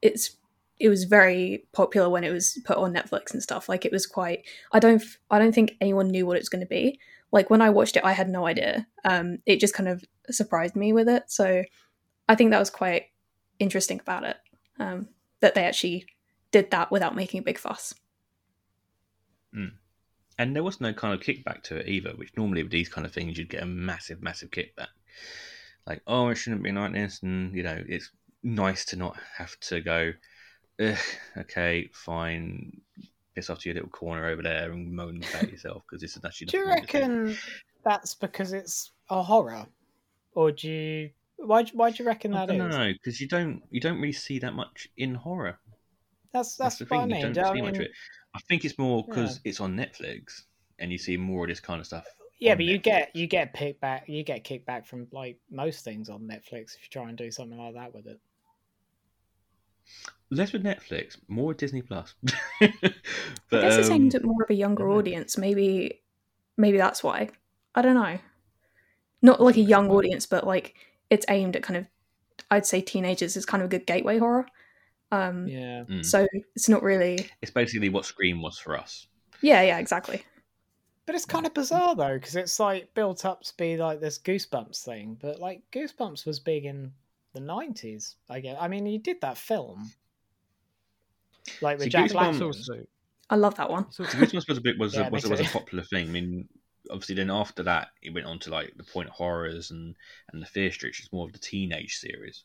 it's 0.02 0.36
it 0.78 0.88
was 0.88 1.04
very 1.04 1.64
popular 1.72 2.10
when 2.10 2.24
it 2.24 2.30
was 2.32 2.58
put 2.64 2.76
on 2.76 2.92
Netflix 2.92 3.32
and 3.32 3.42
stuff. 3.42 3.68
Like 3.68 3.84
it 3.84 3.92
was 3.92 4.06
quite. 4.06 4.44
I 4.72 4.78
don't. 4.80 5.02
I 5.30 5.38
don't 5.38 5.54
think 5.54 5.76
anyone 5.80 6.08
knew 6.08 6.26
what 6.26 6.36
it 6.36 6.40
was 6.40 6.48
going 6.48 6.64
to 6.64 6.66
be. 6.68 6.98
Like 7.30 7.50
when 7.50 7.62
I 7.62 7.70
watched 7.70 7.96
it, 7.96 8.04
I 8.04 8.12
had 8.12 8.28
no 8.28 8.46
idea. 8.46 8.86
Um, 9.04 9.38
it 9.46 9.60
just 9.60 9.74
kind 9.74 9.88
of 9.88 10.04
surprised 10.30 10.74
me 10.74 10.92
with 10.92 11.08
it. 11.08 11.24
So 11.28 11.62
I 12.28 12.34
think 12.34 12.50
that 12.50 12.58
was 12.58 12.70
quite 12.70 13.04
interesting 13.60 14.00
about 14.00 14.24
it. 14.24 14.36
Um, 14.80 15.08
that 15.40 15.54
they 15.54 15.64
actually 15.64 16.06
did 16.52 16.70
that 16.70 16.90
without 16.90 17.16
making 17.16 17.40
a 17.40 17.42
big 17.42 17.58
fuss. 17.58 17.94
Hmm. 19.52 19.66
and 20.38 20.56
there 20.56 20.62
was 20.62 20.80
no 20.80 20.94
kind 20.94 21.12
of 21.12 21.20
kickback 21.20 21.62
to 21.64 21.76
it 21.76 21.88
either, 21.88 22.12
which 22.12 22.34
normally 22.36 22.62
with 22.62 22.72
these 22.72 22.88
kind 22.88 23.06
of 23.06 23.12
things 23.12 23.36
you'd 23.36 23.50
get 23.50 23.62
a 23.62 23.66
massive, 23.66 24.22
massive 24.22 24.50
kickback. 24.50 24.88
Like, 25.86 26.00
oh, 26.06 26.28
it 26.28 26.36
shouldn't 26.36 26.62
be 26.62 26.72
like 26.72 26.92
this, 26.92 27.22
and 27.22 27.54
you 27.54 27.62
know, 27.62 27.82
it's 27.86 28.10
nice 28.42 28.84
to 28.86 28.96
not 28.96 29.16
have 29.36 29.58
to 29.60 29.80
go, 29.80 30.12
Ugh, 30.80 30.96
okay, 31.36 31.90
fine, 31.92 32.80
piss 33.34 33.50
off 33.50 33.58
to 33.60 33.68
your 33.68 33.74
little 33.74 33.90
corner 33.90 34.26
over 34.26 34.42
there 34.42 34.72
and 34.72 34.92
moan 34.92 35.22
about 35.28 35.50
yourself 35.50 35.82
because 35.86 36.00
this 36.00 36.16
is 36.16 36.24
actually. 36.24 36.46
do 36.46 36.58
you 36.58 36.66
nothing 36.66 36.86
to 36.86 36.98
reckon 36.98 37.36
that's 37.84 38.14
because 38.14 38.52
it's 38.52 38.92
a 39.10 39.22
horror? 39.22 39.66
Or 40.34 40.50
do 40.50 40.68
you. 40.68 41.10
Why, 41.36 41.64
why 41.72 41.90
do 41.90 42.02
you 42.02 42.06
reckon 42.06 42.32
I 42.34 42.46
that 42.46 42.56
don't 42.56 42.70
is? 42.70 42.76
know 42.76 42.92
because 42.92 43.20
you 43.20 43.28
don't 43.28 43.62
you 43.70 43.80
don't 43.80 44.00
really 44.00 44.12
see 44.12 44.38
that 44.38 44.54
much 44.54 44.88
in 44.96 45.14
horror. 45.14 45.58
That's, 46.32 46.56
that's, 46.56 46.76
the 46.76 46.84
what 46.86 46.98
I 46.98 47.02
thing. 47.02 47.10
mean. 47.10 47.26
You 47.26 47.32
Do 47.34 47.40
don't 47.40 47.52
I 47.52 47.54
see 47.54 47.62
much 47.62 47.74
of 47.76 47.82
it. 47.82 47.90
I 48.34 48.40
think 48.48 48.64
it's 48.64 48.78
more 48.78 49.04
because 49.06 49.40
it's 49.44 49.60
on 49.60 49.76
Netflix 49.76 50.42
and 50.78 50.90
you 50.90 50.98
see 50.98 51.16
more 51.16 51.44
of 51.44 51.48
this 51.48 51.60
kind 51.60 51.80
of 51.80 51.86
stuff. 51.86 52.06
Yeah, 52.38 52.52
on 52.52 52.58
but 52.58 52.64
you 52.64 52.78
get 52.78 53.14
you 53.14 53.26
get 53.26 53.54
kickback 53.54 54.08
you 54.08 54.24
get 54.24 54.42
kickback 54.44 54.86
from 54.86 55.06
like 55.12 55.38
most 55.50 55.84
things 55.84 56.08
on 56.08 56.22
Netflix 56.22 56.74
if 56.74 56.82
you 56.82 56.88
try 56.90 57.08
and 57.08 57.16
do 57.16 57.30
something 57.30 57.58
like 57.58 57.74
that 57.74 57.94
with 57.94 58.06
it. 58.06 58.18
less 60.30 60.52
with 60.52 60.64
Netflix, 60.64 61.18
more 61.28 61.48
with 61.48 61.58
Disney 61.58 61.82
Plus. 61.82 62.14
I 62.60 62.72
but 63.50 63.60
guess 63.60 63.76
it's 63.76 63.88
um, 63.88 63.94
aimed 63.94 64.14
at 64.14 64.24
more 64.24 64.42
of 64.42 64.50
a 64.50 64.54
younger 64.54 64.90
audience. 64.90 65.36
Maybe, 65.36 66.00
maybe 66.56 66.78
that's 66.78 67.04
why. 67.04 67.28
I 67.74 67.82
don't 67.82 67.94
know. 67.94 68.18
Not 69.20 69.40
like 69.40 69.56
a 69.56 69.60
young 69.60 69.90
audience, 69.90 70.26
but 70.26 70.46
like 70.46 70.74
it's 71.10 71.26
aimed 71.28 71.54
at 71.56 71.62
kind 71.62 71.76
of, 71.76 71.86
I'd 72.50 72.66
say 72.66 72.80
teenagers 72.80 73.36
is 73.36 73.46
kind 73.46 73.62
of 73.62 73.66
a 73.66 73.70
good 73.70 73.86
gateway 73.86 74.18
horror. 74.18 74.46
Um, 75.12 75.46
Yeah. 75.46 75.84
mm. 75.88 76.04
So 76.04 76.26
it's 76.56 76.68
not 76.68 76.82
really. 76.82 77.28
it's 77.40 77.50
basically 77.52 77.88
what 77.90 78.04
Scream 78.04 78.42
was 78.42 78.58
for 78.58 78.76
us. 78.76 79.06
Yeah, 79.42 79.62
yeah, 79.62 79.78
exactly. 79.78 80.24
But 81.06 81.14
it's 81.16 81.24
kind 81.26 81.46
of 81.46 81.54
bizarre 81.54 81.94
though, 81.96 82.14
because 82.14 82.34
it's 82.36 82.58
like 82.60 82.94
built 82.94 83.24
up 83.24 83.42
to 83.42 83.52
be 83.56 83.76
like 83.76 84.00
this 84.00 84.18
Goosebumps 84.18 84.82
thing, 84.84 85.16
but 85.20 85.38
like 85.40 85.62
Goosebumps 85.72 86.24
was 86.26 86.38
big 86.40 86.64
in 86.64 86.92
the 87.34 87.40
nineties. 87.40 88.16
I 88.30 88.40
guess. 88.40 88.56
I 88.60 88.68
mean, 88.68 88.86
you 88.86 88.98
did 88.98 89.20
that 89.20 89.36
film, 89.38 89.90
like 91.60 91.78
with 91.78 91.84
See, 91.84 91.90
Jack 91.90 92.10
Goosebumps- 92.10 92.12
Black. 92.12 92.42
Also, 92.42 92.86
I 93.30 93.36
love 93.36 93.54
that 93.56 93.70
one. 93.70 93.86
it's 93.88 93.98
also 94.00 94.16
Goosebumps 94.18 94.48
was 94.48 94.58
a 94.58 94.60
bit 94.60 94.78
was 94.78 94.94
Yeah, 94.94 95.08
a, 95.08 95.10
was, 95.10 95.24
a, 95.24 95.28
was 95.30 95.40
a 95.40 95.44
popular 95.44 95.82
thing. 95.84 96.08
I 96.08 96.10
mean, 96.12 96.48
obviously, 96.90 97.16
then 97.16 97.30
after 97.30 97.62
that, 97.64 97.88
it 98.02 98.14
went 98.14 98.26
on 98.26 98.38
to 98.40 98.50
like 98.50 98.72
the 98.76 98.84
Point 98.84 99.08
of 99.08 99.14
Horrors 99.14 99.70
and 99.72 99.94
and 100.32 100.40
the 100.40 100.46
Fear 100.46 100.70
Street, 100.70 100.90
which 100.90 101.00
is 101.00 101.12
more 101.12 101.26
of 101.26 101.32
the 101.32 101.38
teenage 101.38 101.96
series. 101.96 102.44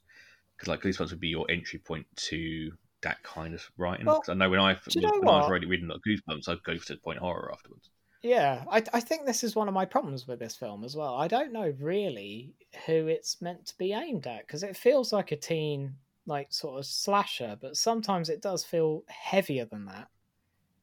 Because 0.57 0.67
like 0.67 0.81
Goosebumps 0.81 1.11
would 1.11 1.19
be 1.19 1.27
your 1.27 1.45
entry 1.49 1.79
point 1.79 2.07
to 2.15 2.71
that 3.01 3.21
kind 3.23 3.53
of 3.53 3.69
writing. 3.77 4.05
Well, 4.05 4.23
I 4.27 4.33
know 4.33 4.49
when 4.49 4.59
I 4.59 4.73
do 4.73 4.79
you 4.99 5.01
know 5.01 5.13
when 5.19 5.29
I 5.29 5.37
was 5.37 5.45
already 5.45 5.67
reading 5.67 5.87
like 5.87 5.99
Goosebumps, 6.07 6.49
I'd 6.49 6.63
go 6.63 6.75
to 6.75 6.97
Point 6.97 7.19
Horror 7.19 7.51
afterwards. 7.51 7.89
Yeah, 8.23 8.63
I 8.69 8.83
I 8.93 8.99
think 8.99 9.25
this 9.25 9.43
is 9.43 9.55
one 9.55 9.67
of 9.67 9.73
my 9.73 9.85
problems 9.85 10.27
with 10.27 10.39
this 10.39 10.55
film 10.55 10.83
as 10.83 10.95
well. 10.95 11.15
I 11.15 11.27
don't 11.27 11.53
know 11.53 11.73
really 11.79 12.53
who 12.85 13.07
it's 13.07 13.41
meant 13.41 13.67
to 13.67 13.77
be 13.77 13.93
aimed 13.93 14.25
at 14.25 14.47
because 14.47 14.63
it 14.63 14.75
feels 14.75 15.13
like 15.13 15.31
a 15.31 15.35
teen 15.35 15.95
like 16.25 16.51
sort 16.51 16.79
of 16.79 16.85
slasher, 16.85 17.57
but 17.61 17.77
sometimes 17.77 18.29
it 18.29 18.41
does 18.41 18.63
feel 18.63 19.03
heavier 19.07 19.65
than 19.65 19.85
that, 19.85 20.07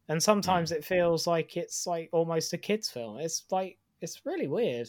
and 0.09 0.23
sometimes 0.23 0.71
hmm. 0.71 0.77
it 0.77 0.85
feels 0.85 1.27
like 1.27 1.57
it's 1.57 1.87
like 1.87 2.09
almost 2.13 2.53
a 2.53 2.59
kids' 2.59 2.89
film. 2.89 3.19
It's 3.19 3.45
like 3.51 3.79
it's 4.01 4.25
really 4.25 4.47
weird. 4.47 4.89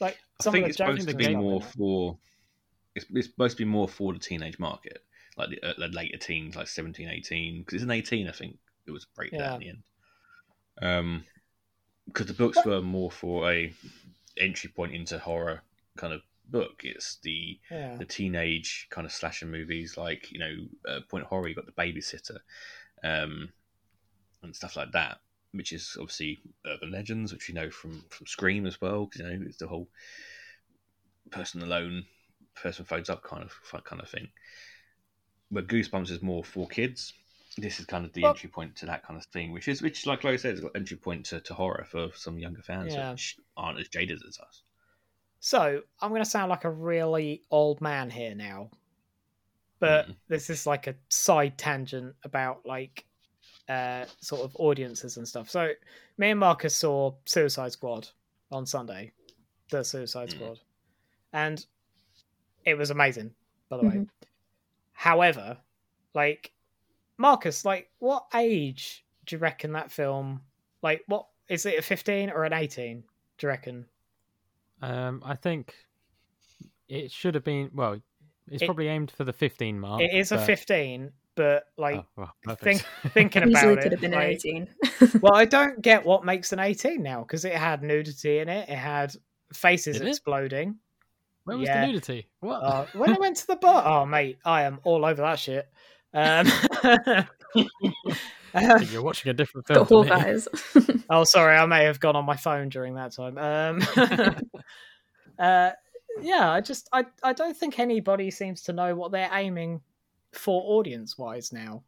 Like 0.00 0.18
I 0.44 0.50
think 0.50 0.66
it's 0.66 0.78
supposed 0.78 1.08
to 1.08 1.14
be 1.14 1.36
more 1.36 1.62
for 1.62 2.18
it's, 2.94 3.06
it's 3.10 3.28
supposed 3.28 3.56
to 3.56 3.64
be 3.64 3.70
more 3.70 3.88
for 3.88 4.12
the 4.12 4.18
teenage 4.18 4.58
market, 4.58 5.04
like 5.36 5.50
the, 5.50 5.62
uh, 5.62 5.74
the 5.78 5.88
later 5.88 6.16
teens, 6.18 6.56
like 6.56 6.68
17, 6.68 7.08
18. 7.08 7.60
Because 7.60 7.74
it's 7.74 7.82
an 7.84 7.90
eighteen, 7.90 8.28
I 8.28 8.32
think 8.32 8.58
it 8.86 8.90
was 8.90 9.06
break 9.16 9.32
Yeah. 9.32 9.38
that 9.38 9.54
in 9.54 9.60
the 9.60 9.68
end. 9.70 9.82
Um, 10.82 11.24
because 12.06 12.26
the 12.26 12.34
books 12.34 12.64
were 12.64 12.82
more 12.82 13.10
for 13.10 13.50
a 13.50 13.72
entry 14.38 14.70
point 14.70 14.94
into 14.94 15.18
horror 15.18 15.62
kind 15.96 16.12
of 16.12 16.20
book. 16.50 16.82
It's 16.84 17.16
the 17.22 17.58
Yeah. 17.70 17.96
the 17.98 18.04
teenage 18.04 18.88
kind 18.90 19.06
of 19.06 19.12
slasher 19.12 19.46
movies, 19.46 19.96
like 19.96 20.30
you 20.30 20.38
know, 20.38 20.54
uh, 20.88 21.00
Point 21.08 21.24
Horror. 21.24 21.48
You 21.48 21.54
got 21.54 21.66
the 21.66 21.72
Babysitter, 21.72 22.38
um, 23.02 23.48
and 24.42 24.54
stuff 24.54 24.76
like 24.76 24.92
that, 24.92 25.20
which 25.52 25.72
is 25.72 25.96
obviously 25.98 26.40
urban 26.66 26.90
legends, 26.90 27.32
which 27.32 27.48
you 27.48 27.54
know 27.54 27.70
from 27.70 28.04
from 28.10 28.26
Scream 28.26 28.66
as 28.66 28.80
well. 28.80 29.06
'cause, 29.06 29.20
you 29.20 29.26
know, 29.26 29.46
it's 29.46 29.58
the 29.58 29.68
whole 29.68 29.88
person 31.30 31.62
alone, 31.62 32.04
person 32.54 32.84
phones 32.84 33.10
up 33.10 33.22
kind 33.22 33.42
of 33.42 33.84
kind 33.84 34.00
of 34.02 34.08
thing. 34.08 34.28
But 35.50 35.66
Goosebumps 35.68 36.10
is 36.10 36.22
more 36.22 36.44
for 36.44 36.66
kids. 36.68 37.12
This 37.56 37.78
is 37.78 37.86
kind 37.86 38.04
of 38.04 38.12
the 38.12 38.22
Well- 38.22 38.32
entry 38.32 38.48
point 38.50 38.74
to 38.76 38.86
that 38.86 39.04
kind 39.04 39.18
of 39.18 39.24
thing, 39.26 39.52
which 39.52 39.68
is 39.68 39.82
which, 39.82 40.06
like 40.06 40.20
Chloe 40.20 40.38
said, 40.38 40.54
is 40.54 40.60
got 40.60 40.74
entry 40.74 40.96
point 40.96 41.26
to, 41.26 41.40
to 41.40 41.54
horror 41.54 41.84
for 41.88 42.10
some 42.14 42.38
younger 42.38 42.62
fans 42.62 42.94
Yeah. 42.94 43.12
which 43.12 43.38
aren't 43.56 43.78
as 43.78 43.88
jaded 43.88 44.20
as 44.26 44.38
us. 44.40 44.62
So 45.40 45.82
I'm 46.00 46.08
going 46.10 46.22
to 46.24 46.28
sound 46.28 46.48
like 46.50 46.64
a 46.64 46.70
really 46.70 47.42
old 47.50 47.80
man 47.80 48.10
here 48.10 48.34
now, 48.34 48.70
but 49.78 50.08
Mm. 50.08 50.16
this 50.28 50.48
is 50.50 50.66
like 50.66 50.86
a 50.86 50.96
side 51.10 51.58
tangent 51.58 52.16
about 52.24 52.64
like 52.66 53.04
uh 53.68 54.04
sort 54.20 54.42
of 54.42 54.54
audiences 54.58 55.16
and 55.16 55.26
stuff. 55.28 55.48
So 55.48 55.72
me 56.18 56.30
and 56.30 56.40
Marcus 56.40 56.74
saw 56.74 57.14
Suicide 57.24 57.72
Squad 57.72 58.08
on 58.50 58.66
Sunday, 58.66 59.12
the 59.70 59.84
Suicide 59.84 60.30
Mm. 60.30 60.32
Squad, 60.32 60.60
and 61.32 61.64
it 62.64 62.76
was 62.76 62.90
amazing. 62.90 63.34
By 63.68 63.76
the 63.78 63.82
way, 63.84 63.94
Mhm. 63.94 64.08
however, 64.92 65.58
like 66.14 66.52
Marcus, 67.16 67.64
like, 67.64 67.90
what 67.98 68.26
age 68.34 69.04
do 69.26 69.36
you 69.36 69.40
reckon 69.40 69.72
that 69.72 69.90
film? 69.92 70.42
Like, 70.82 71.02
what 71.06 71.26
is 71.48 71.64
it? 71.66 71.78
A 71.78 71.82
fifteen 71.82 72.30
or 72.30 72.44
an 72.44 72.52
eighteen? 72.52 73.04
Do 73.38 73.46
you 73.46 73.48
reckon? 73.48 73.86
Um, 74.82 75.22
I 75.24 75.34
think 75.36 75.74
it 76.88 77.10
should 77.10 77.34
have 77.34 77.44
been. 77.44 77.70
Well, 77.72 78.00
it's 78.50 78.62
It- 78.62 78.66
probably 78.66 78.88
aimed 78.88 79.10
for 79.10 79.24
the 79.24 79.32
15 79.32 79.80
mark. 79.80 80.02
it 80.02 80.12
is 80.12 80.30
a 80.32 80.38
fifteen, 80.44 81.12
but 81.34 81.64
like, 81.78 81.96
Oh, 81.96 82.06
well, 82.16 82.34
perfect. 82.42 82.62
think, 83.02 83.12
thinking 83.14 83.42
about 83.44 83.50
Easily 83.56 83.72
it, 83.74 83.82
could 83.82 83.92
have 83.92 84.00
been 84.00 84.14
an 84.14 84.20
18. 84.20 84.68
well, 85.22 85.34
I 85.34 85.44
don't 85.46 85.80
get 85.80 86.04
what 86.04 86.24
makes 86.24 86.52
an 86.52 86.58
eighteen 86.58 87.02
now 87.02 87.22
because 87.22 87.44
it 87.44 87.54
had 87.54 87.82
nudity 87.82 88.38
in 88.38 88.48
it. 88.48 88.68
It 88.68 88.76
had 88.76 89.14
faces 89.52 89.98
Did 89.98 90.08
it? 90.08 90.10
Exploding. 91.44 91.58
Where 91.58 91.58
was 91.58 91.68
yeah. 91.68 91.80
the 91.80 91.92
nudity? 91.92 92.28
What? 92.40 92.56
Uh, 92.62 92.86
when 92.94 93.10
I 93.10 93.18
went 93.18 93.36
to 93.38 93.46
the 93.46 93.56
bar, 93.56 93.84
oh 93.86 94.06
mate, 94.06 94.38
I 94.44 94.62
am 94.62 94.80
all 94.84 95.04
over 95.04 95.22
that 95.22 95.38
shit. 95.38 95.68
Um, 96.12 96.46
I 98.54 98.82
you're 98.90 99.02
watching 99.02 99.30
a 99.30 99.34
different 99.34 99.66
film. 99.66 99.80
Got 99.80 99.88
four 99.88 100.04
guys. 100.04 100.46
oh, 101.10 101.24
sorry, 101.24 101.56
I 101.56 101.66
may 101.66 101.84
have 101.84 101.98
gone 101.98 102.16
on 102.16 102.24
my 102.24 102.36
phone 102.36 102.68
during 102.68 102.94
that 102.94 103.12
time. 103.12 103.36
Um, 103.36 103.82
uh, 105.38 105.70
yeah, 106.20 106.50
I 106.50 106.60
just 106.60 106.88
I 106.92 107.04
I 107.22 107.32
don't 107.32 107.56
think 107.56 107.78
anybody 107.78 108.30
seems 108.30 108.62
to 108.62 108.72
know 108.72 108.94
what 108.94 109.10
they're 109.10 109.30
aiming 109.32 109.80
for 110.32 110.62
audience 110.78 111.18
wise 111.18 111.52
now. 111.52 111.82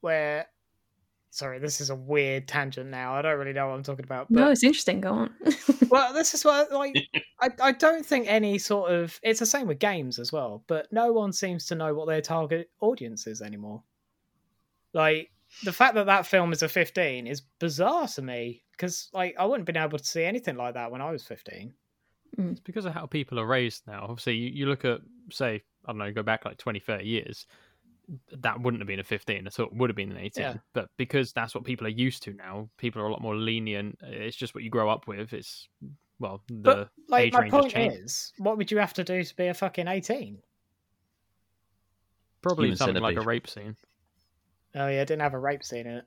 Where, 0.00 0.46
sorry, 1.30 1.58
this 1.58 1.80
is 1.80 1.90
a 1.90 1.94
weird 1.94 2.46
tangent 2.46 2.90
now. 2.90 3.14
I 3.14 3.22
don't 3.22 3.38
really 3.38 3.52
know 3.52 3.68
what 3.68 3.74
I'm 3.74 3.82
talking 3.82 4.04
about. 4.04 4.26
But 4.30 4.40
no, 4.40 4.50
it's 4.50 4.64
interesting. 4.64 5.00
Go 5.00 5.12
on. 5.12 5.34
well, 5.88 6.12
this 6.12 6.34
is 6.34 6.44
what 6.44 6.70
like 6.72 6.96
I, 7.40 7.50
I 7.62 7.72
don't 7.72 8.04
think 8.04 8.26
any 8.28 8.58
sort 8.58 8.90
of 8.92 9.18
it's 9.22 9.40
the 9.40 9.46
same 9.46 9.66
with 9.66 9.78
games 9.78 10.18
as 10.18 10.32
well, 10.32 10.64
but 10.66 10.92
no 10.92 11.12
one 11.12 11.32
seems 11.32 11.66
to 11.66 11.74
know 11.74 11.94
what 11.94 12.08
their 12.08 12.20
target 12.20 12.70
audience 12.80 13.26
is 13.26 13.40
anymore. 13.40 13.82
Like 14.92 15.30
the 15.64 15.72
fact 15.72 15.94
that 15.94 16.06
that 16.06 16.26
film 16.26 16.52
is 16.52 16.62
a 16.62 16.68
15 16.68 17.26
is 17.26 17.42
bizarre 17.58 18.08
to 18.08 18.22
me 18.22 18.62
because 18.72 19.08
like 19.12 19.34
I 19.38 19.44
wouldn't 19.44 19.68
have 19.68 19.74
been 19.74 19.82
able 19.82 19.98
to 19.98 20.04
see 20.04 20.24
anything 20.24 20.56
like 20.56 20.74
that 20.74 20.90
when 20.90 21.00
I 21.00 21.10
was 21.10 21.24
15. 21.24 21.72
Mm. 22.38 22.52
It's 22.52 22.60
because 22.60 22.84
of 22.84 22.94
how 22.94 23.06
people 23.06 23.38
are 23.40 23.46
raised 23.46 23.86
now. 23.86 24.06
Obviously, 24.08 24.36
you, 24.36 24.50
you 24.50 24.66
look 24.66 24.84
at, 24.84 25.00
say, 25.30 25.62
I 25.84 25.92
don't 25.92 25.98
know, 25.98 26.12
go 26.12 26.22
back 26.22 26.44
like 26.44 26.58
20, 26.58 26.78
30 26.78 27.04
years, 27.04 27.46
that 28.38 28.60
wouldn't 28.60 28.80
have 28.80 28.88
been 28.88 29.00
a 29.00 29.04
15 29.04 29.46
at 29.46 29.60
all. 29.60 29.66
It 29.66 29.74
would 29.74 29.90
have 29.90 29.96
been 29.96 30.10
an 30.10 30.18
18. 30.18 30.42
Yeah. 30.42 30.54
But 30.72 30.88
because 30.96 31.32
that's 31.32 31.54
what 31.54 31.64
people 31.64 31.86
are 31.86 31.90
used 31.90 32.22
to 32.24 32.32
now, 32.32 32.68
people 32.76 33.00
are 33.02 33.06
a 33.06 33.10
lot 33.12 33.22
more 33.22 33.36
lenient. 33.36 33.98
It's 34.02 34.36
just 34.36 34.54
what 34.54 34.64
you 34.64 34.70
grow 34.70 34.88
up 34.90 35.06
with. 35.06 35.32
It's, 35.32 35.68
well, 36.18 36.42
the 36.48 36.54
But 36.54 36.88
like 37.08 37.26
age 37.26 37.32
my 37.32 37.40
range 37.40 37.52
point 37.52 37.76
is, 37.76 38.32
what 38.38 38.56
would 38.56 38.70
you 38.70 38.78
have 38.78 38.92
to 38.94 39.04
do 39.04 39.22
to 39.22 39.36
be 39.36 39.46
a 39.46 39.54
fucking 39.54 39.88
18? 39.88 40.38
Probably 42.42 42.66
Human 42.66 42.76
something 42.78 43.02
like 43.02 43.16
a 43.16 43.22
rape 43.22 43.48
scene. 43.48 43.76
Oh 44.74 44.86
yeah, 44.86 45.02
it 45.02 45.08
didn't 45.08 45.22
have 45.22 45.34
a 45.34 45.38
rape 45.38 45.64
scene 45.64 45.86
in 45.86 45.96
it. 45.96 46.04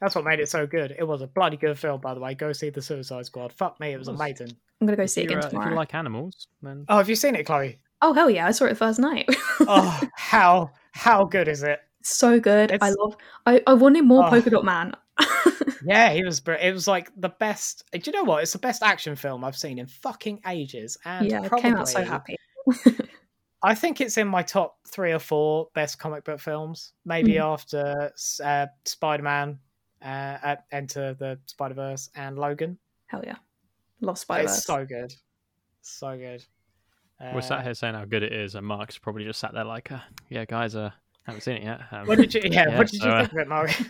That's 0.00 0.14
what 0.14 0.24
made 0.24 0.38
it 0.38 0.48
so 0.48 0.66
good. 0.66 0.94
It 0.96 1.06
was 1.06 1.22
a 1.22 1.26
bloody 1.26 1.56
good 1.56 1.76
film, 1.78 2.00
by 2.00 2.14
the 2.14 2.20
way. 2.20 2.34
Go 2.34 2.52
see 2.52 2.70
the 2.70 2.80
Suicide 2.80 3.26
Squad. 3.26 3.52
Fuck 3.52 3.80
me, 3.80 3.92
it 3.92 3.98
was 3.98 4.08
Was. 4.08 4.18
amazing. 4.18 4.52
I'm 4.80 4.86
gonna 4.86 4.96
go 4.96 5.06
see 5.06 5.22
it 5.22 5.24
again 5.24 5.38
uh, 5.38 5.40
if 5.46 5.50
tomorrow. 5.50 5.70
you 5.70 5.76
like 5.76 5.92
animals, 5.94 6.46
then 6.62 6.84
Oh, 6.88 6.98
have 6.98 7.08
you 7.08 7.16
seen 7.16 7.34
it, 7.34 7.44
Chloe? 7.44 7.78
Oh 8.00 8.12
hell 8.12 8.30
yeah! 8.30 8.46
I 8.46 8.52
saw 8.52 8.66
it 8.66 8.70
the 8.70 8.74
first 8.76 9.00
night. 9.00 9.28
Oh, 9.60 10.00
how 10.14 10.70
how 10.98 11.24
good 11.24 11.48
is 11.48 11.62
it? 11.62 11.80
so 12.02 12.40
good. 12.40 12.76
I 12.80 12.90
love. 12.90 13.16
I, 13.44 13.60
I 13.66 13.74
wanted 13.74 14.04
more 14.04 14.24
Oh. 14.26 14.30
Polka 14.30 14.50
Dot 14.50 14.64
Man. 14.64 14.92
Yeah, 15.84 16.10
he 16.12 16.24
was. 16.24 16.40
br- 16.40 16.52
It 16.54 16.72
was 16.74 16.88
like 16.88 17.10
the 17.16 17.28
best. 17.28 17.84
Do 17.92 18.00
you 18.04 18.12
know 18.12 18.24
what? 18.24 18.42
It's 18.42 18.52
the 18.52 18.58
best 18.58 18.82
action 18.82 19.14
film 19.14 19.44
I've 19.44 19.56
seen 19.56 19.78
in 19.78 19.86
fucking 19.86 20.40
ages. 20.46 20.98
And 21.04 21.30
yeah, 21.30 21.40
I 21.42 21.48
probably, 21.48 21.62
came 21.62 21.76
out 21.76 21.88
so 21.88 22.02
happy. 22.04 22.36
I 23.62 23.74
think 23.76 24.00
it's 24.00 24.16
in 24.18 24.26
my 24.26 24.42
top 24.42 24.76
three 24.88 25.12
or 25.12 25.18
four 25.20 25.68
best 25.74 25.98
comic 26.00 26.24
book 26.24 26.40
films. 26.40 26.92
Maybe 27.04 27.34
Mm. 27.34 27.44
after 27.52 28.10
uh, 28.44 28.66
Spider 28.84 29.22
Man, 29.22 29.58
uh, 30.02 30.56
Enter 30.72 31.14
the 31.14 31.38
Spider 31.46 31.74
Verse, 31.74 32.10
and 32.16 32.36
Logan. 32.38 32.76
Hell 33.06 33.22
yeah, 33.24 33.36
Lost 34.00 34.22
Spider 34.22 34.44
It's 34.48 34.64
so 34.64 34.84
good, 34.84 35.14
so 35.82 36.16
good. 36.16 36.44
We're 37.20 37.38
Uh, 37.38 37.40
sat 37.40 37.64
here 37.64 37.74
saying 37.74 37.94
how 37.94 38.04
good 38.04 38.22
it 38.22 38.32
is, 38.32 38.54
and 38.54 38.66
Mark's 38.66 38.98
probably 38.98 39.24
just 39.24 39.40
sat 39.40 39.52
there 39.52 39.64
like, 39.64 39.90
uh, 39.92 39.98
yeah, 40.28 40.44
guys, 40.44 40.74
uh, 40.74 40.90
haven't 41.24 41.40
seen 41.42 41.56
it 41.56 41.62
yet. 41.64 41.80
Um, 41.90 42.06
What 42.06 42.18
did 42.18 42.32
you? 42.34 42.40
Yeah, 42.44 42.68
Yeah, 42.68 42.78
what 42.78 42.88
did 42.88 43.00
so, 43.00 43.06
you 43.06 43.12
uh, 43.12 43.20
think 43.20 43.32
of 43.32 43.38
it, 43.38 43.48
Mark? 43.48 43.70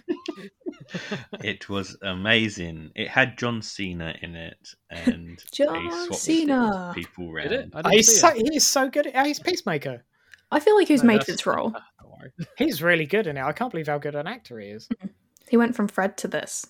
It 1.45 1.68
was 1.68 1.97
amazing. 2.03 2.91
It 2.95 3.09
had 3.09 3.37
John 3.37 3.61
Cena 3.62 4.14
in 4.22 4.35
it, 4.35 4.74
and 4.91 5.43
John 5.53 6.12
Cena. 6.14 6.93
people 6.95 7.26
Did 7.26 7.35
around. 7.35 7.53
it? 7.53 7.70
I 7.74 7.83
didn't 7.83 7.95
he's 7.95 8.07
see 8.09 8.14
so 8.20 8.29
it. 8.29 8.49
he's 8.53 8.66
so 8.66 8.89
good. 8.89 9.07
At, 9.09 9.26
he's 9.26 9.39
Peacemaker. 9.41 10.03
I 10.51 10.61
feel 10.61 10.76
like 10.76 10.89
he's 10.89 11.03
No, 11.03 11.09
made 11.09 11.24
for 11.24 11.33
this 11.33 11.45
role. 11.47 11.70
Don't 11.70 12.11
worry. 12.18 12.33
He's 12.57 12.83
really 12.83 13.05
good 13.07 13.26
in 13.26 13.37
it. 13.37 13.43
I 13.43 13.53
can't 13.53 13.70
believe 13.70 13.87
how 13.89 13.99
good 13.99 14.14
an 14.14 14.26
actor 14.26 14.59
he 14.59 14.68
is. 14.68 14.89
He 15.49 15.57
went 15.59 15.76
from 15.76 15.89
Fred 15.89 16.16
to 16.18 16.29
this. 16.29 16.64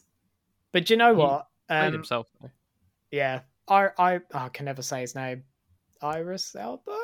But 0.72 0.86
do 0.86 0.94
you 0.94 0.98
know 0.98 1.14
He 1.14 1.20
what? 1.20 1.46
Played 1.68 1.86
Um, 1.86 1.92
himself. 1.92 2.26
though. 2.42 2.50
yeah, 3.12 3.40
I, 3.68 3.88
I 3.98 4.16
oh, 4.16 4.20
I 4.32 4.48
can 4.48 4.64
never 4.64 4.82
say 4.82 5.00
his 5.02 5.14
name. 5.14 5.44
Iris 6.02 6.54
Elba. 6.58 6.96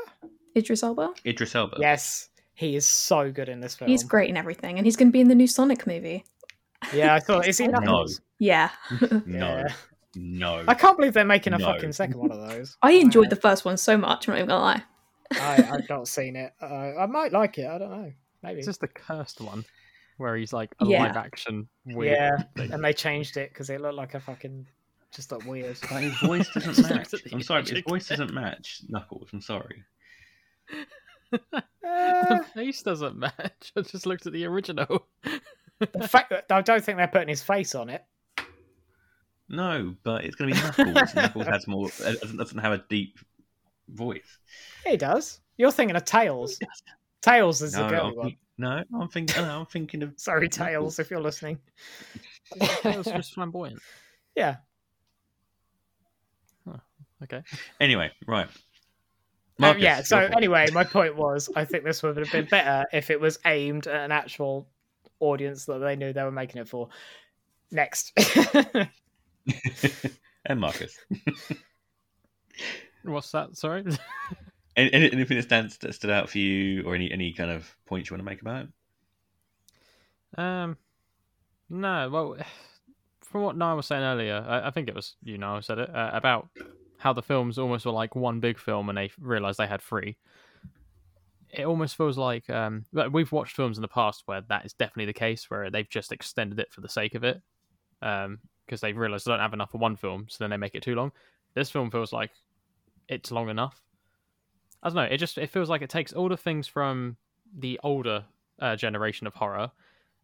Idris 0.57 0.83
Elba. 0.83 1.13
Idris 1.27 1.55
Elba. 1.55 1.77
Yes, 1.81 2.29
he 2.55 2.77
is 2.77 2.87
so 2.87 3.31
good 3.33 3.49
in 3.49 3.61
this 3.61 3.75
film. 3.75 3.91
He's 3.91 4.05
great 4.05 4.31
in 4.31 4.37
everything, 4.37 4.79
and 4.79 4.87
he's 4.87 4.97
going 4.97 5.09
to 5.09 5.13
be 5.13 5.21
in 5.21 5.29
the 5.29 5.35
new 5.35 5.47
Sonic 5.49 5.87
movie. 5.87 6.25
Yeah, 6.93 7.15
I 7.15 7.21
thought 7.21 7.47
is 7.49 7.59
he 7.59 7.67
No. 7.69 8.07
Yeah, 8.39 8.71
No, 9.01 9.19
Yeah. 9.27 9.65
no. 10.17 10.65
I 10.69 10.75
can't 10.75 10.97
believe 10.99 11.13
they're 11.15 11.25
making 11.25 11.55
a 11.55 11.59
No. 11.59 11.67
fucking 11.67 11.93
second 11.93 12.19
one 12.19 12.31
of 12.31 12.49
those. 12.51 12.77
I 12.83 12.93
enjoyed 12.93 13.31
the 13.31 13.37
first 13.37 13.65
one 13.65 13.77
so 13.77 13.97
much. 13.97 14.29
I'm 14.29 14.33
not 14.35 14.39
even 14.39 14.49
gonna 14.49 14.63
lie. 14.63 14.83
I, 15.33 15.69
I've 15.73 15.89
not 15.89 16.07
seen 16.09 16.37
it. 16.37 16.53
Uh, 16.61 16.67
I 16.99 17.07
might 17.07 17.33
like 17.33 17.59
it. 17.59 17.67
I 17.67 17.79
don't 17.79 17.91
know. 17.91 18.13
Maybe. 18.43 18.59
It's 18.59 18.67
just 18.67 18.81
the 18.81 18.89
cursed 18.89 19.41
one 19.41 19.65
where 20.19 20.37
he's 20.37 20.53
like 20.53 20.75
a 20.81 20.87
Yeah. 20.87 21.03
live 21.05 21.17
action 21.17 21.67
weird 21.87 22.17
Yeah, 22.17 22.43
thing? 22.57 22.73
and 22.73 22.85
they 22.85 22.93
changed 22.93 23.37
it 23.37 23.51
because 23.51 23.71
it 23.71 23.81
looked 23.81 23.95
like 23.97 24.15
a 24.15 24.21
fucking 24.21 24.67
just 25.15 25.31
like 25.33 25.45
weird. 25.47 25.77
But 25.83 26.03
his 26.03 26.19
voice 26.19 26.49
doesn't 26.55 26.79
match. 26.83 26.91
looked 27.13 27.15
at 27.15 27.25
the 27.25 27.31
I'm 27.35 27.43
sorry, 27.43 27.63
but 27.63 27.71
his 27.71 27.83
voice 27.89 28.09
doesn't 28.09 28.35
match 28.35 28.81
Knuckles. 28.89 29.29
I'm 29.33 29.41
sorry. 29.41 29.83
Uh, 31.33 32.37
the 32.39 32.45
face 32.55 32.83
doesn't 32.83 33.17
match. 33.19 33.73
I 33.77 33.81
just 33.83 34.07
looked 34.07 34.25
at 34.27 34.33
the 34.33 34.45
original. 34.47 35.07
the 35.81 36.07
fact 36.09 36.31
that 36.31 36.45
I 36.49 36.61
don't 36.61 36.83
think 36.85 36.97
they're 36.97 37.09
putting 37.09 37.27
his 37.29 37.43
face 37.43 37.75
on 37.75 37.91
it. 37.91 38.05
No, 39.49 39.97
but 40.05 40.25
it's 40.25 40.37
going 40.37 40.55
to 40.55 40.57
be 40.57 40.63
Knuckles. 40.85 41.15
Knuckles 41.15 41.47
has 41.47 41.67
more. 41.67 41.89
uh, 42.05 42.13
Doesn't, 42.13 42.37
doesn't 42.37 42.59
have 42.59 42.73
a 42.73 42.85
deep 42.89 43.19
voice. 43.89 44.39
He 44.87 44.97
does. 44.97 45.41
You're 45.57 45.73
thinking 45.73 45.97
of 45.97 46.05
Tails. 46.05 46.59
Tails 47.21 47.63
is 47.63 47.75
No, 47.75 47.83
the 47.83 47.89
girly 47.91 48.09
I'm, 48.11 48.15
one. 48.17 48.37
no, 48.59 48.85
I'm 49.01 49.09
thinking. 49.09 49.43
No, 49.43 49.61
I'm 49.61 49.67
thinking 49.67 50.03
of. 50.05 50.13
Sorry, 50.17 50.49
Tails, 50.49 51.01
if 51.01 51.11
you're 51.11 51.21
listening. 51.21 51.59
It 52.61 52.97
was 52.97 53.07
just 53.07 53.35
flamboyant. 53.35 53.81
yeah. 54.37 54.57
Okay. 57.23 57.43
Anyway, 57.81 58.11
right. 58.27 58.49
Um, 59.63 59.79
yeah. 59.79 60.03
So 60.03 60.19
anyway, 60.19 60.67
my 60.73 60.85
point 60.85 61.17
was, 61.17 61.49
I 61.55 61.65
think 61.65 61.85
this 61.85 62.03
would 62.03 62.17
have 62.17 62.33
been 62.33 62.47
better 62.47 62.85
if 62.93 63.11
it 63.11 63.21
was 63.21 63.39
aimed 63.47 63.87
at 63.87 64.05
an 64.05 64.13
actual 64.13 64.67
audience 65.21 65.65
that 65.67 65.79
they 65.79 65.97
knew 65.97 66.13
they 66.13 66.25
were 66.25 66.33
making 66.33 66.61
it 66.61 66.69
for. 66.69 66.89
Next. 67.71 68.13
and 70.47 70.61
Marcus. 70.61 70.99
What's 73.05 73.31
that? 73.33 73.57
Sorry. 73.57 73.85
Any, 74.77 74.93
any- 74.93 75.13
anything 75.13 75.37
that 75.37 75.45
stands 75.45 75.79
that 75.79 75.95
stood 75.95 76.11
out 76.11 76.29
for 76.29 76.39
you, 76.39 76.83
or 76.83 76.97
any 76.97 77.09
any 77.13 77.33
kind 77.33 77.49
of 77.49 77.77
points 77.87 78.11
you 78.11 78.15
want 78.15 78.23
to 78.23 78.29
make 78.29 78.41
about 78.41 78.65
it? 78.65 78.69
Um, 80.37 80.77
no. 81.71 82.11
Well, 82.11 82.37
from 83.21 83.43
what 83.43 83.57
Niall 83.57 83.77
was 83.77 83.87
saying 83.87 84.03
earlier, 84.03 84.45
I, 84.45 84.67
I 84.67 84.71
think 84.73 84.89
it 84.89 84.95
was 84.97 85.15
you, 85.23 85.39
Niall, 85.39 85.63
said 85.63 85.79
it 85.79 85.95
uh, 85.95 86.11
about 86.13 86.49
how 87.05 87.13
the 87.13 87.23
films 87.23 87.59
almost 87.59 87.85
were 87.85 87.93
like 87.93 88.17
one 88.17 88.41
big 88.41 88.59
film, 88.59 88.89
and 88.89 88.97
they 88.97 89.11
realized 89.21 89.59
they 89.59 89.67
had 89.67 89.83
three. 89.83 90.17
It 91.53 91.67
almost 91.67 91.99
feels 91.99 92.17
like 92.17 92.49
um, 92.49 92.87
we've 93.13 93.31
watched 93.31 93.55
films 93.55 93.77
in 93.77 93.83
the 93.83 93.89
past 93.89 94.23
where 94.25 94.41
that 94.49 94.65
is 94.65 94.73
definitely 94.73 95.05
the 95.05 95.13
case, 95.13 95.51
where 95.51 95.71
they've 95.71 95.89
just 95.89 96.13
extended 96.13 96.59
it 96.59 96.73
for 96.73 96.81
the 96.81 96.89
sake 96.89 97.15
of 97.15 97.23
it, 97.23 97.43
um, 98.01 98.39
because 98.65 98.81
they've 98.81 98.97
realized 98.97 99.27
they 99.27 99.33
don't 99.33 99.41
have 99.41 99.53
enough 99.53 99.71
for 99.71 99.77
one 99.77 99.97
film, 99.97 100.25
so 100.31 100.43
then 100.43 100.49
they 100.49 100.57
make 100.57 100.75
it 100.75 100.83
too 100.83 100.95
long. 100.95 101.13
This 101.53 101.71
film 101.71 101.91
feels 101.91 102.11
like 102.11 102.31
it's 103.07 103.31
long 103.31 103.51
enough. 103.51 103.83
I 104.83 104.89
don't 104.89 104.97
know. 104.97 105.03
It 105.03 105.19
just 105.19 105.37
it 105.37 105.51
feels 105.51 105.69
like 105.69 105.83
it 105.83 105.91
takes 105.91 106.15
all 106.15 106.31
the 106.31 106.39
things 106.39 106.67
from 106.67 107.19
the 107.59 107.79
older 107.85 108.25
uh, 108.61 108.77
generation 108.77 109.27
of 109.27 109.35
horror, 109.35 109.71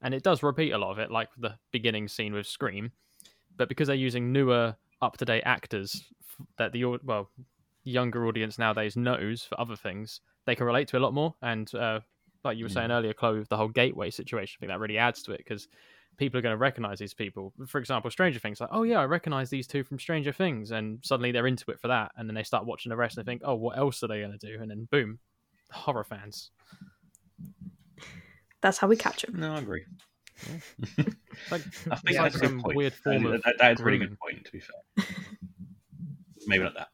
and 0.01 0.15
it 0.15 0.23
does 0.23 0.43
repeat 0.43 0.71
a 0.71 0.79
lot 0.79 0.93
of 0.93 0.99
it, 0.99 1.11
like 1.11 1.29
the 1.37 1.57
beginning 1.73 2.09
scene 2.09 2.33
with 2.33 2.47
Scream. 2.47 2.91
But 3.59 3.69
because 3.69 3.89
they're 3.89 3.97
using 3.97 4.33
newer, 4.33 4.77
up 5.03 5.19
to 5.19 5.25
date 5.25 5.43
actors 5.45 6.05
that 6.59 6.73
the 6.73 6.85
well 6.85 7.31
younger 7.85 8.27
audience 8.27 8.59
nowadays 8.59 8.97
knows 8.97 9.43
for 9.45 9.61
other 9.61 9.77
things, 9.77 10.21
they 10.47 10.55
can 10.55 10.67
relate 10.67 10.89
to 10.89 10.99
a 10.99 11.01
lot 11.01 11.15
more. 11.15 11.35
And 11.43 11.73
uh, 11.75 12.01
like 12.45 12.57
you 12.59 12.65
were 12.65 12.69
saying 12.71 12.91
earlier, 12.91 13.13
Chloe, 13.15 13.39
with 13.39 13.49
the 13.49 13.57
whole 13.57 13.69
gateway 13.69 14.11
situation, 14.11 14.59
I 14.59 14.61
think 14.61 14.71
that 14.73 14.81
really 14.81 14.99
adds 14.99 15.23
to 15.25 15.33
it 15.33 15.39
because 15.39 15.69
people 16.17 16.39
are 16.39 16.43
going 16.43 16.53
to 16.53 16.59
recognize 16.59 16.99
these 16.99 17.15
people. 17.15 17.53
For 17.67 17.79
example, 17.79 18.11
Stranger 18.11 18.39
Things, 18.39 18.61
like, 18.61 18.71
oh 18.73 18.83
yeah, 18.83 19.01
I 19.01 19.05
recognize 19.07 19.49
these 19.51 19.67
two 19.67 19.83
from 19.85 19.99
Stranger 19.99 20.33
Things, 20.33 20.71
and 20.71 20.99
suddenly 21.03 21.33
they're 21.33 21.47
into 21.47 21.71
it 21.71 21.81
for 21.81 21.89
that, 21.89 22.13
and 22.17 22.29
then 22.29 22.35
they 22.35 22.43
start 22.43 22.67
watching 22.67 22.91
the 22.91 22.97
rest 22.97 23.17
and 23.17 23.25
they 23.27 23.31
think, 23.31 23.43
oh, 23.45 23.55
what 23.55 23.79
else 23.79 24.03
are 24.03 24.09
they 24.09 24.21
going 24.21 24.37
to 24.39 24.47
do? 24.47 24.61
And 24.61 24.71
then 24.71 24.87
boom, 24.91 25.19
horror 25.71 26.05
fans. 26.05 26.51
That's 28.61 28.77
how 28.79 28.89
we 28.89 28.97
catch 28.97 29.23
them. 29.23 29.41
No, 29.41 29.55
I 29.55 29.59
agree. 29.59 29.85
Like, 31.51 31.63
I 31.91 31.97
think 31.97 32.11
Yeah, 32.11 32.23
that's 32.25 32.35
a 32.37 32.39
some 32.39 32.57
good 32.57 32.63
point. 32.65 32.77
weird 32.77 32.93
That- 32.93 33.03
form 33.03 33.27
of 33.27 33.43
that, 33.43 33.55
that 33.59 33.73
is 33.75 33.81
a 33.81 33.85
really 33.85 33.99
good 33.99 34.19
point, 34.19 34.45
to 34.45 34.53
be 34.53 34.61
fair. 34.61 35.07
Maybe 36.51 36.65
not 36.65 36.75
that. 36.75 36.89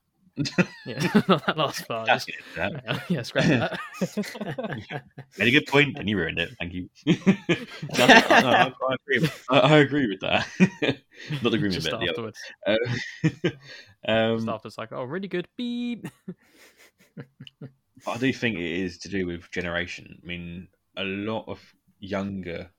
Yeah, 0.85 1.23
not 1.29 1.47
that 1.47 1.57
last 1.57 1.89
part. 1.89 2.07
That's 2.07 2.27
just- 2.27 2.39
it. 2.39 2.45
That. 2.57 3.05
yeah, 3.11 3.23
scratch 3.23 3.47
that. 3.47 5.03
Made 5.39 5.49
a 5.49 5.51
good 5.51 5.67
point, 5.67 5.99
and 5.99 6.09
you 6.09 6.19
ruined 6.19 6.39
it. 6.39 6.51
Thank 6.59 6.75
you. 6.75 6.89
No, 7.07 7.15
I, 7.99 8.73
I, 8.89 8.95
agree. 8.95 9.19
With, 9.21 9.45
I, 9.49 9.59
I 9.59 9.77
agree 9.79 10.07
with 10.09 10.21
that. 10.21 10.47
not 11.43 11.51
the 11.51 11.59
grooming 11.59 11.71
just 11.71 11.91
bit. 11.91 12.01
The 12.01 12.09
afterwards. 12.11 12.39
other. 12.67 12.79
Um, 14.09 14.37
Just 14.37 14.49
after 14.49 14.69
it's 14.69 14.79
like, 14.79 14.93
oh, 14.93 15.05
really 15.05 15.29
good. 15.29 15.49
Beep. 15.57 16.07
I 18.07 18.19
do 18.19 18.33
think 18.33 18.57
it 18.57 18.81
is 18.81 18.99
to 18.99 19.09
do 19.09 19.27
with 19.27 19.51
generation. 19.51 20.21
I 20.23 20.27
mean, 20.27 20.69
a 20.97 21.05
lot 21.05 21.47
of 21.49 21.61
younger 21.99 22.71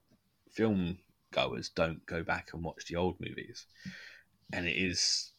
film 0.52 1.00
goers 1.32 1.70
don't 1.70 2.06
go 2.06 2.24
back 2.24 2.50
and 2.54 2.64
watch 2.64 2.86
the 2.86 2.96
old 2.96 3.20
movies, 3.20 3.66
and 4.54 4.68
it 4.68 4.78
is 4.78 5.32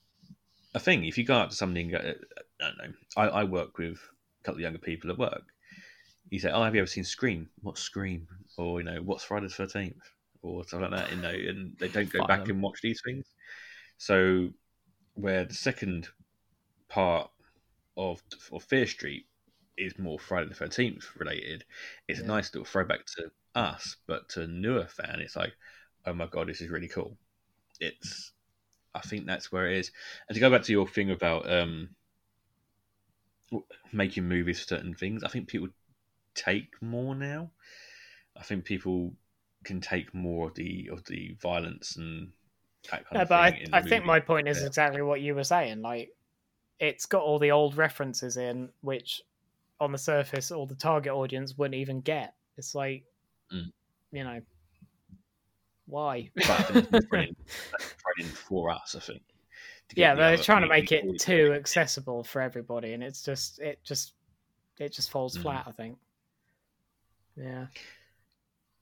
a 0.79 0.85
thing. 0.85 1.05
If 1.05 1.19
you 1.19 1.25
go 1.25 1.37
out 1.37 1.51
to 1.51 1.57
somebody 1.57 1.83
and 1.83 1.91
go, 1.93 1.99
uh, 1.99 2.01
uh, 2.11 2.43
I 2.63 2.65
don't 2.67 2.79
know, 2.79 2.95
I, 3.17 3.29
I 3.41 3.45
work 3.45 3.79
with 3.79 3.99
a 3.99 4.45
couple 4.45 4.59
of 4.59 4.63
younger 4.63 4.79
people 4.79 5.11
at 5.11 5.19
work. 5.19 5.45
You 6.31 6.39
say, 6.39 6.51
"Oh, 6.51 6.63
have 6.63 6.75
you 6.75 6.81
ever 6.81 6.87
seen 6.87 7.05
Scream? 7.05 7.49
What's 7.63 7.81
Scream?" 7.81 8.29
Or 8.57 8.81
you 8.81 8.85
know, 8.87 9.01
"What's 9.03 9.25
Friday 9.25 9.47
the 9.47 9.53
Thirteenth? 9.53 10.03
Or 10.43 10.65
something 10.65 10.91
like 10.91 11.01
that. 11.01 11.17
You 11.17 11.23
know, 11.23 11.51
and 11.51 11.77
they 11.79 11.89
don't 11.89 12.13
go 12.13 12.21
Fine. 12.21 12.29
back 12.29 12.49
and 12.49 12.63
watch 12.63 12.81
these 12.83 13.01
things. 13.05 13.27
So, 13.99 14.51
where 15.15 15.45
the 15.45 15.55
second 15.55 16.09
part 16.89 17.31
of 17.97 18.23
of 18.53 18.63
Fear 18.65 18.87
Street 18.87 19.27
is 19.77 19.99
more 19.99 20.19
Friday 20.19 20.49
the 20.49 20.55
Thirteenth 20.55 21.05
related. 21.17 21.65
It's 22.09 22.21
Yeah. 22.21 22.25
a 22.27 22.29
nice 22.29 22.53
little 22.55 22.65
throwback 22.67 23.07
to 23.17 23.31
us, 23.55 23.97
but 24.07 24.29
to 24.31 24.43
a 24.43 24.47
newer 24.47 24.87
fan, 24.87 25.21
it's 25.21 25.37
like, 25.37 25.55
oh 26.07 26.15
my 26.15 26.27
god, 26.27 26.49
this 26.49 26.61
is 26.61 26.71
really 26.71 26.89
cool. 26.89 27.17
It's, 27.81 28.33
I 28.99 29.03
think 29.03 29.27
that's 29.27 29.53
where 29.53 29.69
it 29.71 29.79
is. 29.79 29.93
And 30.29 30.35
to 30.35 30.41
go 30.41 30.51
back 30.51 30.63
to 30.65 30.73
your 30.73 30.89
thing 30.89 31.11
about 31.11 31.51
um, 31.51 31.91
making 33.93 34.29
movies 34.29 34.61
for 34.61 34.67
certain 34.67 34.95
things, 34.95 35.25
I 35.25 35.29
think 35.29 35.49
people 35.49 35.69
take 36.35 36.81
more 36.83 37.15
now. 37.15 37.51
I 38.37 38.43
think 38.43 38.65
people 38.65 39.13
can 39.65 39.81
take 39.81 40.15
more 40.15 40.49
of 40.49 40.55
the 40.55 40.89
of 40.93 41.05
the 41.05 41.37
violence 41.43 41.97
and 41.97 42.33
that 42.91 43.09
kind 43.09 43.21
No, 43.21 43.23
of 43.23 43.29
but 43.29 43.55
thing. 43.55 43.69
I, 43.73 43.79
I 43.79 43.83
think 43.83 44.05
my 44.05 44.21
point 44.21 44.49
is 44.49 44.61
Yeah. 44.61 44.67
exactly 44.69 45.03
what 45.03 45.21
you 45.21 45.35
were 45.35 45.45
saying. 45.45 45.83
Like, 45.83 46.11
it's 46.79 47.07
got 47.07 47.23
all 47.23 47.39
the 47.39 47.51
old 47.51 47.77
references 47.77 48.37
in, 48.37 48.71
which 48.83 49.23
on 49.81 49.93
the 49.93 49.99
surface, 49.99 50.51
all 50.51 50.67
the 50.67 50.75
target 50.75 51.13
audience 51.13 51.57
wouldn't 51.57 51.75
even 51.75 52.01
get. 52.01 52.35
It's 52.57 52.75
like, 52.75 53.05
Mm. 53.53 53.73
you 54.13 54.25
know, 54.25 54.41
why? 55.89 56.31
But 56.35 56.51
I 56.51 56.63
think 56.63 56.77
it's 56.85 56.93
more 56.93 57.01
brilliant, 57.11 57.39
brilliant 58.05 58.37
for 58.37 58.71
us. 58.71 58.95
I 58.97 59.01
think. 59.01 59.23
yeah, 59.95 60.15
the 60.15 60.21
they're 60.21 60.37
trying 60.37 60.63
to 60.63 60.69
make 60.69 60.93
it 60.93 61.19
too 61.19 61.53
accessible 61.55 62.23
for 62.25 62.41
everybody, 62.43 62.93
and 62.93 63.03
it's 63.03 63.23
just, 63.23 63.59
it 63.59 63.81
just, 63.83 64.13
it 64.79 64.93
just 64.93 65.11
falls 65.11 65.37
Mm. 65.39 65.43
flat. 65.43 65.65
I 65.67 65.73
think. 65.73 65.99
Yeah. 67.37 67.67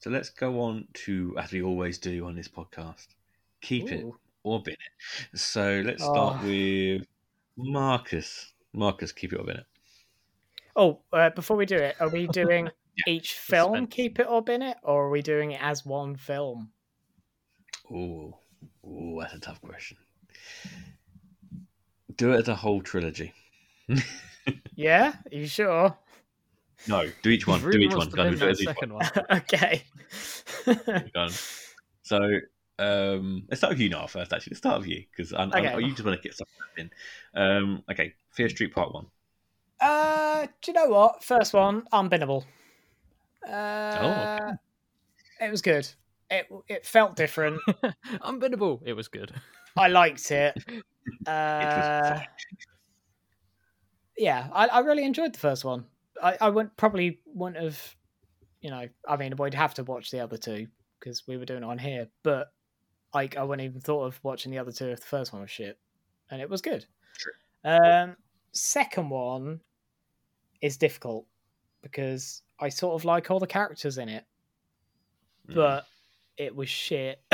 So 0.00 0.11
let's 0.11 0.30
go 0.30 0.61
on 0.61 0.86
to, 1.04 1.34
as 1.38 1.52
we 1.52 1.62
always 1.62 1.98
do 1.98 2.26
on 2.26 2.34
this 2.36 2.48
podcast, 2.48 3.07
keep 3.61 3.90
it 3.90 4.04
or 4.42 4.62
bin 4.62 4.74
it. 4.74 5.38
So 5.38 5.82
let's 5.84 6.02
start 6.02 6.40
Oh. 6.42 6.46
with 6.46 7.07
Marcus. 7.57 8.52
Marcus, 8.72 9.12
keep 9.12 9.32
it 9.32 9.40
or 9.40 9.44
bin 9.44 9.57
it. 9.57 9.66
Oh, 10.76 11.00
uh, 11.12 11.30
before 11.30 11.57
we 11.57 11.66
do 11.66 11.76
it, 11.76 11.96
are 12.00 12.09
we 12.11 12.26
doing 12.42 12.68
each 13.07 13.34
film 13.34 13.72
Suspense. 13.74 13.94
keep 13.94 14.18
it 14.20 14.26
or 14.28 14.42
bin 14.42 14.62
it, 14.62 14.76
or 14.82 15.07
are 15.07 15.11
we 15.11 15.22
doing 15.22 15.52
it 15.52 15.62
as 15.62 15.84
one 15.86 16.16
film? 16.16 16.70
Oh, 17.93 18.39
oh, 18.87 19.20
that's 19.20 19.34
a 19.34 19.39
tough 19.39 19.61
question. 19.61 19.97
Do 22.16 22.32
it 22.32 22.41
as 22.41 22.49
a 22.49 22.55
whole 22.55 22.82
trilogy. 22.82 23.32
Yeah, 24.76 25.14
are 25.32 25.37
you 25.37 25.47
sure? 25.47 25.97
No, 26.87 27.11
do 27.22 27.30
each 27.30 27.47
one. 27.49 27.62
Really 27.62 27.78
do 27.78 27.84
each 27.87 27.97
one. 27.97 28.11
Go 28.11 28.22
on, 28.22 28.37
do 28.37 28.49
each 28.49 28.59
second 28.59 28.93
one. 28.93 29.11
okay. 29.30 29.82
Go 30.66 31.20
on. 31.20 31.30
So 32.03 32.20
um, 32.78 33.45
let's 33.49 33.61
start 33.61 33.72
with 33.72 33.80
you 33.80 33.89
now 33.89 34.07
first. 34.07 34.32
Actually, 34.32 34.53
let's 34.53 34.59
start 34.59 34.78
with 34.80 34.89
you 34.89 35.05
because 35.11 35.32
I, 35.32 35.45
I, 35.45 35.59
Okay. 35.59 35.80
you 35.80 35.91
just 35.93 36.05
want 36.05 36.20
to 36.20 36.22
get 36.22 36.37
something 36.37 36.55
in. 36.76 37.41
Um, 37.41 37.82
okay, 37.91 38.14
Fear 38.34 38.51
Street 38.51 38.74
Part 38.74 38.93
One. 38.95 39.07
Uh, 39.80 40.47
do 40.62 40.70
you 40.70 40.72
know 40.74 40.89
what? 40.89 41.24
First 41.24 41.53
one, 41.55 41.82
unbinnable. 41.93 42.45
Uh, 43.49 43.97
Oh, 43.99 44.11
okay. 44.11 44.53
It 45.41 45.51
was 45.51 45.62
good. 45.62 45.89
It 46.31 46.47
it 46.68 46.85
felt 46.87 47.16
different. 47.16 47.61
Unbinnable. 48.22 48.81
It 48.85 48.95
was 48.95 49.09
good. 49.09 49.33
I 49.77 49.89
liked 49.89 50.31
it. 50.31 50.57
It 51.09 51.29
Uh, 51.29 52.20
yeah, 54.18 54.49
I, 54.53 54.66
I 54.66 54.79
really 54.81 55.05
enjoyed 55.05 55.33
the 55.35 55.39
first 55.39 55.64
one. 55.64 55.85
I, 56.22 56.37
I 56.41 56.49
wouldn't 56.49 56.77
probably 56.77 57.20
wouldn't 57.27 57.62
have, 57.62 57.95
you 58.61 58.70
know, 58.70 58.89
I 59.07 59.16
mean, 59.16 59.37
we'd 59.37 59.55
have 59.55 59.74
to 59.74 59.85
watch 59.85 60.11
the 60.11 60.20
other 60.20 60.37
two 60.37 60.66
because 60.99 61.27
we 61.29 61.37
were 61.37 61.45
doing 61.45 61.62
it 61.62 61.66
on 61.66 61.79
here, 61.79 62.09
but 62.22 62.53
like 63.14 63.37
I 63.37 63.43
wouldn't 63.45 63.64
even 63.68 63.81
thought 63.81 64.05
of 64.07 64.18
watching 64.24 64.51
the 64.51 64.59
other 64.59 64.72
two 64.72 64.87
if 64.89 65.01
the 65.01 65.07
first 65.07 65.33
one 65.33 65.43
was 65.43 65.51
shit, 65.51 65.79
and 66.31 66.41
it 66.41 66.51
was 66.51 66.61
good. 66.62 66.87
True. 67.16 67.33
Um, 67.70 68.16
second 68.53 69.11
one 69.11 69.61
is 70.62 70.77
difficult 70.77 71.27
because 71.83 72.43
I 72.59 72.68
sort 72.70 72.95
of 73.01 73.05
like 73.05 73.31
all 73.31 73.39
the 73.39 73.47
characters 73.47 73.99
in 73.99 74.09
it, 74.09 74.24
Mm. 75.49 75.55
but 75.55 75.87
it 76.37 76.55
was 76.55 76.68
shit. 76.68 77.20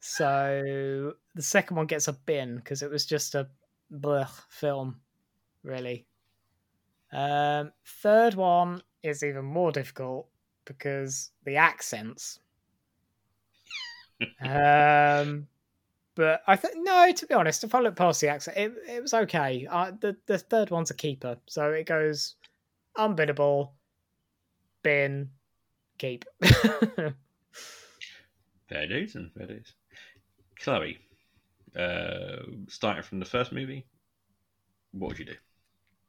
so 0.00 1.12
the 1.34 1.42
second 1.42 1.76
one 1.76 1.86
gets 1.86 2.08
a 2.08 2.12
bin 2.12 2.56
because 2.56 2.82
it 2.82 2.90
was 2.90 3.06
just 3.06 3.34
a 3.34 3.48
blech 3.92 4.30
film, 4.48 5.00
really. 5.62 6.06
Um, 7.12 7.72
third 8.02 8.34
one 8.34 8.82
is 9.02 9.22
even 9.22 9.44
more 9.44 9.72
difficult 9.72 10.28
because 10.64 11.30
the 11.44 11.56
accents. 11.56 12.40
um, 14.40 15.46
but 16.14 16.42
I 16.46 16.56
think 16.56 16.74
no. 16.78 17.12
To 17.12 17.26
be 17.26 17.34
honest, 17.34 17.64
if 17.64 17.74
I 17.74 17.80
look 17.80 17.96
past 17.96 18.20
the 18.20 18.28
accent, 18.28 18.56
it, 18.56 18.72
it 18.88 19.02
was 19.02 19.14
okay. 19.14 19.66
Uh, 19.70 19.92
the 20.00 20.16
the 20.26 20.38
third 20.38 20.70
one's 20.70 20.90
a 20.90 20.94
keeper, 20.94 21.36
so 21.46 21.70
it 21.70 21.86
goes 21.86 22.36
unbiddable, 22.96 23.70
bin, 24.82 25.30
keep. 25.98 26.24
Fair 28.68 28.86
dues 28.86 29.14
and 29.14 29.32
fair 29.32 29.46
dues. 29.46 29.72
Chloe, 30.58 30.98
uh, 31.78 32.42
starting 32.68 33.02
from 33.02 33.18
the 33.20 33.24
first 33.24 33.52
movie, 33.52 33.86
what 34.92 35.08
would 35.08 35.18
you 35.18 35.24
do? 35.26 35.34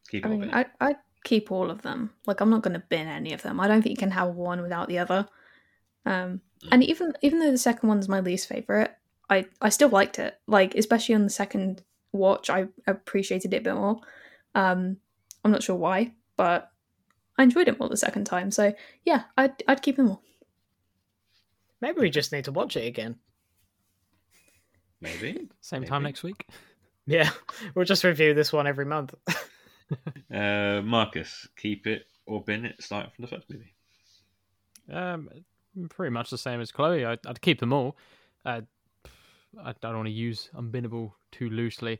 Keep 0.09 0.25
I 0.25 0.29
mean? 0.29 0.49
I 0.53 0.65
I 0.79 0.95
keep 1.23 1.51
all 1.51 1.69
of 1.69 1.81
them. 1.81 2.11
Like 2.25 2.39
I'm 2.41 2.49
not 2.49 2.61
going 2.63 2.73
to 2.73 2.83
bin 2.87 3.07
any 3.07 3.33
of 3.33 3.41
them. 3.41 3.59
I 3.59 3.67
don't 3.67 3.81
think 3.81 3.91
you 3.91 3.97
can 3.97 4.11
have 4.11 4.35
one 4.35 4.61
without 4.61 4.87
the 4.87 4.99
other. 4.99 5.27
Um, 6.05 6.41
Mm. 6.63 6.69
and 6.71 6.83
even 6.85 7.13
even 7.21 7.37
though 7.37 7.51
the 7.51 7.57
second 7.59 7.87
one's 7.87 8.09
my 8.09 8.19
least 8.19 8.47
favorite, 8.49 8.89
I 9.29 9.45
I 9.61 9.69
still 9.69 9.89
liked 9.89 10.17
it. 10.17 10.39
Like 10.47 10.73
especially 10.73 11.13
on 11.13 11.21
the 11.23 11.29
second 11.29 11.83
watch, 12.13 12.49
I 12.49 12.67
appreciated 12.87 13.53
it 13.53 13.57
a 13.57 13.61
bit 13.61 13.75
more. 13.75 13.99
Um, 14.55 14.97
I'm 15.43 15.51
not 15.51 15.61
sure 15.61 15.75
why, 15.75 16.13
but 16.35 16.71
I 17.37 17.43
enjoyed 17.43 17.67
it 17.67 17.79
more 17.79 17.89
the 17.89 17.97
second 17.97 18.25
time. 18.25 18.49
So 18.49 18.73
yeah, 19.05 19.25
I'd 19.37 19.61
I'd 19.67 19.83
keep 19.83 19.97
them 19.97 20.09
all. 20.09 20.23
Maybe 21.81 22.01
we 22.01 22.09
just 22.09 22.31
need 22.31 22.45
to 22.45 22.51
watch 22.51 22.75
it 22.75 22.87
again. 22.87 23.17
Maybe. 24.99 25.47
Same 25.61 25.83
time 25.83 26.03
next 26.03 26.23
week. 26.23 26.47
Yeah, 27.05 27.29
we'll 27.75 27.85
just 27.85 28.03
review 28.03 28.33
this 28.33 28.51
one 28.51 28.67
every 28.67 28.85
month. 28.85 29.13
Uh, 30.29 30.81
Marcus, 30.83 31.47
keep 31.55 31.87
it 31.87 32.07
or 32.25 32.43
bin 32.43 32.65
it, 32.65 32.75
starting 32.83 33.09
from 33.15 33.23
the 33.23 33.29
first 33.29 33.49
movie. 33.49 33.73
Um, 34.91 35.29
pretty 35.89 36.11
much 36.11 36.29
the 36.29 36.37
same 36.37 36.59
as 36.59 36.73
Chloe. 36.73 37.05
I'd, 37.05 37.25
I'd 37.25 37.39
keep 37.39 37.61
them 37.61 37.71
all. 37.71 37.97
Uh, 38.45 38.61
I 39.63 39.73
don't 39.81 39.95
want 39.95 40.07
to 40.07 40.13
use 40.13 40.49
unbinnable 40.55 41.13
too 41.31 41.49
loosely. 41.49 41.99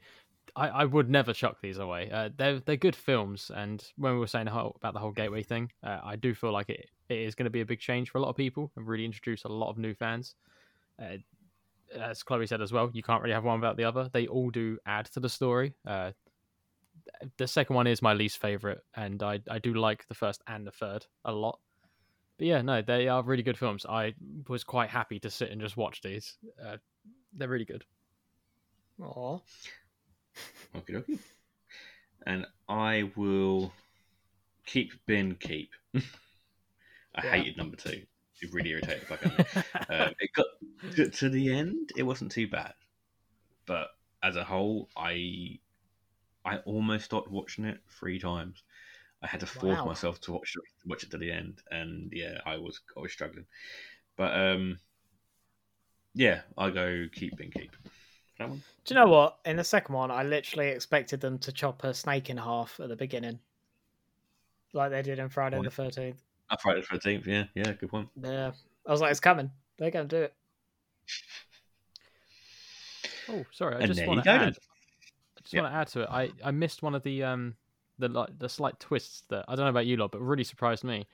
I, 0.56 0.70
I 0.70 0.86
would 0.86 1.10
never 1.10 1.34
chuck 1.34 1.58
these 1.62 1.78
away. 1.78 2.10
Uh, 2.12 2.30
they're 2.36 2.60
they're 2.60 2.76
good 2.76 2.96
films, 2.96 3.52
and 3.54 3.84
when 3.96 4.14
we 4.14 4.20
were 4.20 4.28
saying 4.28 4.46
the 4.46 4.52
whole, 4.52 4.76
about 4.78 4.94
the 4.94 5.00
whole 5.00 5.12
gateway 5.12 5.44
thing, 5.44 5.72
uh, 5.84 6.00
I 6.04 6.16
do 6.16 6.34
feel 6.34 6.52
like 6.52 6.70
it, 6.70 6.90
it 7.10 7.18
is 7.18 7.36
going 7.36 7.46
to 7.46 7.50
be 7.52 7.62
a 7.62 7.66
big 7.66 7.80
change 7.80 8.10
for 8.10 8.18
a 8.18 8.22
lot 8.22 8.30
of 8.30 8.36
people 8.36 8.72
and 8.76 8.88
really 8.88 9.06
introduce 9.06 9.44
a 9.44 9.50
lot 9.50 9.70
of 9.70 9.78
new 9.78 9.94
fans. 9.94 10.36
Uh, 11.02 11.18
as 11.98 12.24
Chloe 12.24 12.48
said 12.48 12.62
as 12.62 12.72
well, 12.72 12.90
you 12.94 13.04
can't 13.04 13.22
really 13.22 13.34
have 13.34 13.44
one 13.44 13.60
without 13.60 13.78
the 13.78 13.86
other. 13.86 14.10
They 14.12 14.28
all 14.28 14.50
do 14.50 14.78
add 14.86 15.06
to 15.14 15.20
the 15.20 15.30
story. 15.30 15.74
Uh, 15.86 16.12
the 17.38 17.48
second 17.48 17.76
one 17.76 17.88
is 17.88 18.02
my 18.02 18.14
least 18.14 18.40
favorite, 18.40 18.84
and 18.96 19.24
I 19.24 19.40
I 19.50 19.60
do 19.60 19.74
like 19.74 20.08
the 20.08 20.14
first 20.14 20.42
and 20.48 20.68
the 20.68 20.72
third 20.72 21.06
a 21.24 21.32
lot. 21.32 21.60
But 22.38 22.48
yeah, 22.48 22.62
no, 22.62 22.82
they 22.82 23.08
are 23.08 23.24
really 23.24 23.44
good 23.44 23.58
films. 23.58 23.86
I 23.88 24.14
was 24.48 24.64
quite 24.64 24.90
happy 24.90 25.20
to 25.22 25.30
sit 25.30 25.50
and 25.50 25.62
just 25.62 25.78
watch 25.78 26.02
these. 26.02 26.38
Uh, 26.64 26.78
they're 27.34 27.48
really 27.48 27.66
good. 27.66 27.84
Aw. 29.02 29.40
Okie 30.76 30.92
dokie. 30.92 31.20
And 32.26 32.46
I 32.68 33.10
will 33.16 33.72
keep 34.66 34.92
bin 35.06 35.36
keep. 35.36 35.72
I 37.18 37.22
Yeah. 37.26 37.32
hated 37.38 37.58
number 37.58 37.76
two. 37.78 38.06
It 38.42 38.54
really 38.54 38.70
irritated 38.70 39.02
the 39.02 39.06
fuck 39.08 39.24
out 39.24 39.32
of 39.32 39.40
me. 39.40 39.46
um, 39.90 40.14
it 40.20 40.30
got 40.34 40.46
to, 40.96 41.10
to 41.10 41.30
the 41.30 41.54
end. 41.54 41.92
It 41.96 42.04
wasn't 42.04 42.32
too 42.32 42.48
bad, 42.48 42.74
but 43.66 43.88
as 44.22 44.36
a 44.36 44.44
whole, 44.44 44.90
I 44.96 45.60
I 46.46 46.58
almost 46.60 47.06
stopped 47.06 47.30
watching 47.32 47.66
it 47.66 47.80
three 47.90 48.20
times. 48.20 48.64
I 49.24 49.28
had 49.28 49.40
to 49.40 49.48
force 49.48 49.80
Wow. 49.80 49.86
myself 49.86 50.22
to 50.22 50.34
watch 50.34 50.56
watch 50.86 51.04
it 51.04 51.12
to 51.12 51.18
the 51.18 51.32
end, 51.32 51.62
and 51.72 52.12
yeah, 52.14 52.40
I 52.46 52.58
was 52.58 52.80
I 52.96 53.00
was 53.00 53.12
struggling. 53.12 53.46
But 54.16 54.38
um, 54.40 54.80
yeah, 56.14 56.42
I 56.58 56.70
go 56.70 57.08
keep 57.12 57.40
and 57.40 57.52
keep. 57.52 57.76
That 58.38 58.50
one. 58.50 58.62
Do 58.86 58.94
you 58.94 59.00
know 59.00 59.08
what? 59.08 59.40
In 59.46 59.58
the 59.58 59.64
second 59.64 59.96
one, 59.96 60.12
I 60.12 60.22
literally 60.24 60.70
expected 60.70 61.22
them 61.22 61.40
to 61.40 61.52
chop 61.52 61.84
a 61.84 61.94
snake 61.94 62.30
in 62.30 62.38
half 62.38 62.80
at 62.80 62.88
the 62.90 62.96
beginning, 62.96 63.40
like 64.74 64.92
they 64.92 65.02
did 65.02 65.18
in 65.20 65.30
Friday 65.30 65.58
Why? 65.58 65.64
the 65.64 65.72
Thirteenth. 65.72 66.22
Oh, 66.50 66.56
Friday 66.62 66.82
the 66.82 66.88
Thirteenth. 66.88 67.28
Yeah, 67.28 67.44
yeah, 67.56 67.74
good 67.74 67.90
point. 67.90 68.08
Yeah, 68.22 68.52
I 68.86 68.92
was 68.92 69.02
like, 69.02 69.12
it's 69.12 69.20
coming. 69.20 69.52
They're 69.78 69.92
gonna 69.92 70.06
do 70.06 70.24
it. 70.24 70.34
Oh, 73.30 73.46
sorry. 73.52 73.76
I 73.76 73.80
And 73.80 73.88
just 73.88 74.00
there 74.00 74.08
want 74.08 74.18
you 74.20 74.24
to 74.24 74.30
go 74.30 74.36
add. 74.36 74.42
then. 74.42 74.48
I 75.38 75.42
just 75.42 75.54
Yep. 75.54 75.64
want 75.64 75.74
to 75.74 75.78
add 75.78 75.88
to 75.90 76.02
it. 76.02 76.10
I, 76.10 76.32
I 76.48 76.52
missed 76.52 76.82
one 76.84 76.96
of 76.96 77.04
the 77.04 77.24
um 77.24 77.56
the 78.00 78.08
like 78.08 78.38
the 78.40 78.50
slight 78.50 78.80
twists 78.80 79.24
that 79.30 79.46
I 79.48 79.56
don't 79.56 79.66
know 79.66 79.70
about 79.70 79.86
you 79.86 79.98
lot, 79.98 80.12
but 80.12 80.22
really 80.22 80.44
surprised 80.44 80.84
me. 80.84 81.06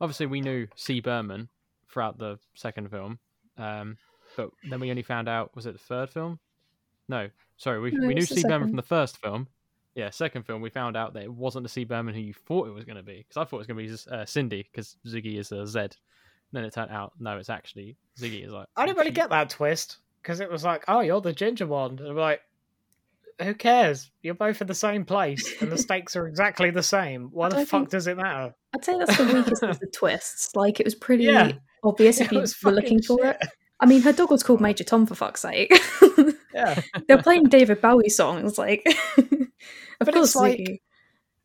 Obviously, 0.00 0.26
we 0.26 0.40
knew 0.40 0.68
C. 0.76 1.00
Berman 1.00 1.48
throughout 1.90 2.18
the 2.18 2.38
second 2.54 2.90
film, 2.90 3.18
um, 3.56 3.96
but 4.36 4.50
then 4.68 4.78
we 4.80 4.90
only 4.90 5.02
found 5.02 5.28
out 5.28 5.54
was 5.56 5.66
it 5.66 5.72
the 5.72 5.78
third 5.78 6.10
film? 6.10 6.38
No, 7.08 7.28
sorry, 7.56 7.80
we 7.80 7.90
No, 7.92 8.06
we 8.06 8.14
knew 8.14 8.20
was 8.20 8.28
the 8.28 8.34
C. 8.36 8.42
Berman 8.42 8.68
from 8.68 8.76
the 8.76 8.82
first 8.82 9.16
film. 9.18 9.48
Yeah, 9.98 10.10
second 10.10 10.44
film 10.44 10.62
we 10.62 10.70
found 10.70 10.96
out 10.96 11.12
that 11.14 11.24
it 11.24 11.32
wasn't 11.32 11.64
the 11.64 11.68
C. 11.68 11.82
Berman 11.82 12.14
who 12.14 12.20
you 12.20 12.32
thought 12.32 12.68
it 12.68 12.70
was 12.72 12.84
going 12.84 12.98
to 12.98 13.02
be 13.02 13.16
because 13.16 13.36
I 13.36 13.44
thought 13.44 13.56
it 13.56 13.58
was 13.58 13.66
going 13.66 13.84
to 13.84 13.92
be 13.92 14.16
uh, 14.16 14.24
Cindy 14.24 14.62
because 14.62 14.96
Ziggy 15.04 15.38
is 15.40 15.50
a 15.50 15.66
Z. 15.66 15.88
Then 16.52 16.62
it 16.64 16.72
turned 16.72 16.92
out 16.92 17.14
no, 17.18 17.36
it's 17.36 17.50
actually 17.50 17.96
Ziggy 18.16 18.46
is 18.46 18.52
like. 18.52 18.68
I 18.76 18.86
didn't 18.86 18.98
really 18.98 19.10
she- 19.10 19.14
get 19.16 19.30
that 19.30 19.50
twist 19.50 19.98
because 20.22 20.38
it 20.38 20.48
was 20.48 20.62
like, 20.62 20.84
oh, 20.86 21.00
you're 21.00 21.20
the 21.20 21.32
ginger 21.32 21.66
one. 21.66 21.98
And 21.98 22.10
I'm 22.10 22.16
like, 22.16 22.42
who 23.42 23.54
cares? 23.54 24.12
You're 24.22 24.34
both 24.34 24.60
in 24.60 24.68
the 24.68 24.74
same 24.74 25.04
place 25.04 25.60
and 25.60 25.72
the 25.72 25.78
stakes 25.86 26.14
are 26.14 26.28
exactly 26.28 26.70
the 26.70 26.82
same. 26.82 27.30
Why 27.32 27.48
the 27.48 27.56
fuck 27.66 27.68
think- 27.70 27.90
does 27.90 28.06
it 28.06 28.16
matter? 28.18 28.54
I'd 28.76 28.84
say 28.84 28.96
that's 28.96 29.16
the 29.18 29.24
weakest 29.24 29.64
of 29.64 29.78
the 29.80 29.88
twists. 29.88 30.54
Like 30.54 30.78
it 30.78 30.86
was 30.86 30.94
pretty 30.94 31.24
Yeah. 31.24 31.54
obvious 31.82 32.20
if 32.20 32.30
you 32.30 32.38
were 32.38 32.70
looking 32.70 33.02
fucking 33.02 33.18
for 33.18 33.26
it. 33.26 33.42
I 33.80 33.86
mean, 33.86 34.02
her 34.02 34.12
dog 34.12 34.30
was 34.30 34.44
called 34.44 34.60
Major 34.60 34.84
Tom 34.84 35.06
for 35.06 35.16
fuck's 35.16 35.40
sake. 35.42 35.72
Yeah. 36.54 36.80
They're 37.06 37.22
playing 37.22 37.44
David 37.44 37.80
Bowie 37.80 38.08
songs, 38.08 38.58
like. 38.58 38.84
Of 40.00 40.06
But 40.06 40.14
course, 40.14 40.28
it's 40.30 40.36
like- 40.36 40.58
Ziggy. 40.58 40.80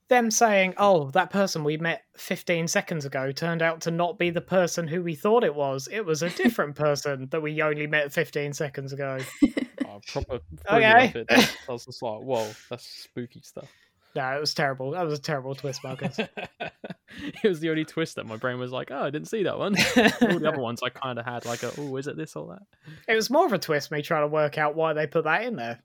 Them 0.10 0.30
saying, 0.30 0.74
oh, 0.78 1.10
that 1.12 1.30
person 1.32 1.64
we 1.64 1.78
met 1.78 2.04
15 2.18 2.68
seconds 2.68 3.06
ago 3.06 3.32
turned 3.32 3.62
out 3.62 3.82
to 3.82 3.90
not 3.92 4.20
be 4.20 4.30
the 4.30 4.42
person 4.42 4.86
who 4.88 5.02
we 5.02 5.16
thought 5.16 5.44
it 5.46 5.56
was. 5.56 5.88
It 5.92 6.02
was 6.06 6.22
a 6.22 6.30
different 6.30 6.76
person 6.88 7.30
that 7.32 7.42
we 7.42 7.62
only 7.62 7.88
met 7.88 8.12
15 8.12 8.54
seconds 8.54 8.94
ago. 8.94 9.20
Oh, 9.86 10.00
proper 10.12 10.40
Okay. 10.72 11.14
okay. 11.16 11.46
I 11.70 11.72
was 11.72 11.86
just 11.86 12.02
like, 12.02 12.22
whoa, 12.22 12.50
that's 12.70 12.84
spooky 12.86 13.42
stuff. 13.44 13.68
No, 14.16 14.28
it 14.36 14.40
was 14.40 14.54
terrible. 14.54 14.92
That 14.92 15.04
was 15.06 15.18
a 15.18 15.22
terrible 15.22 15.56
twist, 15.56 15.84
Marcus. 15.84 16.20
it 16.20 17.48
was 17.48 17.60
the 17.60 17.70
only 17.72 17.86
twist 17.86 18.16
that 18.16 18.26
my 18.28 18.38
brain 18.38 18.60
was 18.60 18.72
like, 18.72 18.92
oh, 18.92 19.04
I 19.04 19.10
didn't 19.10 19.28
see 19.28 19.44
that 19.44 19.58
one. 19.58 19.76
All 20.22 20.40
the 20.40 20.48
other 20.48 20.60
ones 20.62 20.82
I 20.84 20.90
kind 20.90 21.18
of 21.20 21.26
had 21.26 21.46
like, 21.46 21.64
a, 21.64 21.72
oh, 21.80 21.96
is 21.98 22.08
it 22.08 22.16
this 22.18 22.36
or 22.36 22.48
that? 22.54 22.62
It 23.08 23.16
was 23.16 23.30
more 23.32 23.46
of 23.46 23.54
a 23.54 23.58
twist, 23.60 23.90
me 23.92 24.02
trying 24.04 24.24
to 24.24 24.28
work 24.28 24.58
out 24.60 24.76
why 24.76 24.94
they 24.94 25.08
put 25.08 25.24
that 25.24 25.44
in 25.44 25.56
there. 25.56 25.80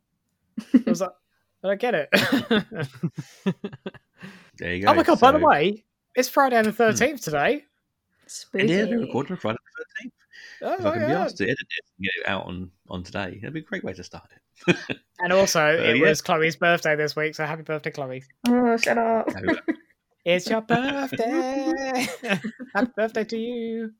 I 0.74 0.82
was 0.90 1.00
like, 1.00 1.10
I 1.64 1.74
get 1.74 1.94
it. 1.94 2.08
There 4.58 4.74
you 4.74 4.82
go. 4.82 4.90
oh 4.90 4.94
my 4.94 5.02
god! 5.02 5.20
By 5.20 5.32
the 5.32 5.38
way, 5.38 5.84
it's 6.16 6.28
Friday 6.28 6.60
the 6.62 6.72
thirteenth 6.72 7.22
today. 7.22 7.64
Spooky. 8.26 8.66
yeah, 8.66 8.84
they're 8.84 8.98
recording 8.98 9.32
on 9.32 9.38
Friday 9.38 9.58
the 9.76 9.84
Thirteenth. 9.84 10.14
Oh 10.60 10.74
If 10.74 10.80
I 10.80 10.84
my 10.84 10.98
can 10.98 11.06
be 11.08 11.12
asked 11.14 11.36
to 11.38 11.44
edit 11.44 11.58
it 11.60 11.84
and 11.98 12.04
get 12.04 12.12
it 12.20 12.28
out 12.28 12.46
on, 12.46 12.70
on 12.88 13.02
today, 13.04 13.38
that'd 13.40 13.54
be 13.54 13.60
a 13.60 13.62
great 13.62 13.84
way 13.84 13.92
to 13.92 14.02
start 14.02 14.28
it. 14.66 14.76
And 15.20 15.32
also, 15.32 15.60
Uh, 15.60 15.72
it 15.82 15.96
yeah. 15.98 16.08
was 16.08 16.20
Chloe's 16.20 16.56
birthday 16.56 16.94
this 16.96 17.14
week, 17.16 17.34
so 17.36 17.44
happy 17.46 17.62
birthday, 17.62 17.90
Chloe! 17.90 18.22
Oh, 18.48 18.76
shut 18.76 18.98
up. 18.98 19.28
It's 20.24 20.48
your 20.50 20.60
birthday. 20.60 22.06
happy 22.74 22.90
birthday 22.96 23.24
to 23.24 23.38
you. 23.38 23.92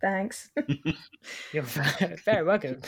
Thanks. 0.00 0.50
You're 1.52 1.62
very 2.24 2.42
welcome. 2.42 2.80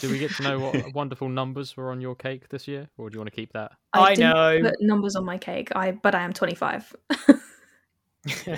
Did 0.00 0.10
we 0.10 0.18
get 0.18 0.32
to 0.32 0.42
know 0.42 0.58
what 0.58 0.92
wonderful 0.94 1.28
numbers 1.28 1.76
were 1.76 1.90
on 1.90 2.00
your 2.00 2.14
cake 2.14 2.48
this 2.48 2.66
year, 2.66 2.88
or 2.98 3.08
do 3.10 3.14
you 3.14 3.20
want 3.20 3.30
to 3.30 3.36
keep 3.36 3.52
that? 3.52 3.72
I 3.92 4.14
didn't 4.14 4.30
know. 4.34 4.70
Put 4.70 4.80
numbers 4.80 5.14
on 5.16 5.24
my 5.24 5.38
cake. 5.38 5.68
I 5.76 5.92
but 5.92 6.14
I 6.14 6.22
am 6.22 6.32
25. 6.32 6.96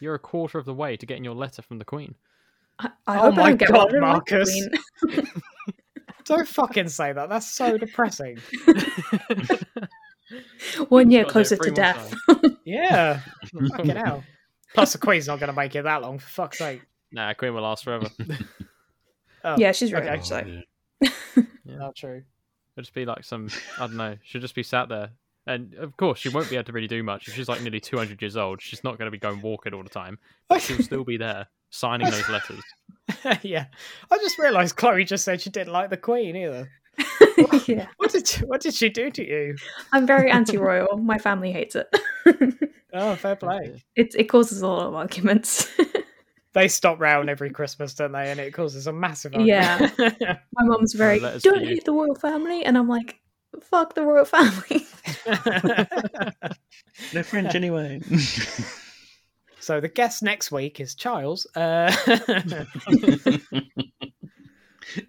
You're 0.00 0.14
a 0.14 0.18
quarter 0.18 0.58
of 0.58 0.64
the 0.64 0.74
way 0.74 0.96
to 0.96 1.06
getting 1.06 1.24
your 1.24 1.34
letter 1.34 1.62
from 1.62 1.78
the 1.78 1.84
Queen. 1.84 2.14
I, 2.78 2.90
I 3.06 3.16
Oh 3.18 3.20
hope 3.20 3.34
I 3.34 3.36
my 3.36 3.48
don't 3.50 3.56
get 3.58 3.68
God, 3.70 3.92
one. 3.92 4.00
Marcus. 4.00 4.68
Don't 6.24 6.48
fucking 6.48 6.88
say 6.88 7.12
that. 7.12 7.28
That's 7.28 7.52
so 7.52 7.76
depressing. 7.76 8.38
One 10.88 11.10
year 11.10 11.24
Gotta 11.24 11.24
do 11.24 11.28
it 11.28 11.28
closer 11.28 11.56
to 11.58 11.70
death. 11.70 12.14
Yeah. 12.64 13.20
fucking 13.76 13.90
hell. 13.96 14.24
Plus, 14.72 14.92
the 14.94 14.98
Queen's 14.98 15.26
not 15.26 15.38
going 15.38 15.50
to 15.50 15.56
make 15.56 15.76
it 15.76 15.82
that 15.82 16.00
long, 16.00 16.18
for 16.18 16.26
fuck's 16.26 16.58
sake. 16.58 16.80
Nah, 17.12 17.34
Queen 17.34 17.52
will 17.54 17.62
last 17.62 17.84
forever. 17.84 18.08
Oh, 19.44 19.56
Yeah, 19.58 19.72
she's 19.72 19.92
okay. 19.92 20.08
right. 20.08 20.24
So 20.24 20.42
yeah. 21.00 21.10
Not 21.66 21.96
true. 21.96 22.22
It'll 22.76 22.82
just 22.82 22.94
be 22.94 23.04
like 23.04 23.24
some, 23.24 23.48
I 23.78 23.86
don't 23.86 23.96
know. 23.96 24.16
She'll 24.24 24.40
just 24.40 24.54
be 24.54 24.62
sat 24.64 24.88
there, 24.88 25.10
and 25.46 25.74
of 25.74 25.96
course 25.96 26.18
she 26.18 26.28
won't 26.28 26.50
be 26.50 26.56
able 26.56 26.64
to 26.64 26.72
really 26.72 26.88
do 26.88 27.02
much. 27.02 27.28
If 27.28 27.34
she's 27.34 27.48
like 27.48 27.60
nearly 27.62 27.80
two 27.80 27.96
hundred 27.96 28.20
years 28.20 28.36
old, 28.36 28.60
she's 28.60 28.82
not 28.82 28.98
going 28.98 29.06
to 29.06 29.12
be 29.12 29.18
going 29.18 29.40
walking 29.40 29.74
all 29.74 29.82
the 29.82 29.88
time. 29.88 30.18
But 30.48 30.60
she'll 30.62 30.78
still 30.82 31.04
be 31.04 31.16
there 31.16 31.46
signing 31.70 32.10
those 32.10 32.28
letters. 32.28 32.62
yeah. 33.42 33.66
I 34.10 34.18
just 34.18 34.38
realised 34.38 34.76
Chloe 34.76 35.04
just 35.04 35.24
said 35.24 35.40
she 35.40 35.50
didn't 35.50 35.72
like 35.72 35.90
the 35.90 35.96
Queen 35.96 36.36
either. 36.36 36.70
yeah, 37.66 37.88
What 37.96 38.12
did 38.12 38.26
she, 38.28 38.44
what 38.44 38.60
did 38.60 38.74
she 38.74 38.88
do 38.88 39.10
to 39.10 39.26
you? 39.28 39.56
I'm 39.92 40.06
very 40.06 40.30
anti-royal. 40.30 40.98
My 40.98 41.18
family 41.18 41.50
hates 41.52 41.74
it. 41.76 41.88
Oh, 42.92 43.16
fair 43.16 43.34
play. 43.34 43.82
it 43.96 44.14
it 44.16 44.24
causes 44.24 44.62
a 44.62 44.68
lot 44.68 44.86
of 44.86 44.94
arguments. 44.94 45.68
They 46.54 46.68
stop 46.68 47.00
round 47.00 47.28
every 47.28 47.50
Christmas, 47.50 47.94
don't 47.94 48.12
they? 48.12 48.30
And 48.30 48.40
it 48.40 48.54
causes 48.54 48.86
a 48.86 48.92
massive 48.92 49.34
Yeah. 49.34 49.90
My 49.98 50.64
mum's 50.64 50.94
very 50.94 51.20
letters 51.20 51.42
don't 51.42 51.60
you." 51.62 51.68
hate 51.68 51.84
the 51.84 51.92
royal 51.92 52.14
family, 52.14 52.64
and 52.64 52.78
I'm 52.78 52.88
like, 52.88 53.20
fuck 53.60 53.94
the 53.94 54.02
royal 54.02 54.24
family. 54.24 54.86
They're 57.12 57.24
French 57.24 57.54
anyway. 57.56 58.00
so 59.60 59.80
the 59.80 59.88
guest 59.88 60.22
next 60.22 60.52
week 60.52 60.78
is 60.80 60.94
Charles. 60.94 61.44
Uh, 61.56 61.92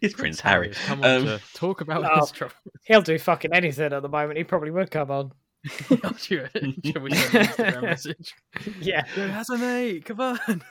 it's 0.01 0.13
Prince 0.15 0.39
Harry. 0.39 0.69
has 0.69 0.77
come 0.79 1.03
on 1.03 1.05
Um, 1.09 1.25
to 1.25 1.41
talk 1.53 1.81
about 1.81 2.03
Oh. 2.05 2.21
his 2.21 2.31
trouble. 2.31 2.55
he'll 2.85 3.01
do 3.01 3.19
fucking 3.19 3.53
anything 3.53 3.93
at 3.93 4.01
the 4.01 4.09
moment. 4.09 4.37
He 4.37 4.43
probably 4.43 4.71
would 4.71 4.89
come 4.89 5.11
on. 5.11 5.31
Should 6.17 6.49
should 6.85 7.01
we 7.01 7.13
send 7.15 7.35
an 7.35 7.45
Instagram 7.47 7.81
message? 7.89 8.35
Yeah. 8.79 9.03
Yo, 9.17 9.27
how's 9.29 9.49
a 9.49 9.57
mate? 9.57 10.05
Come 10.05 10.19
on. 10.21 10.61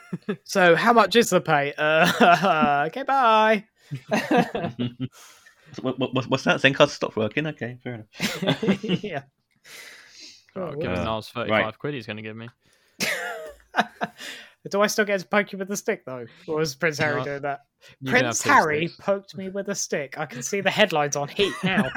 So 0.44 0.76
how 0.76 0.92
much 0.92 1.16
is 1.16 1.30
the 1.30 1.40
pay? 1.40 1.72
Uh, 1.76 2.84
okay, 2.88 3.02
bye. 3.02 3.64
what, 5.82 5.98
what, 5.98 6.26
what's 6.28 6.44
that? 6.44 6.60
Zen 6.60 6.74
card 6.74 6.90
stopped 6.90 7.16
working? 7.16 7.46
Okay, 7.48 7.78
fair 7.82 7.94
enough. 7.94 9.02
yeah. 9.02 9.22
Oh, 10.56 10.62
Oh, 10.68 10.72
give 10.76 10.90
him 10.92 10.98
Uh, 11.06 11.20
thirty-five 11.20 11.48
right. 11.50 11.78
quid. 11.78 11.94
He's 11.94 12.06
going 12.06 12.16
to 12.18 12.22
give 12.22 12.36
me. 12.36 12.48
Do 14.70 14.80
I 14.80 14.86
still 14.86 15.04
get 15.04 15.20
to 15.20 15.26
poke 15.26 15.52
you 15.52 15.58
with 15.58 15.70
a 15.72 15.76
stick 15.76 16.04
though? 16.06 16.24
Or 16.46 16.56
was 16.56 16.74
Prince 16.74 16.96
Harry 16.98 17.22
doing 17.22 17.42
that? 17.42 17.60
You 18.00 18.10
Prince 18.12 18.40
Harry 18.42 18.86
sticks. 18.86 19.04
poked 19.04 19.36
me 19.36 19.50
with 19.50 19.68
a 19.68 19.74
stick. 19.74 20.16
I 20.18 20.24
can 20.24 20.42
see 20.42 20.60
the 20.62 20.70
headlines 20.70 21.16
on 21.16 21.28
Heat 21.28 21.52
now. 21.62 21.90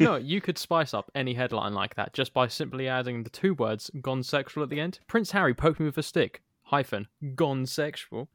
You 0.00 0.06
know? 0.06 0.16
You 0.16 0.40
could 0.40 0.56
spice 0.56 0.94
up 0.94 1.10
any 1.14 1.34
headline 1.34 1.74
like 1.74 1.94
that 1.96 2.14
just 2.14 2.32
by 2.32 2.48
simply 2.48 2.88
adding 2.88 3.22
the 3.22 3.30
two 3.30 3.54
words 3.54 3.90
"gone 4.00 4.22
sexual" 4.22 4.62
at 4.62 4.70
the 4.70 4.80
end. 4.80 4.98
Prince 5.06 5.30
Harry 5.32 5.52
poked 5.52 5.78
me 5.78 5.86
with 5.86 5.98
a 5.98 6.02
stick. 6.02 6.42
Hyphen 6.62 7.06
gone 7.34 7.66
sexual. 7.66 8.28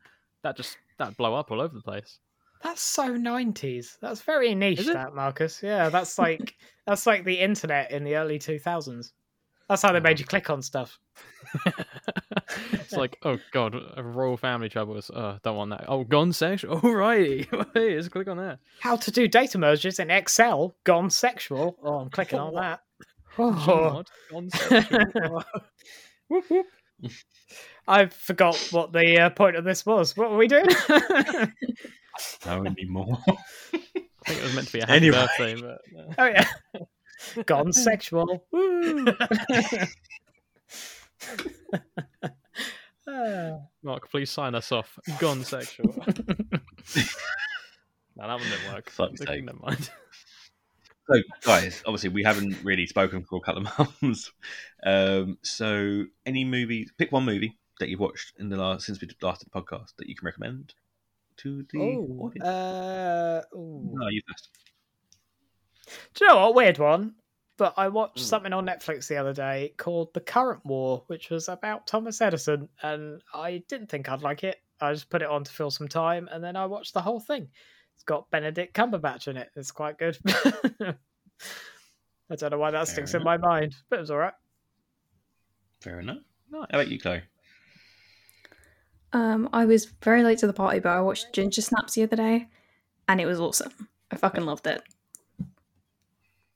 That 0.44 0.58
just 0.58 0.78
that 1.00 1.18
blow 1.18 1.34
up 1.34 1.52
all 1.52 1.62
over 1.62 1.74
the 1.74 1.82
place. 1.82 2.20
That's 2.62 2.82
so 2.82 3.08
nineties. 3.16 3.98
That's 4.02 4.22
very 4.22 4.54
niche, 4.54 4.86
that 4.86 5.16
Marcus. 5.16 5.62
Yeah, 5.64 5.90
that's 5.90 6.20
like 6.20 6.56
that's 6.86 7.06
like 7.08 7.26
the 7.26 7.40
internet 7.40 7.92
in 7.92 8.04
the 8.04 8.16
early 8.16 8.38
two 8.38 8.60
thousands. 8.60 9.14
That's 9.68 9.82
how 9.82 9.92
they 9.92 10.00
made 10.00 10.20
you 10.20 10.26
click 10.26 10.50
on 10.50 10.62
stuff. 10.62 11.00
it's 12.74 12.94
like, 12.94 13.18
oh 13.24 13.38
god, 13.52 13.76
a 13.96 14.04
royal 14.04 14.38
family 14.38 14.70
troubles. 14.70 15.10
Uh, 15.10 15.40
don't 15.44 15.56
want 15.58 15.72
that. 15.72 15.86
Oh, 15.88 16.04
gone 16.04 16.34
sexual. 16.34 16.80
Alrighty, 16.82 17.48
hey, 17.74 17.96
let's 17.96 18.10
click 18.10 18.28
on 18.28 18.38
that. 18.38 18.60
How 18.80 18.96
to 18.96 19.12
do 19.12 19.28
data 19.28 19.58
merges 19.58 20.00
in 20.00 20.12
Excel? 20.12 20.76
Gone 20.84 21.10
sexual. 21.10 21.78
Oh, 21.84 21.96
I'm 22.00 22.10
clicking 22.10 22.40
on 22.40 22.54
that. 22.56 22.82
Oh. 23.38 23.52
What? 23.52 24.08
Gone 24.32 24.50
sexual. 24.50 25.44
Whoop, 26.28 26.46
whoop. 26.50 26.66
I 27.88 28.06
forgot 28.08 28.56
what 28.72 28.94
the 28.94 29.20
uh, 29.20 29.30
point 29.32 29.56
of 29.56 29.64
this 29.64 29.86
was. 29.86 30.16
What 30.16 30.32
were 30.32 30.38
we 30.38 30.48
doing? 30.48 30.66
No, 32.46 32.64
anymore. 32.64 33.18
I 33.28 33.78
think 34.26 34.40
it 34.40 34.44
was 34.44 34.56
meant 34.56 34.68
to 34.68 34.74
be 34.74 34.80
a 34.80 34.86
happy 34.86 34.96
Anyway. 34.96 35.18
birthday, 35.18 35.56
but 35.62 35.82
uh, 36.00 36.14
oh 36.18 36.26
yeah, 36.26 36.48
gone 37.46 37.72
sexual. 37.74 38.46
Mark, 43.84 44.10
please 44.10 44.30
sign 44.30 44.56
us 44.56 44.72
off. 44.72 44.98
Gone 45.20 45.44
sexual. 45.44 45.94
no, 46.08 46.14
that 48.18 48.28
one 48.28 48.40
didn't 48.40 48.74
work. 48.74 48.90
Fuck's 48.90 49.20
sake. 49.20 49.44
Never 49.44 49.60
mind. 49.60 49.90
So, 51.08 51.22
guys, 51.44 51.84
obviously, 51.86 52.10
we 52.10 52.24
haven't 52.24 52.58
really 52.64 52.88
spoken 52.88 53.24
for 53.26 53.36
a 53.38 53.40
couple 53.40 53.68
of 53.68 54.02
months. 54.02 54.32
Um, 54.84 55.38
so, 55.44 56.06
any 56.26 56.44
movie, 56.44 56.88
pick 56.98 57.12
one 57.12 57.26
movie 57.26 57.60
that 57.80 57.90
you've 57.90 58.00
watched 58.00 58.34
in 58.40 58.50
the 58.50 58.58
last 58.58 58.88
since 58.88 59.00
we 59.00 59.08
last 59.22 59.42
did 59.42 59.52
the 59.54 59.62
podcast 59.62 59.96
that 60.00 60.10
you 60.10 60.16
can 60.16 60.26
recommend 60.26 60.74
to 61.38 61.64
the 61.72 61.80
Oh, 61.80 62.08
audience. 62.26 62.44
uh, 62.48 63.44
no, 63.54 64.08
you 64.10 64.24
first. 64.28 64.50
Do 66.14 66.26
you 66.26 66.28
know 66.30 66.38
what? 66.42 66.56
Weird 66.56 66.78
one. 66.80 67.16
But 67.58 67.74
I 67.78 67.88
watched 67.88 68.20
Hmm. 68.20 68.26
something 68.26 68.54
on 68.54 68.66
Netflix 68.66 69.08
the 69.08 69.16
other 69.18 69.32
day 69.34 69.74
called 69.78 70.14
The 70.14 70.20
Current 70.20 70.66
War, 70.66 71.04
which 71.08 71.30
was 71.30 71.48
about 71.48 71.88
Thomas 71.88 72.20
Edison, 72.20 72.68
and 72.84 73.22
I 73.34 73.64
didn't 73.70 73.88
think 73.90 74.10
I'd 74.10 74.22
like 74.22 74.44
it. 74.44 74.58
I 74.82 74.92
just 74.92 75.10
put 75.10 75.22
it 75.22 75.30
on 75.30 75.46
to 75.46 75.52
fill 75.52 75.72
some 75.72 75.88
time, 75.88 76.28
and 76.32 76.44
then 76.44 76.58
I 76.58 76.66
watched 76.66 76.94
the 76.94 77.02
whole 77.02 77.22
thing. 77.22 77.48
It's 77.94 78.04
got 78.04 78.30
Benedict 78.30 78.76
Cumberbatch 78.76 79.30
in 79.30 79.38
it. 79.38 79.52
It's 79.56 79.72
quite 79.72 79.98
good. 79.98 80.18
I 82.30 82.36
don't 82.36 82.52
know 82.52 82.58
why 82.58 82.72
that 82.72 82.88
Fair 82.88 82.94
sticks 82.94 83.14
in 83.14 83.24
my 83.24 83.38
mind, 83.38 83.74
but 83.90 83.98
it 83.98 84.02
was 84.02 84.12
all 84.12 84.18
right. 84.18 84.34
Fair 85.80 86.02
enough. 86.02 86.18
How 86.52 86.64
about 86.64 86.90
you, 86.90 87.00
Chloe? 87.00 87.22
Um, 89.14 89.48
I 89.54 89.64
was 89.66 89.86
very 89.86 90.24
late 90.24 90.40
to 90.40 90.48
the 90.48 90.54
party, 90.54 90.80
but 90.80 90.90
I 90.90 91.00
watched 91.02 91.32
Ginger 91.32 91.62
Snaps 91.62 91.94
the 91.94 92.04
other 92.04 92.18
day, 92.18 92.50
and 93.08 93.22
it 93.22 93.26
was 93.26 93.40
awesome. 93.40 93.88
I 94.12 94.18
fucking 94.18 94.44
loved 94.46 94.68
it. 94.68 94.84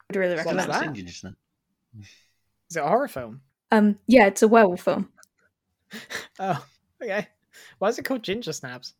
Would 0.09 0.15
really 0.15 0.35
What's 0.35 0.45
recommend. 0.45 0.95
that? 0.95 1.03
Just 1.05 1.23
now. 1.23 1.33
Is 2.69 2.75
it 2.75 2.79
a 2.83 2.87
horror 2.87 3.07
film? 3.07 3.41
Um, 3.71 3.99
yeah, 4.07 4.25
it's 4.27 4.41
a 4.41 4.47
werewolf 4.47 4.81
film. 4.81 5.09
Oh, 6.39 6.63
okay. 7.03 7.27
Why 7.79 7.87
is 7.89 7.97
it 7.97 8.05
called 8.05 8.21
Ginger 8.23 8.53
Snaps? 8.53 8.93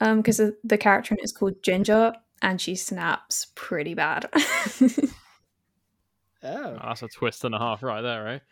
Um, 0.00 0.18
because 0.18 0.38
the, 0.38 0.56
the 0.64 0.78
character 0.78 1.14
in 1.14 1.18
it 1.18 1.24
is 1.24 1.32
called 1.32 1.62
Ginger, 1.62 2.14
and 2.40 2.58
she 2.60 2.74
snaps 2.74 3.48
pretty 3.54 3.92
bad. 3.94 4.28
Oh, 4.32 4.88
Oh, 6.42 6.78
that's 6.82 7.02
a 7.02 7.08
twist 7.08 7.44
and 7.44 7.54
a 7.54 7.58
half 7.58 7.82
right 7.82 8.00
there, 8.00 8.24
right? 8.24 8.42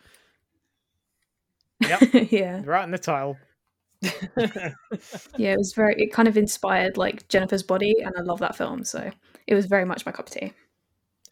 yeah, 1.81 1.99
yeah, 2.31 2.63
right 2.67 2.85
in 2.85 2.91
the 2.91 2.99
title. 2.99 3.39
yeah. 4.03 4.73
It 5.39 5.57
was 5.59 5.73
very. 5.73 5.95
It 5.97 6.13
kind 6.13 6.29
of 6.29 6.37
inspired 6.37 6.99
like 6.99 7.27
Jennifer's 7.29 7.63
Body, 7.63 7.97
and 8.05 8.15
I 8.17 8.21
love 8.21 8.41
that 8.41 8.55
film. 8.57 8.85
So 8.85 9.11
it 9.47 9.55
was 9.55 9.65
very 9.67 9.87
much 9.87 10.05
my 10.05 10.13
cup 10.13 10.27
of 10.27 10.33
tea. 10.35 10.53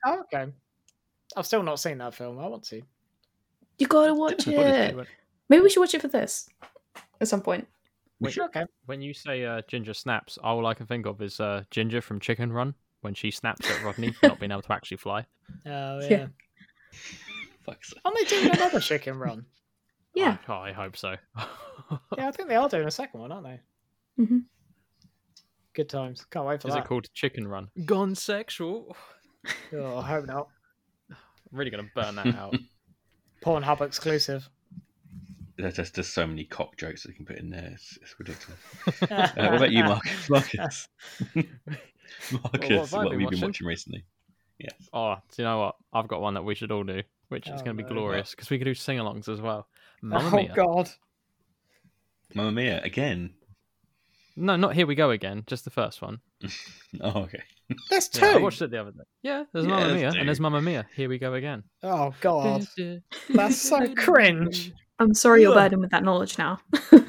oh, 0.06 0.22
okay. 0.32 0.50
I've 1.36 1.46
still 1.46 1.62
not 1.62 1.78
seen 1.80 1.98
that 1.98 2.14
film. 2.14 2.38
I 2.38 2.46
want 2.46 2.64
to. 2.64 2.82
You 3.78 3.86
gotta 3.86 4.14
watch 4.14 4.38
Jennifer's 4.44 4.64
Body 4.72 4.92
is 4.94 4.98
it. 5.00 5.06
Maybe 5.48 5.62
we 5.62 5.70
should 5.70 5.80
watch 5.80 5.94
it 5.94 6.00
for 6.02 6.08
this 6.08 6.48
at 7.20 7.28
some 7.28 7.42
point. 7.42 7.66
We 8.20 8.30
should. 8.30 8.44
Okay. 8.44 8.64
when 8.86 9.02
you 9.02 9.12
say 9.12 9.44
uh, 9.44 9.60
Ginger 9.68 9.92
snaps, 9.94 10.38
all 10.42 10.66
I 10.66 10.72
can 10.74 10.86
think 10.86 11.04
of 11.06 11.20
is 11.20 11.38
uh, 11.38 11.64
Ginger 11.70 12.00
from 12.00 12.18
Chicken 12.20 12.50
Run 12.52 12.74
when 13.02 13.12
she 13.14 13.30
snaps 13.30 13.70
at 13.70 13.82
Rodney 13.84 14.12
for 14.12 14.28
not 14.28 14.40
being 14.40 14.50
able 14.50 14.62
to 14.62 14.72
actually 14.72 14.96
fly. 14.98 15.26
Oh 15.66 16.00
yeah. 16.00 16.08
Yeah. 16.10 16.26
Fuck's 17.64 17.90
sake. 17.90 18.00
Aren't 18.04 18.16
they 18.18 18.24
doing 18.24 18.50
another 18.52 18.80
chicken 18.80 19.18
run? 19.18 19.44
Yeah. 20.14 20.38
I, 20.48 20.52
I 20.70 20.72
hope 20.72 20.96
so. 20.96 21.14
Yeah, 22.16 22.28
I 22.28 22.30
think 22.30 22.48
they 22.48 22.56
are 22.56 22.68
doing 22.70 22.86
a 22.88 22.90
second 22.90 23.20
one, 23.20 23.30
aren't 23.30 23.44
they? 23.46 24.24
hmm 24.24 24.38
Good 25.74 25.90
times. 25.90 26.24
Can't 26.30 26.46
wait 26.46 26.62
for 26.62 26.68
Is 26.68 26.74
that. 26.74 26.84
it 26.84 26.88
called 26.88 27.06
Chicken 27.12 27.46
Run? 27.46 27.68
Gone 27.84 28.14
sexual. 28.14 28.96
Oh, 29.74 29.98
I 29.98 30.02
hope 30.08 30.26
not. 30.26 30.48
I'm 31.52 31.58
really 31.58 31.70
gonna 31.70 31.88
burn 31.94 32.16
that 32.16 32.34
out. 32.34 32.56
Pornhub 33.44 33.80
exclusive. 33.80 34.48
There's 35.58 35.74
just, 35.76 35.94
there's 35.94 36.08
so 36.08 36.26
many 36.26 36.44
cock 36.44 36.76
jokes 36.76 37.02
that 37.02 37.10
you 37.10 37.14
can 37.14 37.24
put 37.24 37.36
in 37.38 37.48
there. 37.48 37.70
It's, 37.72 37.98
it's 38.02 38.14
ridiculous. 38.18 38.58
Uh, 39.10 39.48
what 39.48 39.54
about 39.56 39.70
you, 39.72 39.84
Marcus? 39.84 40.28
Marcus. 40.30 40.88
Marcus, 41.34 42.68
have 42.90 42.92
what 42.92 43.02
have 43.02 43.10
been 43.10 43.20
you 43.20 43.28
been 43.28 43.40
watching? 43.40 43.40
watching 43.40 43.66
recently? 43.66 44.04
Yes. 44.58 44.74
Oh, 44.92 45.14
do 45.34 45.42
you 45.42 45.44
know 45.48 45.58
what? 45.58 45.76
I've 45.92 46.08
got 46.08 46.20
one 46.20 46.34
that 46.34 46.44
we 46.44 46.54
should 46.54 46.70
all 46.72 46.84
do, 46.84 47.02
which 47.28 47.46
is 47.46 47.54
Oh, 47.60 47.64
going 47.64 47.76
to 47.76 47.82
be 47.82 47.88
no. 47.88 47.94
glorious 47.94 48.30
because 48.32 48.50
we 48.50 48.58
could 48.58 48.64
do 48.64 48.74
sing-alongs 48.74 49.28
as 49.28 49.40
well. 49.40 49.66
Mamma 50.02 50.28
oh 50.32 50.36
mia! 50.36 50.52
God. 50.54 50.90
Mamma 52.34 52.52
Mia 52.52 52.82
again. 52.82 53.32
No, 54.36 54.56
not 54.56 54.74
here 54.74 54.86
we 54.86 54.94
go 54.94 55.10
again. 55.10 55.44
Just 55.46 55.64
the 55.64 55.70
first 55.70 56.02
one. 56.02 56.20
Oh, 57.02 57.22
okay. 57.24 57.42
There's 57.90 58.08
two. 58.08 58.24
Yeah, 58.24 58.32
I 58.34 58.36
watched 58.38 58.62
it 58.62 58.70
the 58.70 58.80
other 58.80 58.90
day. 58.92 59.02
Yeah, 59.22 59.44
there's 59.52 59.66
Yeah, 59.66 59.72
Mamma 59.80 59.94
Mia 59.94 60.12
two. 60.12 60.18
and 60.18 60.28
there's 60.28 60.40
Mamma 60.40 60.62
Mia. 60.62 60.86
Here 60.96 61.10
we 61.10 61.18
go 61.18 61.34
again. 61.34 61.62
Oh 61.82 62.14
God. 62.22 62.66
That's 63.28 63.60
so 63.60 63.92
cringe. 63.94 64.72
I'm 64.98 65.12
sorry 65.12 65.42
you're 65.42 65.52
burdened 65.54 65.82
with 65.82 65.90
that 65.90 66.04
knowledge 66.04 66.38
now. 66.38 66.58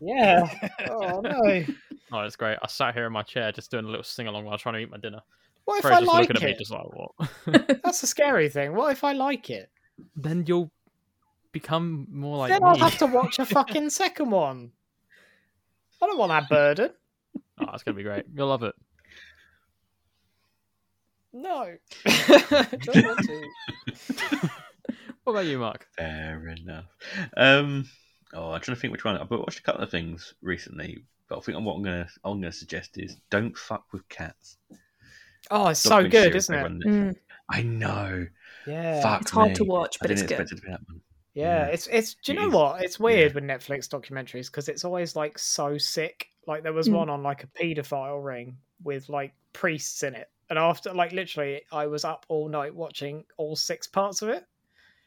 Yeah. 0.00 0.50
Oh 0.90 1.20
no. 1.20 1.64
Oh, 2.12 2.20
it's 2.20 2.36
great. 2.36 2.58
I 2.62 2.66
sat 2.66 2.92
here 2.94 3.06
in 3.06 3.12
my 3.12 3.22
chair 3.22 3.50
just 3.50 3.70
doing 3.70 3.84
a 3.86 3.88
little 3.88 4.02
sing-along 4.04 4.44
while 4.44 4.58
trying 4.58 4.74
to 4.74 4.80
eat 4.80 4.90
my 4.90 4.98
dinner. 4.98 5.20
What 5.64 5.76
if 5.78 5.82
Freya's 5.82 5.96
I 5.96 6.00
just 6.00 6.12
like 6.12 6.28
looking 6.28 6.36
at 6.36 6.42
me, 6.42 6.50
it? 6.52 6.58
just 6.58 6.70
like 6.70 6.84
what? 6.92 7.82
That's 7.82 8.00
the 8.02 8.06
scary 8.06 8.48
thing. 8.50 8.74
What 8.74 8.92
if 8.92 9.04
I 9.04 9.12
like 9.12 9.48
it? 9.50 9.70
then 10.14 10.44
you'll 10.46 10.70
become 11.52 12.06
more 12.10 12.36
like 12.36 12.50
then 12.50 12.62
me. 12.62 12.68
I'll 12.68 12.76
have 12.76 12.98
to 12.98 13.06
watch 13.06 13.38
a 13.38 13.46
fucking 13.46 13.88
second 13.90 14.30
one. 14.30 14.70
I 16.02 16.06
don't 16.06 16.18
want 16.18 16.30
that 16.30 16.48
burden. 16.48 16.90
Oh, 17.58 17.70
it's 17.72 17.82
gonna 17.82 17.96
be 17.96 18.02
great. 18.02 18.26
You'll 18.34 18.48
love 18.48 18.62
it. 18.64 18.74
No. 21.32 21.74
don't 22.04 23.06
want 23.06 23.18
to. 23.26 24.50
What 25.26 25.32
about 25.32 25.46
you, 25.46 25.58
Mark? 25.58 25.88
Fair 25.96 26.48
enough. 26.48 26.84
Um, 27.36 27.88
oh, 28.32 28.52
I'm 28.52 28.60
trying 28.60 28.76
to 28.76 28.80
think 28.80 28.92
which 28.92 29.04
one. 29.04 29.16
I've 29.16 29.28
watched 29.28 29.58
a 29.58 29.62
couple 29.62 29.82
of 29.82 29.90
things 29.90 30.34
recently, 30.40 31.02
but 31.28 31.38
I 31.38 31.40
think 31.40 31.58
what 31.64 31.74
I'm 31.74 31.82
gonna 31.82 32.06
I'm 32.24 32.40
gonna 32.40 32.52
suggest 32.52 32.96
is 32.96 33.16
don't 33.30 33.56
fuck 33.56 33.86
with 33.92 34.08
cats. 34.08 34.58
Oh, 35.50 35.68
it's 35.68 35.80
so 35.80 36.06
good, 36.06 36.36
isn't 36.36 36.54
it? 36.54 36.86
Mm, 36.86 37.16
I 37.50 37.62
know. 37.62 38.26
Yeah. 38.68 39.02
Fuck 39.02 39.22
it's 39.22 39.30
hard 39.32 39.48
me. 39.48 39.54
to 39.56 39.64
watch, 39.64 39.98
but 40.00 40.12
it's 40.12 40.20
didn't 40.20 40.28
good. 40.28 40.42
expect 40.42 40.52
it 40.52 40.56
to 40.56 40.62
be 40.62 40.70
that 40.70 40.80
one. 40.86 41.00
Yeah, 41.36 41.66
Yeah. 41.66 41.72
it's 41.72 41.86
it's. 41.88 42.14
Do 42.14 42.32
you 42.32 42.38
It 42.38 42.42
know 42.42 42.48
is- 42.48 42.54
what? 42.54 42.82
It's 42.82 42.98
weird 42.98 43.32
yeah. 43.32 43.34
with 43.34 43.44
Netflix 43.44 43.88
documentaries 43.88 44.46
because 44.46 44.68
it's 44.68 44.84
always 44.84 45.14
like 45.14 45.38
so 45.38 45.76
sick. 45.78 46.28
Like 46.46 46.62
there 46.62 46.72
was 46.72 46.88
Mm. 46.88 46.92
one 46.94 47.10
on 47.10 47.22
like 47.22 47.44
a 47.44 47.46
paedophile 47.48 48.24
ring 48.24 48.56
with 48.82 49.08
like 49.08 49.34
priests 49.52 50.02
in 50.02 50.14
it, 50.14 50.30
and 50.50 50.58
after 50.58 50.92
like 50.94 51.12
literally, 51.12 51.62
I 51.70 51.86
was 51.86 52.04
up 52.04 52.24
all 52.28 52.48
night 52.48 52.74
watching 52.74 53.24
all 53.36 53.54
six 53.54 53.86
parts 53.86 54.22
of 54.22 54.30
it. 54.30 54.44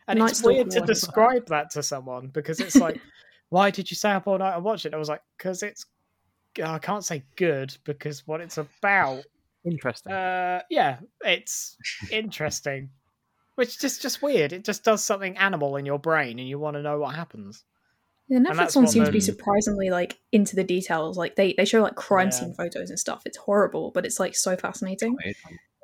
And 0.07 0.19
Night 0.19 0.31
it's 0.31 0.43
weird 0.43 0.71
to 0.71 0.81
describe 0.81 1.45
that 1.47 1.69
to 1.71 1.83
someone 1.83 2.27
because 2.29 2.59
it's 2.59 2.75
like, 2.75 2.99
why 3.49 3.69
did 3.69 3.91
you 3.91 3.95
stay 3.95 4.09
up 4.11 4.27
all 4.27 4.37
night 4.39 4.55
and 4.55 4.63
watch 4.63 4.85
it? 4.85 4.89
And 4.89 4.95
I 4.95 4.97
was 4.99 5.09
like, 5.09 5.21
because 5.37 5.61
it's. 5.63 5.85
I 6.63 6.79
can't 6.79 7.05
say 7.05 7.23
good 7.35 7.77
because 7.85 8.25
what 8.27 8.41
it's 8.41 8.57
about 8.57 9.23
Interesting. 9.65 10.11
uh, 10.11 10.61
yeah, 10.71 10.97
it's 11.21 11.77
interesting, 12.11 12.89
which 13.59 13.69
is 13.69 13.77
just 13.77 14.01
just 14.01 14.21
weird. 14.21 14.53
It 14.53 14.63
just 14.63 14.83
does 14.83 15.03
something 15.03 15.37
animal 15.37 15.75
in 15.75 15.85
your 15.85 15.99
brain, 15.99 16.39
and 16.39 16.47
you 16.47 16.57
want 16.57 16.75
to 16.75 16.81
know 16.81 16.97
what 16.99 17.13
happens. 17.15 17.63
The 18.29 18.35
Netflix 18.35 18.75
one 18.75 18.87
seems 18.87 19.07
to 19.07 19.11
be 19.11 19.19
surprisingly 19.19 19.89
like 19.89 20.19
into 20.31 20.55
the 20.55 20.63
details. 20.63 21.17
Like 21.17 21.35
they, 21.35 21.53
they 21.53 21.65
show 21.65 21.81
like 21.81 21.95
crime 21.95 22.27
Yeah. 22.27 22.31
scene 22.39 22.53
photos 22.53 22.89
and 22.91 22.99
stuff. 22.99 23.23
It's 23.25 23.37
horrible, 23.37 23.91
but 23.91 24.05
it's 24.05 24.19
like 24.19 24.35
so 24.35 24.55
fascinating. 24.55 25.15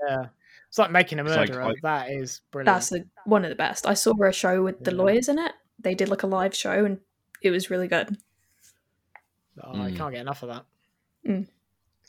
Yeah, 0.07 0.27
it's 0.69 0.77
like 0.77 0.91
making 0.91 1.19
a 1.19 1.23
It's 1.25 1.35
like- 1.35 1.49
murderer. 1.49 1.73
that 1.81 2.11
is 2.11 2.41
brilliant. 2.51 2.67
That's 2.75 2.89
the, 2.89 3.05
one 3.25 3.43
of 3.45 3.49
the 3.49 3.55
best. 3.55 3.87
I 3.87 3.95
saw 3.95 4.13
a 4.23 4.31
show 4.31 4.61
with 4.63 4.83
the 4.83 4.91
Yeah. 4.91 4.97
lawyers 4.97 5.27
in 5.27 5.39
it. 5.39 5.53
They 5.79 5.95
did 5.95 6.09
like 6.09 6.21
a 6.23 6.27
live 6.27 6.53
show 6.55 6.85
and 6.85 6.99
it 7.41 7.49
was 7.49 7.69
really 7.71 7.87
good. 7.87 8.15
Oh, 9.63 9.71
I 9.81 9.89
Mm. 9.91 9.97
can't 9.97 10.11
get 10.13 10.21
enough 10.21 10.43
of 10.43 10.49
that. 10.49 11.45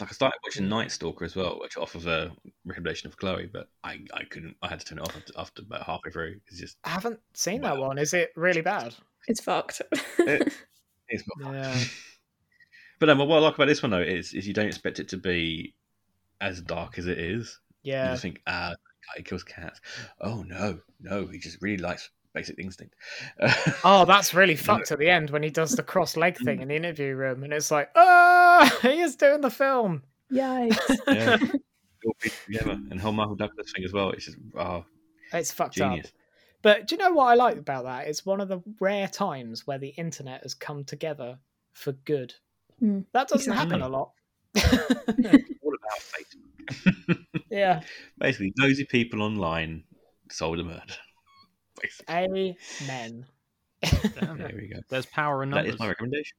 Like 0.00 0.10
I 0.10 0.12
started 0.12 0.38
watching 0.44 0.68
Night 0.68 0.92
Stalker 0.92 1.24
as 1.24 1.34
well, 1.34 1.58
which 1.60 1.78
off 1.78 1.94
of 1.94 2.06
a 2.06 2.30
recommendation 2.66 3.08
of 3.08 3.16
Chloe, 3.16 3.48
but 3.50 3.68
I, 3.82 4.00
I 4.12 4.24
couldn't. 4.24 4.54
I 4.60 4.68
had 4.68 4.80
to 4.80 4.84
turn 4.86 4.98
it 4.98 5.02
off 5.02 5.16
after, 5.16 5.32
after 5.38 5.62
about 5.62 5.84
halfway 5.84 6.10
through. 6.10 6.40
It's 6.48 6.60
just 6.60 6.76
I 6.84 6.90
haven't 6.90 7.20
seen 7.32 7.62
that 7.62 7.78
one. 7.78 7.96
Is 7.96 8.12
it 8.12 8.30
really 8.36 8.60
bad? 8.60 8.94
It's 9.26 9.40
fucked. 9.40 9.80
it, 10.18 10.52
it's 11.08 11.24
not. 11.38 11.54
Yeah. 11.54 11.78
But 12.98 13.10
um, 13.10 13.18
what 13.18 13.30
I 13.30 13.38
like 13.40 13.56
about 13.56 13.66
this 13.68 13.82
one 13.82 13.90
though 13.90 14.00
is 14.00 14.32
is 14.32 14.48
you 14.48 14.54
don't 14.54 14.68
expect 14.68 15.00
it 15.00 15.08
to 15.10 15.18
be 15.18 15.74
as 16.40 16.62
dark 16.62 16.98
as 16.98 17.06
it 17.06 17.18
is. 17.18 17.60
You 17.82 17.92
Yeah, 17.92 18.10
just 18.12 18.22
think, 18.22 18.40
ah, 18.46 18.74
guy 19.14 19.22
kills 19.22 19.44
cats. 19.44 19.80
Oh 20.20 20.42
no, 20.42 20.80
no, 21.00 21.26
he 21.26 21.38
just 21.38 21.60
really 21.60 21.76
likes 21.76 22.08
Basic 22.32 22.58
Instinct. 22.58 22.94
Oh, 23.84 24.04
that's 24.04 24.34
really 24.34 24.56
fucked 24.56 24.90
at 24.92 24.98
the 24.98 25.08
end 25.10 25.30
when 25.30 25.42
he 25.42 25.50
does 25.50 25.72
the 25.72 25.82
cross 25.82 26.16
leg 26.16 26.38
thing 26.38 26.60
in 26.60 26.68
the 26.68 26.74
interview 26.76 27.14
room, 27.14 27.44
and 27.44 27.52
it's 27.52 27.70
like, 27.70 27.90
oh, 27.94 28.35
he 28.82 29.00
is 29.00 29.16
doing 29.16 29.40
the 29.40 29.50
film. 29.50 30.02
Yikes. 30.32 30.98
yeah. 31.08 31.36
All 32.06 32.12
pieced 32.20 32.44
together. 32.46 32.72
And 32.72 32.92
the 32.92 33.02
whole 33.02 33.12
Michael 33.12 33.34
Douglas 33.36 33.72
thing 33.74 33.84
as 33.84 33.92
well. 33.92 34.10
It's 34.10 34.26
just 34.26 34.38
oh, 34.56 34.84
It's 35.32 35.50
fucked 35.52 35.74
genius. 35.74 36.06
up. 36.06 36.12
But 36.62 36.86
do 36.88 36.94
you 36.94 36.98
know 36.98 37.12
what 37.12 37.26
I 37.26 37.34
like 37.34 37.56
about 37.58 37.84
that? 37.84 38.08
It's 38.08 38.24
one 38.26 38.40
of 38.40 38.48
the 38.48 38.60
rare 38.80 39.08
times 39.08 39.66
where 39.66 39.78
the 39.78 39.88
internet 39.90 40.42
has 40.42 40.54
come 40.54 40.84
together 40.84 41.38
for 41.72 41.92
good. 41.92 42.34
Mm, 42.82 43.04
That 43.12 43.28
doesn't 43.28 43.52
exactly. 43.52 43.78
happen 43.78 43.82
a 43.82 43.88
lot. 43.88 44.12
All 45.62 45.72
about 45.74 46.00
Facebook. 46.00 47.24
yeah. 47.50 47.82
Basically, 48.18 48.52
nosy 48.58 48.84
people 48.84 49.22
online 49.22 49.84
sold 50.30 50.58
a 50.60 50.64
murder. 50.64 50.80
Basically. 51.80 52.56
Amen. 52.82 53.26
There 53.82 54.52
we 54.56 54.68
go. 54.72 54.80
There's 54.88 55.06
power 55.06 55.42
in 55.42 55.50
That 55.50 55.56
numbers. 55.56 55.74
is 55.74 55.80
my 55.80 55.88
recommendation. 55.88 56.36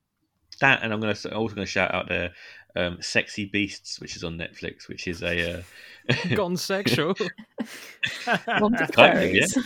That, 0.61 0.81
and 0.83 0.91
I'm 0.93 0.99
going 0.99 1.13
to 1.13 1.35
also 1.35 1.55
going 1.55 1.65
to 1.65 1.71
shout 1.71 1.93
out 1.93 2.07
there, 2.09 2.31
um, 2.75 2.97
"Sexy 3.01 3.45
Beasts," 3.45 3.99
which 3.99 4.15
is 4.15 4.23
on 4.23 4.37
Netflix, 4.37 4.87
which 4.87 5.07
is 5.07 5.21
a. 5.23 5.59
Uh, 5.59 6.13
Gone 6.35 6.55
sexual. 6.57 7.13
Kind 7.13 8.39
of, 8.59 8.71
yeah. 8.79 8.85
fairies. 8.87 9.57
It- 9.57 9.65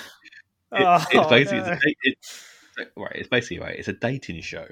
Oh, 0.74 1.06
it's 1.12 1.30
basically 1.30 1.60
no. 1.60 1.74
it's, 1.74 1.84
a, 1.84 1.96
it's 2.06 2.92
right. 2.96 3.12
It's 3.16 3.28
basically 3.28 3.60
right. 3.60 3.76
It's 3.78 3.90
a 3.90 3.94
dating 3.94 4.40
show 4.40 4.66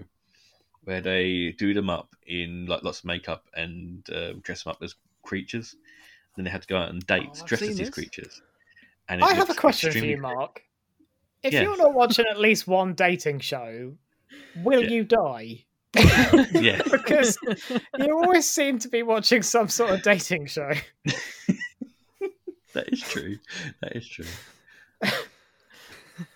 where 0.85 1.01
they 1.01 1.53
do 1.57 1.73
them 1.73 1.89
up 1.89 2.15
in 2.25 2.67
like 2.67 2.83
lots 2.83 2.99
of 2.99 3.05
makeup 3.05 3.43
and 3.53 4.07
um, 4.15 4.39
dress 4.39 4.63
them 4.63 4.71
up 4.71 4.81
as 4.81 4.95
creatures. 5.23 5.75
Then 6.37 6.45
they 6.45 6.51
have 6.51 6.61
to 6.61 6.67
go 6.67 6.77
out 6.77 6.87
on 6.87 6.99
dates 6.99 7.39
Oh, 7.39 7.43
I've 7.43 7.47
dressed 7.49 7.63
as 7.63 7.77
these 7.77 7.89
creatures. 7.89 8.41
And 9.09 9.21
I 9.21 9.33
have 9.33 9.47
a 9.47 9.51
looks 9.51 9.59
question 9.59 9.91
for 9.91 9.97
you. 9.97 10.15
Mark. 10.21 10.61
If 11.43 11.51
Yeah. 11.51 11.63
you're 11.63 11.77
not 11.77 11.93
watching 11.93 12.25
at 12.31 12.39
least 12.39 12.65
one 12.65 12.93
dating 12.93 13.39
show, 13.41 13.93
will 14.63 14.83
Yeah. 14.85 14.89
you 14.91 15.03
die? 15.03 15.65
Yeah, 15.95 16.81
because 16.91 17.37
you 17.97 18.17
always 18.17 18.49
seem 18.49 18.77
to 18.79 18.89
be 18.89 19.03
watching 19.03 19.41
some 19.41 19.67
sort 19.69 19.89
of 19.91 20.03
dating 20.03 20.45
show. 20.47 20.71
that 22.73 22.87
is 22.91 23.01
true. 23.01 23.37
That 23.81 23.95
is 23.95 24.07
true. 24.07 24.25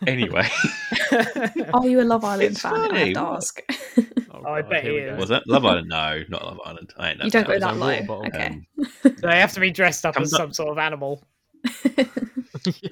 Anyway, 0.08 0.48
Are 1.74 1.86
you 1.86 2.00
a 2.00 2.04
Love 2.06 2.24
Island 2.24 2.52
It's 2.52 2.62
fan? 2.62 2.74
I 2.74 2.88
funny, 2.88 3.00
have 3.00 3.14
to 3.16 3.20
ask. 3.20 3.62
Oh, 4.32 4.50
I 4.54 4.62
bet 4.62 4.82
here 4.82 4.94
he 4.94 4.98
is. 5.00 5.20
was 5.20 5.28
that 5.28 5.46
Love 5.46 5.66
Island? 5.66 5.90
No, 5.90 6.24
not 6.30 6.46
Love 6.46 6.60
Island. 6.66 6.94
I 6.98 7.10
ain't 7.10 7.20
no 7.20 7.26
You 7.26 7.32
don't 7.32 7.46
fan. 7.46 7.60
go 7.60 7.66
that 7.68 7.74
a 7.74 8.06
low. 8.08 8.24
Okay. 8.28 8.46
Um, 8.46 8.66
they 9.22 9.40
have 9.42 9.52
to 9.56 9.60
be 9.60 9.72
dressed 9.72 10.06
up 10.06 10.14
Comes 10.16 10.30
as 10.34 10.40
up- 10.40 10.40
some 10.40 10.54
sort 10.54 10.70
of 10.70 10.78
animal. 10.78 11.22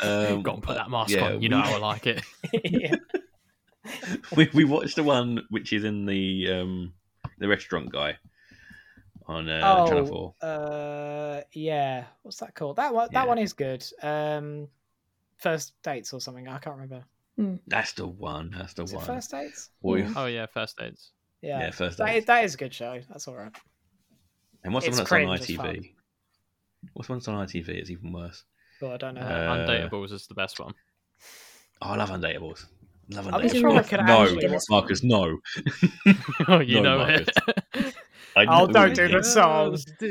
Um, 0.01 0.41
Got 0.43 0.55
to 0.55 0.61
put 0.61 0.75
that 0.75 0.89
mask 0.89 1.11
yeah, 1.11 1.27
on. 1.27 1.41
You 1.41 1.47
know 1.47 1.57
we- 1.57 1.63
how 1.63 1.75
I 1.75 1.79
like 1.79 2.07
it. 2.07 2.21
yeah. 2.65 2.95
we 4.35 4.49
we 4.53 4.63
watched 4.63 4.95
the 4.95 5.03
one 5.03 5.41
which 5.49 5.73
is 5.73 5.83
in 5.83 6.05
the 6.05 6.51
um 6.51 6.93
the 7.39 7.47
restaurant 7.47 7.91
guy 7.91 8.17
on 9.27 9.49
uh, 9.49 9.87
Channel 9.87 10.05
Four. 10.05 10.33
Oh, 10.41 10.47
uh, 10.47 11.41
yeah. 11.53 12.05
What's 12.23 12.37
that 12.37 12.55
called? 12.55 12.75
That 12.77 12.93
one. 12.93 13.09
That 13.13 13.23
Yeah. 13.23 13.27
one 13.27 13.37
is 13.37 13.53
good. 13.53 13.83
Um, 14.01 14.67
first 15.37 15.73
dates 15.83 16.13
or 16.13 16.21
something. 16.21 16.47
I 16.47 16.57
can't 16.59 16.75
remember. 16.75 17.03
That's 17.67 17.93
the 17.93 18.07
one. 18.07 18.53
That's 18.55 18.73
the 18.73 18.83
Is 18.83 18.93
one. 18.93 19.05
first 19.05 19.31
dates? 19.31 19.69
Boy, 19.81 20.07
Oh 20.15 20.25
yeah, 20.27 20.45
first 20.45 20.77
dates. 20.77 21.11
Yeah. 21.41 21.59
yeah, 21.59 21.71
first 21.71 21.97
That 21.97 22.07
date. 22.07 22.17
is, 22.17 22.25
that 22.25 22.43
is 22.45 22.53
a 22.53 22.57
good 22.57 22.73
show. 22.73 22.99
That's 23.09 23.27
all 23.27 23.35
right. 23.35 23.51
And 24.63 24.73
what's 24.73 24.85
the 24.85 24.91
one 24.91 24.97
that's 24.97 25.11
on 25.11 25.17
cringe 25.17 25.41
as 25.41 25.55
fuck. 25.55 25.65
ITV? 25.65 25.93
What's 26.93 27.07
the 27.07 27.13
one 27.13 27.19
that's 27.19 27.27
on 27.27 27.47
ITV? 27.47 27.69
It's 27.69 27.89
even 27.89 28.13
worse. 28.13 28.43
But 28.79 28.91
I 28.91 28.97
don't 28.97 29.15
know. 29.15 29.21
Uh, 29.21 29.55
Undateables 29.57 30.11
is 30.11 30.27
the 30.27 30.35
best 30.35 30.59
one. 30.59 30.73
Oh, 31.81 31.89
I 31.89 31.95
love 31.95 32.09
Undateables. 32.11 32.65
Love 33.11 33.27
I'm 33.27 33.33
Undateables. 33.41 33.59
sure 33.59 33.71
I 33.71 33.83
could 33.83 34.05
no, 34.05 34.23
actually- 34.23 34.57
Marcus, 34.69 35.03
no. 35.03 35.37
oh, 36.47 36.59
you 36.59 36.81
No, 36.81 36.81
know 36.81 36.97
Marcus. 36.99 37.27
it. 37.75 37.95
I 38.35 38.45
Oh, 38.45 38.65
know 38.65 38.71
don't 38.73 38.95
do 38.95 39.07
the 39.09 39.23
song. 39.23 39.77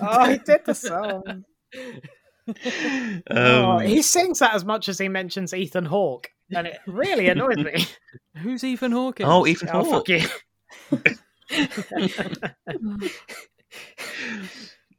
oh, 0.00 0.28
he 0.30 0.38
did 0.38 0.64
the 0.64 0.74
song. 0.74 1.44
oh, 3.30 3.70
Um, 3.70 3.80
he 3.86 4.02
sings 4.02 4.38
that 4.38 4.54
as 4.54 4.64
much 4.64 4.88
as 4.88 4.98
he 4.98 5.08
mentions 5.08 5.52
Ethan 5.52 5.84
Hawke, 5.86 6.30
and 6.54 6.66
it 6.68 6.78
really 6.86 7.28
annoys 7.28 7.56
me. 7.56 7.84
Who's 8.38 8.62
Ethan 8.62 8.92
Hawkins? 8.92 9.28
oh, 9.30 9.46
Ethan 9.46 9.68
oh, 9.72 9.84
Hawke. 9.84 10.06
fuck 10.06 10.08
you. 10.08 10.22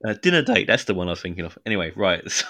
Uh, 0.03 0.13
dinner 0.23 0.41
date. 0.41 0.65
That's 0.65 0.86
the 0.86 0.93
one 0.95 1.07
I 1.07 1.11
was 1.11 1.21
thinking 1.21 1.45
of. 1.45 1.57
Anyway, 1.65 1.91
right. 1.95 2.23
So, 2.29 2.47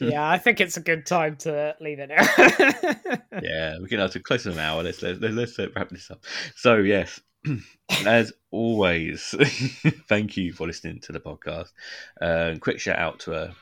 yeah, 0.00 0.28
I 0.28 0.38
think 0.38 0.60
it's 0.60 0.76
a 0.76 0.80
good 0.80 1.06
time 1.06 1.36
to 1.36 1.74
leave 1.80 1.98
it 1.98 2.08
now. 2.08 2.22
yeah, 3.42 3.78
we're 3.78 3.86
getting 3.86 4.04
up 4.04 4.12
to 4.12 4.20
close 4.20 4.44
to 4.44 4.52
an 4.52 4.58
hour. 4.58 4.82
Let's 4.82 5.02
let's, 5.02 5.20
let's 5.20 5.58
uh, 5.58 5.68
wrap 5.74 5.90
this 5.90 6.10
up. 6.10 6.24
So 6.54 6.76
yes, 6.76 7.20
as 8.06 8.32
always, 8.50 9.34
thank 10.08 10.36
you 10.36 10.52
for 10.52 10.66
listening 10.66 11.00
to 11.00 11.12
the 11.12 11.20
podcast. 11.20 11.72
Uh, 12.20 12.54
quick 12.60 12.80
shout 12.80 12.98
out 12.98 13.20
to 13.20 13.34
uh, 13.34 13.52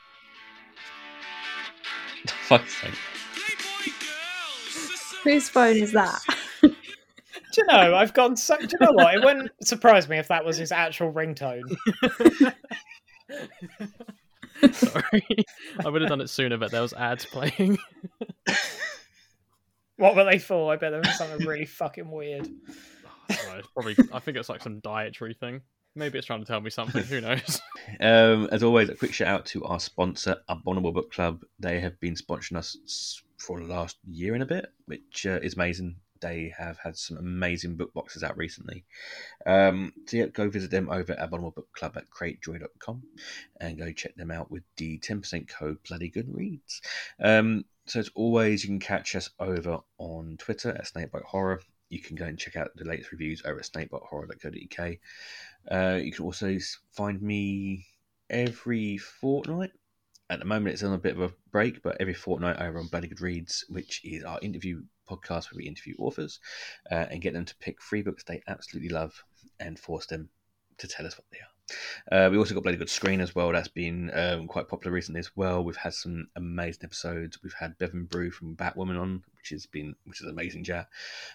fuck's 2.47 2.81
sake. 2.81 2.93
Whose 5.23 5.49
phone 5.49 5.77
is 5.77 5.91
that? 5.93 6.21
do 6.61 6.71
you 7.57 7.65
know, 7.67 7.95
I've 7.95 8.13
gone 8.13 8.35
so. 8.37 8.57
Do 8.57 8.67
you 8.71 8.85
know 8.85 8.93
what? 8.93 9.15
It 9.15 9.23
wouldn't 9.23 9.51
surprise 9.63 10.07
me 10.07 10.17
if 10.17 10.27
that 10.27 10.45
was 10.45 10.57
his 10.57 10.71
actual 10.71 11.11
ringtone. 11.11 11.63
Sorry, 14.71 15.45
I 15.83 15.89
would 15.89 16.01
have 16.01 16.09
done 16.09 16.21
it 16.21 16.29
sooner, 16.29 16.57
but 16.57 16.71
there 16.71 16.81
was 16.81 16.93
ads 16.93 17.25
playing. 17.25 17.77
What 19.97 20.15
were 20.15 20.25
they 20.25 20.39
for? 20.39 20.73
I 20.73 20.75
bet 20.75 20.91
there 20.91 20.99
was 20.99 21.17
something 21.17 21.47
really 21.47 21.65
fucking 21.65 22.09
weird. 22.09 22.47
Well, 23.29 23.57
it's 23.57 23.67
probably, 23.73 23.95
I 24.11 24.19
think 24.19 24.37
it's 24.37 24.49
like 24.49 24.61
some 24.61 24.79
dietary 24.79 25.33
thing. 25.33 25.61
Maybe 25.95 26.17
it's 26.17 26.27
trying 26.27 26.41
to 26.41 26.45
tell 26.45 26.59
me 26.59 26.69
something. 26.69 27.03
Who 27.03 27.21
knows? 27.21 27.61
Um, 27.99 28.49
as 28.51 28.63
always, 28.63 28.89
a 28.89 28.95
quick 28.95 29.13
shout 29.13 29.27
out 29.27 29.45
to 29.47 29.63
our 29.65 29.79
sponsor, 29.79 30.37
Abominable 30.49 30.91
Book 30.91 31.11
Club. 31.11 31.43
They 31.59 31.79
have 31.79 31.99
been 31.99 32.15
sponsoring 32.15 32.57
us 32.57 33.21
for 33.37 33.59
the 33.59 33.67
last 33.67 33.97
year 34.07 34.33
and 34.33 34.41
a 34.41 34.45
bit, 34.47 34.73
which 34.87 35.27
uh, 35.27 35.39
is 35.43 35.53
amazing. 35.53 35.95
They 36.25 36.51
have 36.57 36.79
had 36.79 36.97
some 36.97 37.17
amazing 37.17 37.75
book 37.75 37.93
boxes 37.93 38.23
out 38.23 38.35
recently. 38.35 38.83
Um, 39.45 39.93
so 40.07 40.17
yeah, 40.17 40.25
go 40.25 40.49
visit 40.49 40.71
them 40.71 40.89
over 40.89 41.13
at 41.13 41.21
Abominable 41.21 41.51
Book 41.51 41.71
Club 41.71 41.97
at 41.97 42.09
cratejoy.com 42.09 43.03
and 43.61 43.77
go 43.77 43.91
check 43.91 44.15
them 44.15 44.31
out 44.31 44.49
with 44.49 44.63
the 44.77 44.97
10% 44.97 45.47
code 45.47 45.77
Bloody 45.87 46.09
Good 46.09 46.33
Reads. 46.33 46.81
Um, 47.19 47.65
so 47.85 47.99
as 47.99 48.09
always, 48.15 48.63
you 48.63 48.69
can 48.69 48.79
catch 48.79 49.15
us 49.15 49.29
over 49.39 49.81
on 49.99 50.37
Twitter 50.37 50.69
at 50.69 50.87
Snakebite 50.87 51.25
Horror. 51.25 51.61
You 51.89 51.99
can 51.99 52.15
go 52.15 52.25
and 52.25 52.39
check 52.39 52.55
out 52.55 52.75
the 52.75 52.85
latest 52.85 53.11
reviews 53.11 53.43
over 53.45 53.59
at 53.59 53.69
snakebitehorror.co.uk. 53.71 54.93
Uh, 55.69 55.97
you 55.97 56.11
can 56.11 56.25
also 56.25 56.57
find 56.93 57.21
me 57.21 57.85
every 58.31 58.97
fortnight. 58.97 59.73
At 60.31 60.39
the 60.39 60.45
moment, 60.45 60.73
it's 60.73 60.81
on 60.81 60.93
a 60.93 60.97
bit 60.97 61.17
of 61.17 61.21
a 61.21 61.33
break, 61.51 61.83
but 61.83 61.97
every 61.99 62.15
fortnight 62.15 62.59
over 62.59 62.79
on 62.79 62.87
Bloody 62.87 63.09
Good 63.09 63.21
Reads, 63.21 63.65
which 63.69 64.03
is 64.03 64.23
our 64.23 64.39
interview 64.41 64.81
podcast 65.09 65.51
where 65.51 65.57
we 65.57 65.65
interview 65.65 65.95
authors 65.97 66.39
uh, 66.91 67.05
and 67.09 67.21
get 67.21 67.33
them 67.33 67.45
to 67.45 67.55
pick 67.57 67.81
three 67.81 68.01
books 68.01 68.23
they 68.23 68.41
absolutely 68.47 68.89
love 68.89 69.23
and 69.59 69.79
force 69.79 70.05
them 70.05 70.29
to 70.77 70.87
tell 70.87 71.05
us 71.05 71.17
what 71.17 71.25
they 71.31 71.39
are. 71.39 71.45
Uh, 72.11 72.29
we 72.29 72.37
also 72.37 72.53
got 72.53 72.63
Bloody 72.63 72.77
Good 72.77 72.89
Screen 72.89 73.21
as 73.21 73.33
well. 73.33 73.51
That's 73.51 73.67
been 73.67 74.11
um, 74.13 74.47
quite 74.47 74.67
popular 74.67 74.93
recently 74.93 75.19
as 75.19 75.31
well. 75.35 75.63
We've 75.63 75.75
had 75.75 75.93
some 75.93 76.27
amazing 76.35 76.81
episodes. 76.83 77.41
We've 77.41 77.53
had 77.53 77.77
Bevan 77.77 78.05
Brew 78.05 78.29
from 78.29 78.55
Batwoman 78.55 78.99
on, 78.99 79.23
which 79.37 79.49
has 79.49 79.65
been 79.65 79.95
which 80.05 80.21
is 80.21 80.27
amazing 80.27 80.63
chat. 80.63 80.87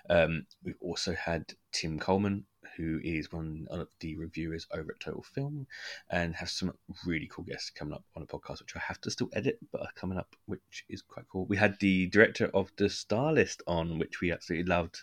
Um, 0.08 0.46
we've 0.64 0.80
also 0.80 1.14
had 1.14 1.52
Tim 1.72 1.98
Coleman, 1.98 2.44
who 2.76 3.00
is 3.02 3.32
one 3.32 3.66
of 3.70 3.88
the 4.00 4.16
reviewers 4.16 4.66
over 4.72 4.92
at 4.92 5.00
Total 5.00 5.22
Film, 5.22 5.66
and 6.10 6.34
have 6.34 6.50
some 6.50 6.72
really 7.06 7.28
cool 7.30 7.44
guests 7.44 7.70
coming 7.70 7.94
up 7.94 8.04
on 8.16 8.22
a 8.22 8.26
podcast, 8.26 8.60
which 8.60 8.76
I 8.76 8.80
have 8.80 9.00
to 9.02 9.10
still 9.10 9.30
edit, 9.32 9.58
but 9.72 9.82
are 9.82 9.92
coming 9.94 10.18
up, 10.18 10.34
which 10.46 10.84
is 10.88 11.02
quite 11.02 11.26
cool. 11.30 11.46
We 11.46 11.56
had 11.56 11.78
the 11.80 12.06
director 12.06 12.50
of 12.54 12.70
the 12.76 12.88
Stylist 12.88 13.62
on, 13.66 13.98
which 13.98 14.20
we 14.20 14.32
absolutely 14.32 14.68
loved. 14.68 15.02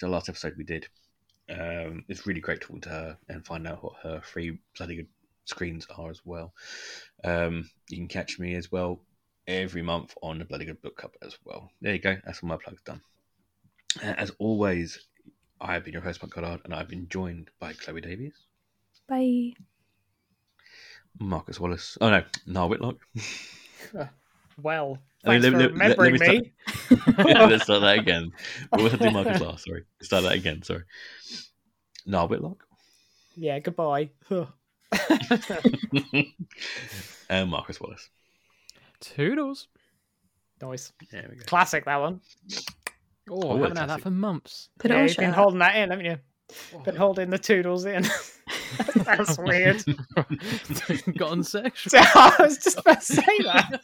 The 0.00 0.08
last 0.08 0.28
episode 0.28 0.54
we 0.56 0.64
did. 0.64 0.88
Um, 1.50 2.04
it's 2.08 2.26
really 2.26 2.40
great 2.40 2.60
talking 2.60 2.82
to 2.82 2.90
her 2.90 3.18
and 3.28 3.44
find 3.44 3.66
out 3.66 3.82
what 3.82 3.94
her 4.02 4.20
free 4.20 4.58
bloody 4.76 4.96
good 4.96 5.08
screens 5.46 5.86
are 5.96 6.10
as 6.10 6.20
well. 6.24 6.52
Um, 7.24 7.70
you 7.88 7.96
can 7.96 8.08
catch 8.08 8.38
me 8.38 8.54
as 8.54 8.70
well 8.70 9.00
every 9.46 9.82
month 9.82 10.14
on 10.22 10.38
the 10.38 10.44
Bloody 10.44 10.66
Good 10.66 10.82
Book 10.82 10.96
Cup 10.96 11.16
as 11.22 11.36
well. 11.44 11.70
There 11.80 11.94
you 11.94 11.98
go. 11.98 12.16
That's 12.24 12.42
all 12.42 12.48
my 12.50 12.58
plugs 12.58 12.82
done. 12.82 13.00
As 14.02 14.30
always, 14.38 15.08
I 15.60 15.74
have 15.74 15.84
been 15.84 15.92
your 15.92 16.02
host, 16.02 16.22
Mark 16.22 16.34
Goddard, 16.34 16.60
and 16.64 16.74
I've 16.74 16.88
been 16.88 17.08
joined 17.08 17.50
by 17.58 17.72
Chloe 17.72 18.00
Davies, 18.00 18.34
Bye. 19.08 19.54
Marcus 21.18 21.58
Wallace. 21.58 21.98
Oh 22.00 22.10
no, 22.10 22.22
Niall 22.46 22.68
Whitlock. 22.68 22.96
Uh, 23.98 24.06
well, 24.62 24.98
I 25.24 25.30
mean, 25.38 25.42
let- 25.42 25.52
for 25.52 25.58
let- 25.58 25.74
let- 25.76 25.98
let 25.98 26.12
remembering 26.12 26.20
me 26.20 26.40
me. 26.40 26.52
Let's 27.48 27.64
start 27.64 27.80
that 27.82 27.98
again. 27.98 28.32
What 28.70 28.82
was 28.82 28.94
I 28.94 28.96
doing 28.98 29.12
Marcus 29.14 29.40
last? 29.40 29.64
Sorry. 29.64 29.84
Start 30.02 30.24
that 30.24 30.32
again. 30.32 30.62
Sorry. 30.62 30.82
Niall 32.06 32.28
Whitlock 32.28 32.64
yeah, 33.38 33.58
goodbye. 33.60 34.10
and 37.30 37.50
Marcus 37.50 37.80
Wallace. 37.80 38.10
Toodles. 39.00 39.68
nice. 40.60 40.92
There 41.12 41.26
we 41.30 41.36
go. 41.36 41.44
Classic, 41.46 41.84
that 41.84 41.98
one. 42.00 42.20
Oh, 43.30 43.40
Oh, 43.42 43.50
I 43.50 43.60
haven't 43.60 43.76
had 43.76 43.86
classic. 43.86 43.88
that 43.88 44.00
for 44.02 44.10
months. 44.10 44.68
Put 44.78 44.90
yeah, 44.90 45.02
you've 45.04 45.16
been 45.16 45.26
shirt. 45.30 45.34
holding 45.34 45.58
that 45.60 45.76
in, 45.76 45.90
haven't 45.90 46.04
you? 46.06 46.16
Been 46.84 46.96
holding 46.96 47.28
the 47.30 47.38
toodles 47.38 47.84
in. 47.84 48.06
That's 48.96 49.36
weird. 49.42 49.84
Gotten 51.18 51.42
sexual. 51.44 52.00
I 52.14 52.36
was 52.40 52.58
just 52.58 52.78
about 52.78 53.00
to 53.00 53.06
say 53.06 53.38
that. 53.42 53.80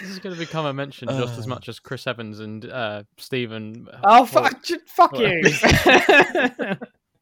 This 0.00 0.10
is 0.10 0.18
going 0.18 0.34
to 0.34 0.38
become 0.38 0.66
a 0.66 0.74
mention 0.74 1.08
just 1.08 1.38
as 1.38 1.46
Uh. 1.46 1.50
much 1.50 1.68
as 1.68 1.78
Chris 1.78 2.06
Evans 2.06 2.40
and 2.40 2.64
uh, 2.66 3.04
Stephen. 3.18 3.86
oh, 4.04 4.24
fuck, 4.26 4.64
fuck 4.86 5.12
Well- 5.12 5.22
you. 5.22 6.76